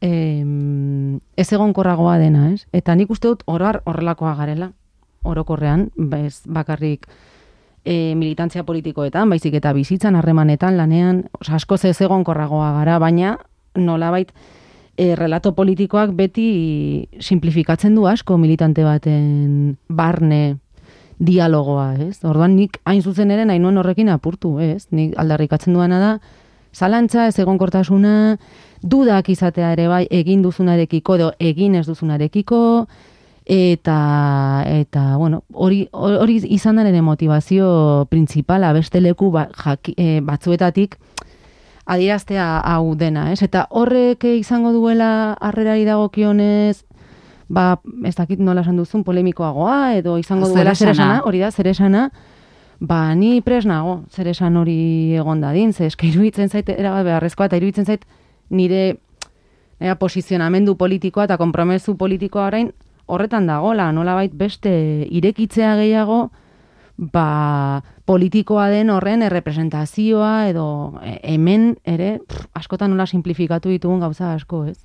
em, 0.00 1.18
ez 1.36 1.48
egonkorragoa 1.52 2.18
dena, 2.18 2.52
ez? 2.52 2.66
Eta 2.72 2.94
nik 2.94 3.10
uste 3.10 3.28
dut 3.28 3.42
horrelakoa 3.48 4.34
garela, 4.38 4.70
orokorrean, 5.24 5.88
bez 5.96 6.42
bakarrik 6.46 7.08
e, 7.88 8.14
militantzia 8.14 8.64
politikoetan, 8.68 9.30
baizik 9.32 9.56
eta 9.56 9.72
bizitzan, 9.72 10.18
harremanetan, 10.18 10.76
lanean, 10.76 11.24
oza, 11.40 11.56
askoz 11.56 11.84
ez 11.88 11.96
egonkorragoa 12.04 12.74
gara, 12.76 12.98
baina 13.00 13.38
nolabait 13.78 14.32
e, 14.98 15.14
relato 15.16 15.54
politikoak 15.56 16.12
beti 16.18 17.08
simplifikatzen 17.24 17.96
du 17.96 18.04
asko 18.10 18.36
militante 18.36 18.84
baten 18.84 19.78
barne 19.88 20.58
dialogoa, 21.18 21.94
ez? 22.04 22.18
Orduan 22.28 22.54
nik 22.58 22.76
hain 22.86 23.00
zuzen 23.02 23.32
ere 23.34 23.48
nahi 23.48 23.58
nuen 23.62 23.80
horrekin 23.80 24.12
apurtu, 24.12 24.58
ez? 24.62 24.86
Nik 24.92 25.16
aldarrikatzen 25.18 25.74
duana 25.74 25.98
da, 26.02 26.12
zalantza, 26.76 27.26
ez 27.26 27.38
egonkortasuna, 27.40 28.36
dudak 28.82 29.32
izatea 29.32 29.72
ere 29.74 29.88
bai, 29.88 30.04
egin 30.14 30.44
duzunarekiko 30.44 31.16
edo 31.16 31.32
egin 31.40 31.74
ez 31.80 31.86
duzunarekiko, 31.88 32.60
eta 33.48 34.62
eta 34.68 35.16
bueno, 35.16 35.42
hori 35.52 35.88
hori 35.92 36.36
izan 36.52 36.76
da 36.76 36.84
nire 36.84 37.00
motivazio 37.02 38.06
printzipala 38.10 38.74
beste 38.76 39.00
leku 39.00 39.30
ba, 39.32 39.48
jaki, 39.64 39.94
e, 39.96 40.20
batzuetatik 40.20 40.98
adieraztea 41.88 42.60
hau 42.60 42.94
dena, 42.94 43.30
ez? 43.32 43.40
Eta 43.42 43.64
horrek 43.70 44.24
izango 44.36 44.74
duela 44.76 45.32
harrerari 45.40 45.86
dagokionez 45.88 46.84
ba, 47.48 47.78
ez 48.04 48.14
dakit 48.14 48.38
nola 48.38 48.60
esan 48.60 48.76
duzun, 48.76 49.04
polemikoagoa, 49.04 49.94
edo 49.96 50.18
izango 50.20 50.50
duela 50.50 50.74
Zeresana. 50.74 50.92
zeresana, 50.92 51.22
hori 51.24 51.40
da, 51.40 51.50
zeresana, 51.50 52.10
ba, 52.78 53.14
ni 53.14 53.40
pres 53.40 53.64
nago, 53.66 54.02
zeresan 54.12 54.56
hori 54.60 55.14
egon 55.16 55.40
dadin, 55.40 55.72
ze 55.72 55.86
eske 55.86 56.06
iruditzen 56.12 56.50
zait, 56.50 56.68
erabat 56.68 57.06
beharrezkoa, 57.08 57.48
eta 57.48 57.56
iruditzen 57.56 57.86
zait 57.86 58.04
nire, 58.50 58.98
nire 59.80 59.96
posizionamendu 59.96 60.76
politikoa 60.76 61.24
eta 61.24 61.38
konpromesu 61.40 61.96
politikoa 61.96 62.46
orain 62.52 62.70
horretan 63.08 63.48
dagola, 63.48 63.90
nolabait 63.92 64.34
beste 64.36 64.70
irekitzea 65.08 65.74
gehiago, 65.80 66.28
ba, 66.98 67.82
politikoa 68.08 68.68
den 68.72 68.90
horren 68.90 69.22
errepresentazioa 69.22 70.48
edo 70.50 70.66
e, 71.02 71.18
hemen 71.34 71.70
ere 71.88 72.18
pff, 72.20 72.48
askotan 72.58 72.92
nola 72.92 73.06
simplifikatu 73.06 73.72
ditugun 73.72 74.02
gauza 74.04 74.32
asko, 74.34 74.64
ez? 74.68 74.78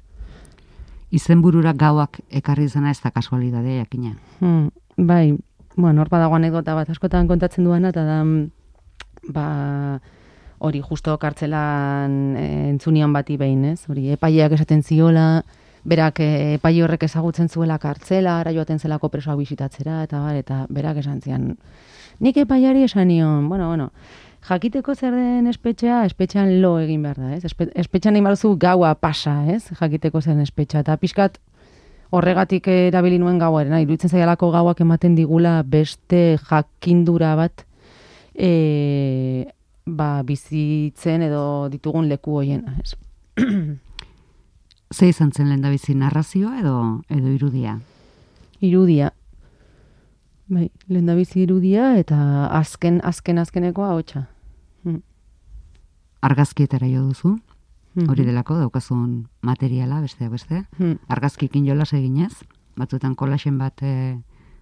Izenburura 1.14 1.74
gauak 1.78 2.22
ekarri 2.34 2.68
izana 2.70 2.94
ez 2.94 3.00
da 3.04 3.12
kasualidadea 3.14 3.84
jakina. 3.84 4.16
Hmm, 4.40 4.70
bai, 4.98 5.36
bueno, 5.76 6.02
hor 6.02 6.10
badago 6.10 6.38
anekdota 6.38 6.78
bat 6.78 6.90
askotan 6.90 7.28
kontatzen 7.30 7.66
duena, 7.66 7.92
eta 7.94 8.06
da, 8.08 8.22
ba, 9.34 9.48
hori 10.64 10.82
justo 10.82 11.18
kartzelan 11.20 12.38
e, 12.40 12.48
entzunian 12.70 13.14
bati 13.14 13.38
behin, 13.42 13.66
ez? 13.74 13.82
Hori, 13.90 14.08
epaileak 14.16 14.56
esaten 14.56 14.86
ziola, 14.86 15.44
berak 15.84 16.20
e, 16.24 16.28
epaile 16.58 16.84
horrek 16.86 17.04
ezagutzen 17.08 17.50
zuela 17.50 17.78
kartzela, 17.80 18.40
ara 18.40 18.54
joaten 18.56 18.80
zelako 18.80 19.10
presoak 19.14 19.38
bisitatzera, 19.42 20.04
eta 20.08 20.22
bar, 20.24 20.36
eta 20.40 20.66
berak 20.70 21.02
esan 21.04 21.22
zian, 21.22 21.50
nik 22.24 22.38
epaiari 22.38 22.84
esan 22.88 23.08
nion, 23.08 23.50
bueno, 23.50 23.68
bueno, 23.68 23.90
jakiteko 24.48 24.96
zer 24.96 25.16
den 25.16 25.48
espetxea, 25.48 26.04
espetxean 26.06 26.62
lo 26.62 26.78
egin 26.80 27.04
behar 27.04 27.20
da, 27.20 27.34
ez? 27.36 27.44
Espe, 27.46 27.70
espetxean 27.76 28.16
egin 28.16 28.30
duzu 28.32 28.56
gaua 28.60 28.94
pasa, 28.96 29.42
ez? 29.52 29.66
Jakiteko 29.80 30.22
zer 30.22 30.36
den 30.36 30.48
espetxea, 30.48 30.84
eta 30.86 30.98
pixkat 30.98 31.40
horregatik 32.14 32.68
erabili 32.70 33.18
nuen 33.20 33.40
gauarena, 33.42 33.82
iruditzen 33.82 34.12
zaialako 34.12 34.52
gauak 34.54 34.82
ematen 34.86 35.16
digula 35.18 35.62
beste 35.66 36.38
jakindura 36.50 37.34
bat 37.40 37.66
e, 38.36 39.48
ba, 39.86 40.22
bizitzen 40.24 41.26
edo 41.26 41.70
ditugun 41.74 42.08
leku 42.12 42.38
hoiena, 42.40 42.78
ez? 42.84 42.96
Ze 44.94 45.08
izan 45.10 45.32
zen 45.34 45.48
lehendabizi 45.50 45.96
narrazioa 45.98 46.60
edo 46.60 47.02
edo 47.10 47.32
irudia? 47.34 47.80
Irudia. 48.62 49.10
Bai, 50.54 50.68
lehendabizi 50.88 51.42
irudia 51.48 51.96
eta 51.98 52.18
azken, 52.60 53.00
azken, 53.04 53.40
azkenekoa 53.42 53.90
hotxa. 53.96 54.28
Mm. 54.84 55.00
Argazkietara 56.22 56.88
jo 56.92 57.08
duzu? 57.08 57.40
Mhm. 57.96 58.10
Hori 58.10 58.26
delako 58.26 58.60
daukazun 58.60 59.28
materiala 59.42 60.02
besteak 60.02 60.32
beste. 60.32 60.64
Mm. 60.78 61.00
Argazkikin 61.08 61.66
jolas 61.66 61.94
eginez, 61.94 62.34
batzuetan 62.78 63.16
kolaxen 63.16 63.58
bat 63.58 63.82
e, 63.82 64.20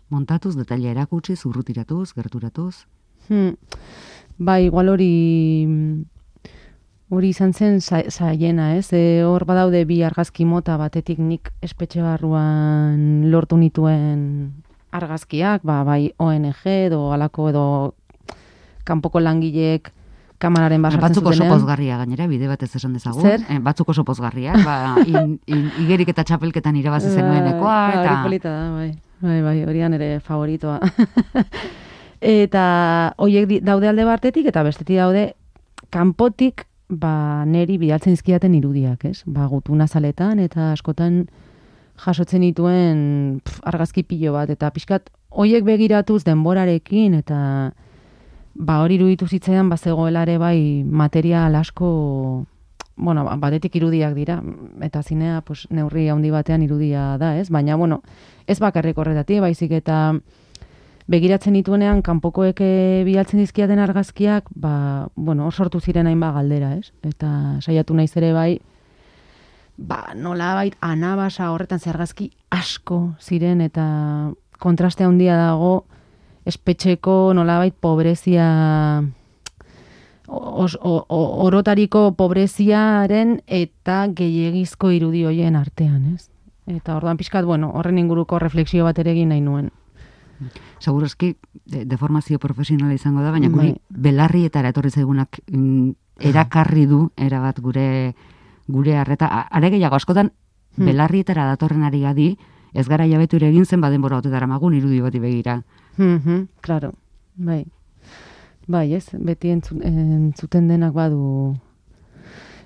montatuz, 0.09 0.55
detaila 0.55 0.91
erakutsi, 0.91 1.35
zurrutiratuz, 1.35 2.13
gerturatuz. 2.15 2.85
Hmm. 3.27 3.55
Bai, 4.37 4.65
igual 4.65 4.89
hori 4.89 5.67
hori 7.11 7.29
izan 7.35 7.53
zen 7.53 7.81
za- 7.81 8.07
zaiena, 8.09 8.75
ez? 8.77 8.91
E, 8.95 9.23
hor 9.27 9.43
badaude 9.45 9.83
bi 9.85 10.01
argazki 10.07 10.45
mota 10.47 10.77
batetik 10.79 11.19
nik 11.19 11.51
espetxe 11.61 12.01
barruan 12.01 13.29
lortu 13.31 13.57
nituen 13.59 14.53
argazkiak, 14.91 15.63
ba, 15.67 15.83
bai 15.83 16.13
ONG 16.17 16.63
edo 16.65 17.11
alako 17.11 17.49
edo 17.51 17.65
kanpoko 18.87 19.19
langileek 19.19 19.91
kamararen 20.41 20.81
basartzen 20.81 21.03
batzuk 21.05 21.27
oso 21.29 21.45
pozgarria 21.45 21.99
gainera, 21.99 22.25
bide 22.27 22.47
batez 22.49 22.71
esan 22.79 22.95
dezagun. 22.97 23.21
Zer? 23.21 23.43
Eh, 23.49 23.59
batzuk 23.61 23.91
oso 23.93 24.03
pozgarriak, 24.07 24.63
ba, 24.65 24.95
in, 25.05 25.37
in, 25.45 25.67
igerik 25.83 26.09
eta 26.15 26.25
txapelketan 26.25 26.79
irabazi 26.79 27.11
zenuenekoa, 27.11 27.75
Bai, 27.75 27.99
eta... 27.99 28.15
Hori 28.15 28.23
polita 28.25 28.55
da, 28.55 28.65
bai. 28.73 28.89
Bai, 29.21 29.37
bai, 29.45 29.57
hori 29.69 29.83
da 29.83 29.91
nire 29.93 30.09
favoritoa. 30.25 30.79
eta 32.41 32.65
hoiek 33.21 33.59
daude 33.65 33.91
alde 33.91 34.07
bartetik 34.07 34.49
eta 34.49 34.63
bestetik 34.65 34.97
daude 34.97 35.27
kanpotik 35.93 36.65
ba 36.91 37.45
neri 37.47 37.77
bidaltzen 37.79 38.13
dizkidaten 38.13 38.53
irudiak, 38.55 39.05
ez? 39.05 39.23
Ba 39.25 39.47
gutuna 39.47 39.87
zaletan 39.87 40.39
eta 40.43 40.71
askotan 40.75 41.25
jasotzen 42.01 42.43
dituen 42.43 43.41
pf, 43.43 43.61
argazki 43.71 44.03
pilo 44.03 44.33
bat 44.35 44.49
eta 44.49 44.71
pixkat 44.75 45.09
hoiek 45.31 45.63
begiratuz 45.63 46.23
denborarekin 46.27 47.15
eta 47.15 47.39
ba 48.55 48.81
hori 48.83 48.97
iruditu 48.99 49.27
zitzaidan 49.27 49.69
bazegoela 49.69 50.23
ere 50.27 50.37
bai 50.37 50.83
material 50.83 51.55
asko 51.55 52.45
bueno, 52.97 53.23
ba- 53.25 53.37
batetik 53.39 53.75
irudiak 53.75 54.13
dira 54.13 54.41
eta 54.81 55.01
zinea 55.01 55.41
pues, 55.41 55.65
neurri 55.69 56.09
handi 56.09 56.29
batean 56.29 56.61
irudia 56.61 57.17
da, 57.17 57.37
ez? 57.39 57.49
Baina 57.49 57.75
bueno, 57.75 58.01
ez 58.47 58.59
bakarrik 58.59 58.97
horretatik, 58.97 59.39
baizik 59.41 59.71
eta 59.71 60.13
begiratzen 61.11 61.57
dituenean 61.57 62.01
kanpokoek 62.05 62.61
eh, 62.63 63.03
bidaltzen 63.07 63.41
dizkiaten 63.43 63.79
argazkiak, 63.83 64.47
ba, 64.55 65.07
bueno, 65.15 65.51
sortu 65.51 65.81
ziren 65.83 66.07
hainba 66.07 66.31
galdera, 66.31 66.75
ez? 66.79 66.93
Eta 67.03 67.59
saiatu 67.59 67.97
naiz 67.97 68.13
ere 68.15 68.31
bai 68.33 68.51
ba, 69.81 70.13
nolabait 70.15 70.75
anabasa 70.81 71.51
horretan 71.51 71.79
ze 71.79 71.89
argazki 71.89 72.31
asko 72.49 73.15
ziren 73.19 73.61
eta 73.61 74.31
kontraste 74.59 75.03
handia 75.03 75.37
dago 75.37 75.85
espetxeko 76.45 77.33
nolabait 77.33 77.73
pobrezia 77.73 79.03
os, 80.27 80.77
o, 80.81 81.05
o, 81.07 81.21
orotariko 81.45 82.11
pobreziaren 82.15 83.41
eta 83.47 84.05
gehiegizko 84.15 84.91
irudi 84.95 85.25
hoien 85.25 85.57
artean, 85.59 86.13
ez? 86.15 86.29
Eta 86.71 86.95
orduan 86.95 87.17
pixkat, 87.19 87.43
bueno, 87.43 87.71
horren 87.75 87.97
inguruko 87.99 88.39
refleksio 88.39 88.85
bat 88.85 88.99
ere 89.01 89.11
egin 89.11 89.33
nahi 89.33 89.41
nuen. 89.41 89.71
Segurazki, 90.79 91.37
de, 91.65 91.85
deformazio 91.85 92.39
profesionala 92.39 92.93
izango 92.93 93.21
da, 93.21 93.31
baina 93.31 93.49
guri 93.49 93.71
Bai. 93.71 93.81
belarrietara 93.89 94.69
etorri 94.69 94.89
zaigunak 94.89 95.39
mm, 95.51 95.89
erakarri 96.19 96.85
du, 96.85 97.11
erabat 97.17 97.59
gure 97.59 98.15
gure 98.67 98.95
harreta, 98.97 99.25
A- 99.27 99.47
are 99.51 99.69
gehiago 99.69 99.95
askotan 99.95 100.31
Hmm. 100.77 100.85
belarrietara 100.85 101.43
datorren 101.45 101.83
ari 101.83 101.99
gadi, 101.99 102.37
ez 102.73 102.87
gara 102.87 103.05
jabetu 103.05 103.35
egin 103.37 103.65
zen 103.65 103.81
baden 103.81 104.01
bora 104.01 104.21
dara 104.21 104.47
magun 104.47 104.73
irudi 104.73 105.01
bati 105.01 105.19
begira. 105.19 105.63
Mhm, 105.97 106.47
claro, 106.61 106.93
bai. 107.35 107.65
Bai, 108.67 108.93
ez, 108.93 109.09
beti 109.19 109.49
entzu, 109.49 109.75
entzuten 109.83 110.69
denak 110.69 110.93
badu. 110.93 111.57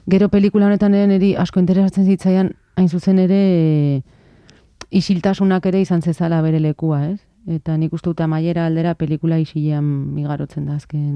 Gero 0.05 0.29
pelikula 0.29 0.67
honetan 0.67 0.93
ere 0.93 1.07
niri 1.07 1.35
asko 1.35 1.59
interesatzen 1.59 2.05
zitzaian, 2.05 2.51
hain 2.75 2.89
zuzen 2.89 3.17
ere 3.17 4.03
isiltasunak 4.91 5.65
ere 5.65 5.81
izan 5.81 6.01
zezala 6.01 6.41
bere 6.45 6.59
lekua, 6.59 7.07
ez? 7.09 7.19
Eta 7.45 7.75
nik 7.77 7.93
uste 7.93 8.09
dut 8.09 8.21
amaiera 8.25 8.65
aldera 8.65 8.95
pelikula 8.97 9.37
isilean 9.37 9.85
migarotzen 10.15 10.65
da 10.65 10.79
azken 10.79 11.11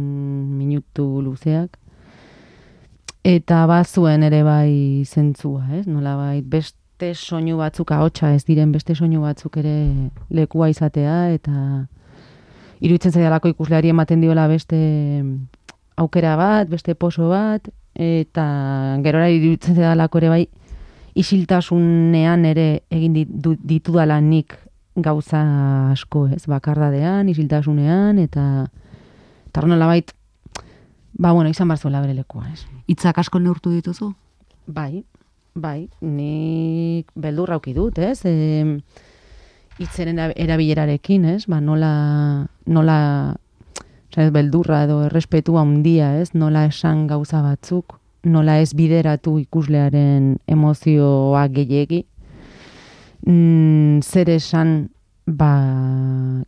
minutu 0.57 1.05
luzeak. 1.25 1.77
Eta 3.25 3.65
bazuen 3.67 4.23
ere 4.23 4.43
bai 4.45 5.03
zentzua, 5.05 5.65
ez? 5.79 5.87
Nolabait 5.89 6.45
beste 6.45 7.13
soinu 7.15 7.57
batzuk 7.57 7.91
ahotsa 7.91 8.33
ez 8.35 8.43
diren 8.45 8.71
beste 8.71 8.95
soinu 8.95 9.23
batzuk 9.25 9.57
ere 9.57 9.73
lekua 10.29 10.69
izatea 10.69 11.17
eta 11.33 11.55
iruditzen 12.79 13.11
zaidalako 13.11 13.51
ikusleari 13.55 13.89
ematen 13.89 14.21
diola 14.21 14.47
beste 14.47 14.77
aukera 15.99 16.35
bat, 16.39 16.69
beste 16.69 16.95
poso 16.95 17.27
bat 17.29 17.67
eta 17.99 18.45
gerora 19.03 19.29
iruditzen 19.33 19.75
zaidalako 19.75 20.21
ere 20.21 20.29
bai 20.29 20.43
isiltasunean 21.19 22.45
ere 22.45 22.67
egin 22.93 23.17
ditu, 23.17 23.57
ditudala 23.59 24.21
nik 24.21 24.55
gauza 24.95 25.91
asko, 25.91 26.27
ez? 26.27 26.45
Bakardadean, 26.47 27.29
isiltasunean 27.29 28.19
eta 28.19 28.67
hor 29.59 29.67
nolabait 29.67 30.13
ba 31.19 31.33
bueno, 31.33 31.49
izan 31.49 31.67
barzuela 31.67 31.99
bere 32.01 32.13
lekua, 32.15 32.47
ez? 32.53 32.63
Hitzak 32.87 33.17
asko 33.19 33.39
neurtu 33.43 33.71
dituzu? 33.73 34.13
Bai, 34.67 35.03
bai, 35.53 35.89
nik 36.01 37.09
beldurra 37.15 37.57
auki 37.59 37.73
dut, 37.75 37.97
ez? 37.99 38.21
E, 38.23 38.63
itzeren 39.83 40.19
era- 40.19 40.35
erabilerarekin, 40.35 41.25
ez? 41.25 41.45
Ba, 41.51 41.59
nola, 41.59 42.47
nola, 42.65 42.99
ez, 44.15 44.29
beldurra 44.31 44.83
edo 44.85 45.01
errespetua 45.07 45.65
handia, 45.65 46.13
ez? 46.21 46.31
Nola 46.33 46.65
esan 46.69 47.07
gauza 47.07 47.41
batzuk, 47.43 47.97
nola 48.23 48.59
ez 48.61 48.71
bideratu 48.77 49.37
ikuslearen 49.43 50.37
emozioa 50.47 51.47
gehiegi. 51.51 52.05
Mm, 53.25 53.68
zer 54.03 54.29
esan, 54.29 54.89
ba, 55.25 55.51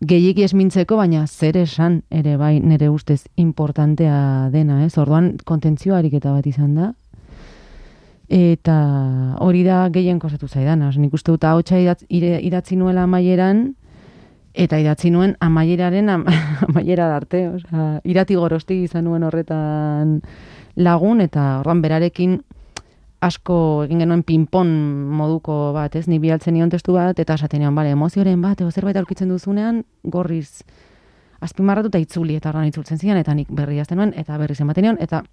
gehiegi 0.01 0.43
esmintzeko, 0.43 0.97
baina 0.97 1.25
zer 1.27 1.57
esan 1.57 2.01
ere 2.09 2.37
bai 2.37 2.59
nire 2.59 2.89
ustez 2.89 3.23
importantea 3.35 4.49
dena, 4.53 4.83
ez? 4.85 4.97
Orduan 4.97 5.35
kontentzio 5.45 5.95
ariketa 5.95 6.31
bat 6.31 6.47
izan 6.47 6.75
da, 6.75 6.93
eta 8.31 8.77
hori 9.43 9.63
da 9.67 9.89
gehien 9.91 10.19
kosatu 10.19 10.47
zaidan. 10.47 10.81
Os, 10.87 10.97
nik 10.97 11.13
uste 11.13 11.31
dut 11.33 11.43
ahotsa 11.43 11.79
idatz, 11.79 12.05
ire- 12.09 12.39
idatzi 12.41 12.77
nuela 12.79 13.03
amaieran, 13.03 13.73
eta 14.53 14.79
idatzi 14.79 15.11
nuen 15.11 15.35
amaieraren 15.39 16.09
am, 16.09 16.25
amaiera 16.69 17.09
arte. 17.15 17.47
Osea, 17.49 17.99
irati 18.03 18.35
gorosti 18.39 18.83
izan 18.85 19.05
nuen 19.05 19.23
horretan 19.27 20.21
lagun, 20.75 21.21
eta 21.21 21.59
orduan 21.59 21.81
berarekin 21.83 22.39
asko 23.21 23.83
egin 23.85 23.99
genuen 24.01 24.23
pinpon 24.25 24.67
moduko 25.13 25.71
bat, 25.75 25.95
ez? 25.95 26.07
Ni 26.09 26.17
bialtzen 26.19 26.55
nion 26.57 26.69
testu 26.73 26.93
bat, 26.97 27.19
eta 27.19 27.35
esaten 27.37 27.61
nion, 27.61 27.75
bale, 27.77 27.91
emozioren 27.93 28.41
bat, 28.41 28.59
edo 28.61 28.71
zerbait 28.71 28.97
aurkitzen 28.97 29.29
duzunean, 29.29 29.83
gorriz 30.03 30.63
azpimarratu 31.41 31.89
eta 31.89 32.01
itzuli, 32.01 32.35
eta 32.37 32.49
orduan 32.49 32.67
itzultzen 32.69 32.97
zian, 33.01 33.17
eta 33.17 33.33
nik 33.37 33.49
berri 33.49 33.77
jazten 33.77 33.97
nuen, 34.01 34.13
eta 34.17 34.37
berriz 34.41 34.59
ematen 34.61 34.85
nion, 34.87 34.97
eta 35.01 35.23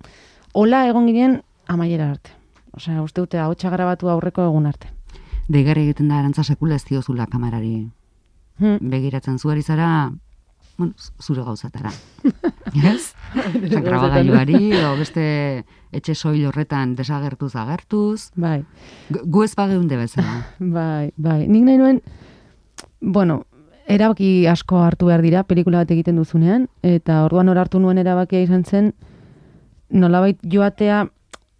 hola 0.53 0.86
egon 0.89 1.07
ginen 1.09 1.41
amaiera 1.68 2.11
arte. 2.11 2.32
Osea, 2.76 3.03
uste 3.03 3.20
dute 3.24 3.41
ahotsa 3.41 3.70
grabatu 3.72 4.09
aurreko 4.12 4.45
egun 4.45 4.66
arte. 4.68 4.89
Deigarri 5.49 5.86
egiten 5.89 6.09
da 6.09 6.18
arantza 6.20 6.45
sekula 6.45 6.76
ez 6.76 6.84
diozula 6.84 7.26
kamarari 7.26 7.89
Hmm. 8.59 8.78
begiratzen 8.91 9.39
zuari 9.39 9.62
zara, 9.62 10.11
bueno, 10.76 10.93
zure 11.22 11.45
gauzatara. 11.47 11.93
Ez? 12.74 13.14
Osa, 13.68 13.80
grabagailuari, 13.80 14.72
edo 14.72 14.97
beste 14.99 15.64
etxe 15.93 16.14
soil 16.14 16.47
horretan 16.47 16.95
desagertuz 16.97 17.55
agertuz. 17.57 18.30
Bai, 18.36 18.64
Gu- 19.11 19.24
Gu 19.26 19.45
ez 19.45 19.55
bageunde 19.57 19.97
bezala. 19.97 20.47
bai, 20.59 21.11
bai. 21.16 21.47
Nik 21.49 21.64
nahi 21.64 21.78
nuen, 21.78 22.03
bueno, 23.01 23.45
erabaki 23.89 24.47
asko 24.47 24.82
hartu 24.84 25.07
behar 25.09 25.22
dira 25.22 25.43
pelikula 25.45 25.78
bat 25.84 25.91
egiten 25.91 26.16
duzunean, 26.20 26.68
eta 26.82 27.22
orduan 27.24 27.49
hor 27.49 27.59
hartu 27.59 27.80
nuen 27.80 27.99
erabakia 27.99 28.43
izan 28.45 28.64
zen, 28.64 28.93
nolabait 29.91 30.39
joatea 30.45 31.07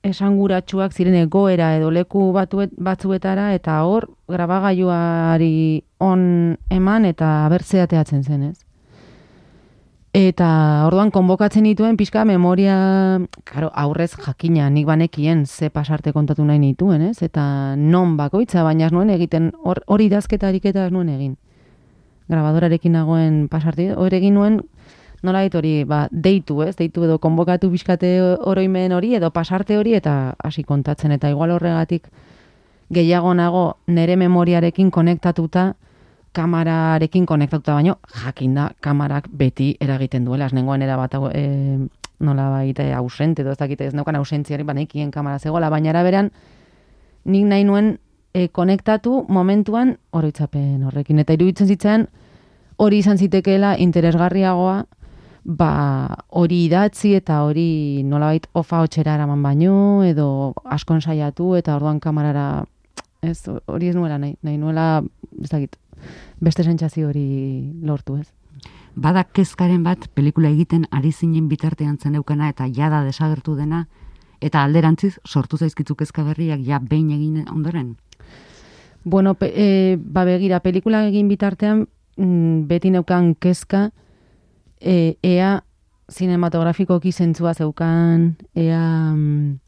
esanguratsuak 0.05 0.93
ziren 0.95 1.15
egoera 1.19 1.73
edo 1.77 1.89
leku 1.91 2.29
batuet, 2.33 2.71
batzuetara, 2.79 3.55
eta 3.57 3.81
hor 3.85 4.07
grabagailuari 4.31 5.83
on 6.01 6.57
eman 6.71 7.05
eta 7.09 7.47
abertzea 7.47 7.87
teatzen 7.91 8.23
zen, 8.25 8.43
ez? 8.53 8.59
Eta 10.17 10.87
orduan 10.87 11.11
konbokatzen 11.13 11.67
dituen 11.69 11.99
pixka 12.01 12.25
memoria, 12.25 13.21
karo, 13.45 13.69
aurrez 13.75 14.15
jakina, 14.17 14.71
nik 14.71 14.87
banekien 14.87 15.45
ze 15.47 15.69
pasarte 15.71 16.13
kontatu 16.13 16.45
nahi 16.45 16.59
nituen, 16.59 17.03
ez? 17.03 17.23
Eta 17.23 17.77
non 17.77 18.17
bakoitza, 18.17 18.63
baina 18.65 18.87
ez 18.87 18.93
nuen 18.93 19.11
egiten, 19.11 19.53
hor- 19.63 19.83
hori 19.87 20.07
idazketa 20.07 20.49
ariketa 20.49 20.87
ez 20.87 20.93
nuen 20.93 21.11
egin. 21.11 21.37
Grabadorarekin 22.29 22.93
nagoen 22.93 23.49
pasarte, 23.49 23.93
hor 23.95 24.15
egin 24.15 24.35
nuen, 24.35 24.63
nola 25.23 25.45
hori, 25.55 25.85
ba, 25.85 26.09
deitu, 26.11 26.63
ez? 26.63 26.75
Deitu 26.77 27.05
edo 27.05 27.19
konbokatu 27.19 27.71
pixkate 27.71 28.23
oroimen 28.23 28.93
hori, 28.93 29.15
edo 29.15 29.31
pasarte 29.31 29.77
hori, 29.77 29.95
eta 29.95 30.35
hasi 30.43 30.65
kontatzen, 30.65 31.13
eta 31.13 31.29
igual 31.29 31.51
horregatik 31.51 32.09
gehiago 32.91 33.35
nago 33.35 33.77
nere 33.87 34.17
memoriarekin 34.17 34.91
konektatuta, 34.91 35.75
kamararekin 36.39 37.27
konektatuta 37.27 37.75
baino, 37.79 37.99
jakin 38.25 38.55
da, 38.55 38.69
kamarak 38.85 39.29
beti 39.35 39.73
eragiten 39.83 40.27
duela, 40.29 40.47
ez 40.47 40.55
nengoen 40.57 40.85
erabat 40.87 41.17
e, 41.35 41.45
nola 42.25 42.49
baita 42.55 42.87
ausente, 42.99 43.43
edo 43.43 43.55
ez 43.55 43.59
dakite 43.59 43.89
ez 43.91 43.95
neukan 43.95 44.19
ausentziari, 44.21 44.67
baneikien 44.67 45.11
kamara 45.15 45.39
zegoela, 45.39 45.71
baina 45.75 45.91
eraberan, 45.95 46.31
nik 47.25 47.49
nahi 47.51 47.67
nuen 47.67 47.97
e, 48.35 48.49
konektatu 48.49 49.25
momentuan 49.29 49.97
oroitzapen 50.13 50.87
horrekin. 50.87 51.19
Eta 51.25 51.35
iruditzen 51.35 51.69
zitzen 51.69 52.07
hori 52.79 53.03
izan 53.03 53.19
zitekeela 53.19 53.75
interesgarriagoa 53.83 54.79
ba, 55.49 55.73
hori 56.29 56.65
idatzi 56.67 57.15
eta 57.19 57.43
hori 57.47 58.03
nolabait 58.07 58.47
ofa 58.59 58.83
hotxera 58.85 59.17
eraman 59.19 59.43
baino 59.43 60.05
edo 60.07 60.29
askon 60.65 61.01
saiatu 61.01 61.55
eta 61.59 61.77
orduan 61.77 62.01
kamarara 62.01 62.65
ez 63.23 63.41
hori 63.67 63.89
ez 63.89 63.97
nuela 63.97 64.19
nahi, 64.19 64.37
nahi 64.43 64.59
nuela 64.59 65.03
ez 65.43 65.51
dakit, 65.51 65.77
beste 66.41 66.65
sentsazio 66.65 67.09
hori 67.09 67.73
lortu 67.83 68.17
ez. 68.17 68.29
Bada 68.99 69.23
kezkaren 69.25 69.85
bat 69.87 70.09
pelikula 70.15 70.51
egiten 70.51 70.87
ari 70.91 71.13
zinen 71.13 71.49
bitartean 71.49 71.99
zeneukana 71.99 72.49
eta 72.51 72.67
jada 72.67 73.05
desagertu 73.07 73.55
dena 73.57 73.87
eta 74.41 74.63
alderantziz 74.65 75.19
sortu 75.27 75.59
zaizkitzu 75.59 75.95
kezka 75.95 76.25
berriak 76.25 76.61
ja 76.67 76.79
behin 76.79 77.11
egin 77.11 77.45
ondoren. 77.51 77.97
Bueno, 79.05 79.35
pe, 79.35 79.53
e, 79.55 79.97
ba 79.97 80.25
begira, 80.25 80.61
pelikula 80.61 81.05
egin 81.07 81.29
bitartean 81.29 81.87
mm, 82.17 82.67
beti 82.69 82.91
neukan 82.91 83.35
kezka 83.35 83.91
e, 84.81 85.17
ea 85.23 85.63
zinematografikoki 86.11 87.13
zentzua 87.13 87.55
zeukan, 87.55 88.35
ea 88.55 89.15
mm, 89.15 89.59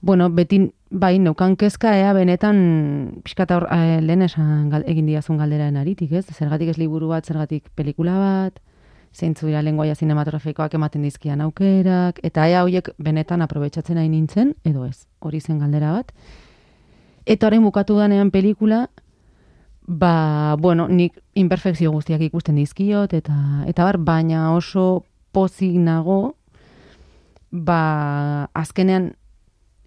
bueno, 0.00 0.30
beti 0.30 0.72
bai 0.90 1.18
neukan 1.18 1.56
kezka 1.56 1.92
ea 1.96 2.12
benetan 2.16 3.20
pixkat 3.24 3.50
aur, 3.52 3.66
e, 3.72 4.00
lehen 4.00 4.22
esan 4.24 4.70
gal, 4.72 4.84
egin 4.88 5.06
diazun 5.06 5.38
galderaen 5.38 5.76
aritik, 5.76 6.12
ez? 6.12 6.24
Zergatik 6.32 6.72
ez 6.72 6.78
liburu 6.78 7.10
bat, 7.12 7.26
zergatik 7.26 7.68
pelikula 7.76 8.16
bat, 8.18 8.60
zeintzu 9.12 9.48
dira 9.48 9.62
lengoaia 9.62 9.94
zinematografikoak 9.94 10.74
ematen 10.74 11.04
dizkian 11.04 11.42
aukerak, 11.44 12.20
eta 12.24 12.46
ea 12.48 12.62
horiek 12.64 12.90
benetan 12.98 13.42
aprobetsatzen 13.44 14.00
nahi 14.00 14.08
nintzen, 14.08 14.54
edo 14.64 14.86
ez, 14.86 15.06
hori 15.20 15.40
zen 15.40 15.60
galdera 15.60 15.92
bat. 15.92 16.12
Eta 17.26 17.46
orain 17.46 17.64
bukatu 17.64 17.98
danean 17.98 18.30
pelikula, 18.32 18.86
ba, 19.84 20.56
bueno, 20.60 20.88
nik 20.88 21.20
imperfekzio 21.34 21.92
guztiak 21.92 22.24
ikusten 22.24 22.56
dizkiot, 22.56 23.12
eta, 23.12 23.36
eta 23.68 23.84
bar, 23.84 24.00
baina 24.00 24.54
oso 24.54 25.04
pozik 25.32 25.76
nago, 25.76 26.36
ba, 27.50 28.48
azkenean, 28.56 29.12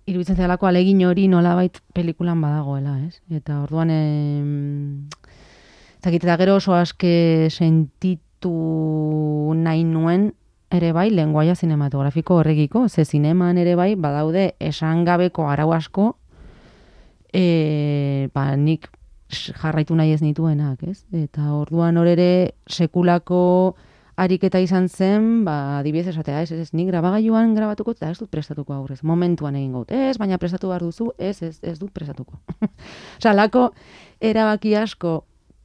iruditzen 0.09 0.37
zelako 0.37 0.67
alegin 0.67 1.03
hori 1.05 1.27
nolabait 1.27 1.77
pelikulan 1.93 2.41
badagoela, 2.41 2.97
ez? 3.05 3.21
Eta 3.29 3.61
orduan, 3.63 3.91
em, 3.93 5.09
zakit, 6.03 6.23
eta 6.23 6.37
gero 6.41 6.55
oso 6.59 6.73
aske 6.75 7.49
sentitu 7.49 8.53
nahi 9.55 9.83
nuen, 9.83 10.31
ere 10.71 10.93
bai, 10.95 11.09
lenguaia 11.11 11.55
zinematografiko 11.55 12.39
horregiko, 12.39 12.87
ze 12.89 13.05
zineman 13.05 13.57
ere 13.57 13.75
bai, 13.75 13.93
badaude 13.95 14.53
esan 14.59 15.03
gabeko 15.05 15.49
arau 15.51 15.73
asko, 15.75 16.15
e, 17.33 18.29
ba, 18.33 18.55
nik 18.55 18.89
jarraitu 19.31 19.95
nahi 19.95 20.13
ez 20.15 20.21
nituenak, 20.21 20.83
ez? 20.83 21.03
Eta 21.15 21.53
orduan 21.55 21.97
hor 21.97 22.07
ere 22.07 22.53
sekulako 22.67 23.75
ariketa 24.21 24.59
izan 24.61 24.87
zen, 24.89 25.43
ba, 25.45 25.79
adibidez 25.79 26.11
esatea, 26.13 26.43
ez, 26.43 26.51
ez, 26.51 26.59
ez, 26.67 26.69
nik 26.77 26.91
grabagailuan 26.91 27.55
grabatuko 27.57 27.95
eta 27.95 28.11
ez 28.11 28.19
dut 28.19 28.29
prestatuko 28.29 28.75
aurrez. 28.75 29.01
Momentuan 29.07 29.57
egin 29.57 29.73
gaut, 29.77 29.91
ez, 29.91 30.17
baina 30.21 30.37
prestatu 30.41 30.69
behar 30.69 30.85
duzu, 30.85 31.11
ez, 31.17 31.41
ez, 31.41 31.57
ez 31.63 31.77
dut 31.79 31.91
prestatuko. 31.95 32.39
Osa, 33.19 33.33
lako 33.33 33.71
erabaki 34.21 34.75
asko 34.77 35.21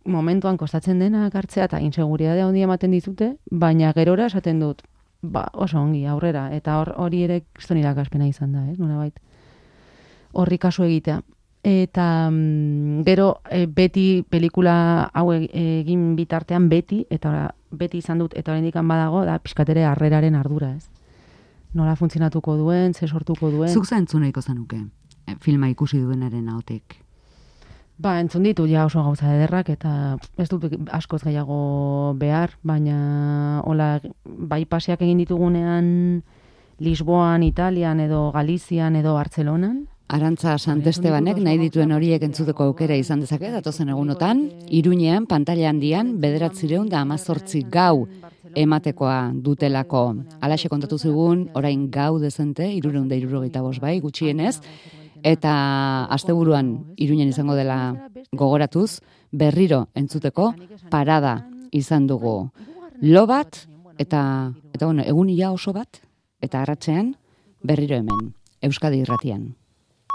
momentuan 0.06 0.56
kostatzen 0.56 1.00
dena 1.02 1.26
hartzea 1.26 1.66
eta 1.66 1.80
inseguridade 1.82 2.42
handi 2.42 2.62
ematen 2.64 2.94
dizute, 2.94 3.34
baina 3.50 3.92
gerora 3.96 4.30
esaten 4.30 4.60
dut, 4.62 4.82
ba, 5.22 5.48
oso 5.52 5.80
ongi, 5.80 6.06
aurrera, 6.06 6.48
eta 6.54 6.78
hor 6.80 6.94
hori 6.96 7.24
ere 7.26 7.42
kriston 7.52 7.80
irakaspena 7.82 8.28
izan 8.30 8.54
da, 8.54 8.66
ez, 8.70 8.78
nolabait 8.78 9.18
horri 10.36 10.58
kasu 10.58 10.84
egitea. 10.86 11.20
Eta 11.66 12.06
mm, 12.30 13.02
gero 13.08 13.40
e, 13.50 13.64
beti 13.66 14.22
pelikula 14.30 15.10
hau 15.12 15.32
egin 15.34 16.12
bitartean 16.18 16.68
beti, 16.70 17.02
eta 17.10 17.55
beti 17.70 17.98
izan 17.98 18.18
dut, 18.18 18.36
eta 18.36 18.52
oraindik 18.52 18.74
badago, 18.74 19.24
da 19.24 19.38
pixkatere 19.38 19.84
harreraren 19.84 20.34
ardura, 20.34 20.74
ez? 20.76 20.88
Nola 21.74 21.96
funtzionatuko 21.96 22.56
duen, 22.56 22.94
ze 22.94 23.06
sortuko 23.06 23.50
duen. 23.50 23.68
Zuk 23.68 23.86
zaentzu 23.86 24.18
nahiko 24.18 24.40
zenuke, 24.42 24.84
eh, 25.26 25.36
filma 25.40 25.68
ikusi 25.68 26.00
duenaren 26.00 26.48
hautek. 26.48 27.06
Ba, 27.98 28.18
entzun 28.20 28.42
ditu 28.44 28.66
ja 28.68 28.84
oso 28.84 29.02
gauza 29.02 29.30
ederrak 29.32 29.70
eta 29.72 30.18
ez 30.36 30.50
dut 30.52 30.66
askoz 30.92 31.22
gehiago 31.24 32.12
behar, 32.20 32.52
baina 32.62 33.62
hola 33.64 34.00
bai 34.24 34.66
paseak 34.68 35.00
egin 35.00 35.22
ditugunean 35.24 36.22
Lisboan, 36.78 37.42
Italian 37.42 38.00
edo 38.04 38.30
Galizian 38.32 38.96
edo 39.00 39.14
Bartzelonan. 39.14 39.86
Arantza 40.06 40.52
Santestebanek 40.54 41.40
nahi 41.42 41.58
dituen 41.58 41.90
horiek 41.90 42.22
entzuteko 42.22 42.68
aukera 42.68 42.94
izan 42.94 43.24
dezake 43.24 43.48
datozen 43.50 43.88
egunotan, 43.90 44.44
Iruñean 44.70 45.26
pantalla 45.26 45.72
handian 45.72 46.12
bederatzireun 46.22 46.86
da 46.92 47.00
amazortzi 47.00 47.64
gau 47.74 48.06
ematekoa 48.54 49.32
dutelako. 49.34 50.04
Alaxe 50.40 50.70
kontatu 50.70 50.98
zigun, 50.98 51.48
orain 51.58 51.88
gau 51.90 52.20
dezente, 52.22 52.70
irureun 52.70 53.08
da 53.10 53.18
irurogeita 53.18 53.64
bost 53.66 53.82
bai, 53.82 53.98
gutxienez, 54.00 54.60
eta 55.26 55.56
asteburuan 56.14 56.94
Iruñen 57.02 57.34
izango 57.34 57.58
dela 57.58 57.96
gogoratuz, 58.30 59.00
berriro 59.32 59.88
entzuteko 59.98 60.52
parada 60.88 61.48
izan 61.72 62.06
dugu. 62.06 62.52
Lo 63.02 63.26
bat, 63.26 63.66
eta, 63.98 64.54
eta 64.72 64.86
bueno, 64.86 65.02
egun 65.02 65.34
ia 65.34 65.50
oso 65.50 65.74
bat, 65.74 65.98
eta 66.40 66.62
arratzean 66.62 67.16
berriro 67.66 67.98
hemen, 67.98 68.36
Euskadi 68.62 69.02
irratian. 69.02 69.56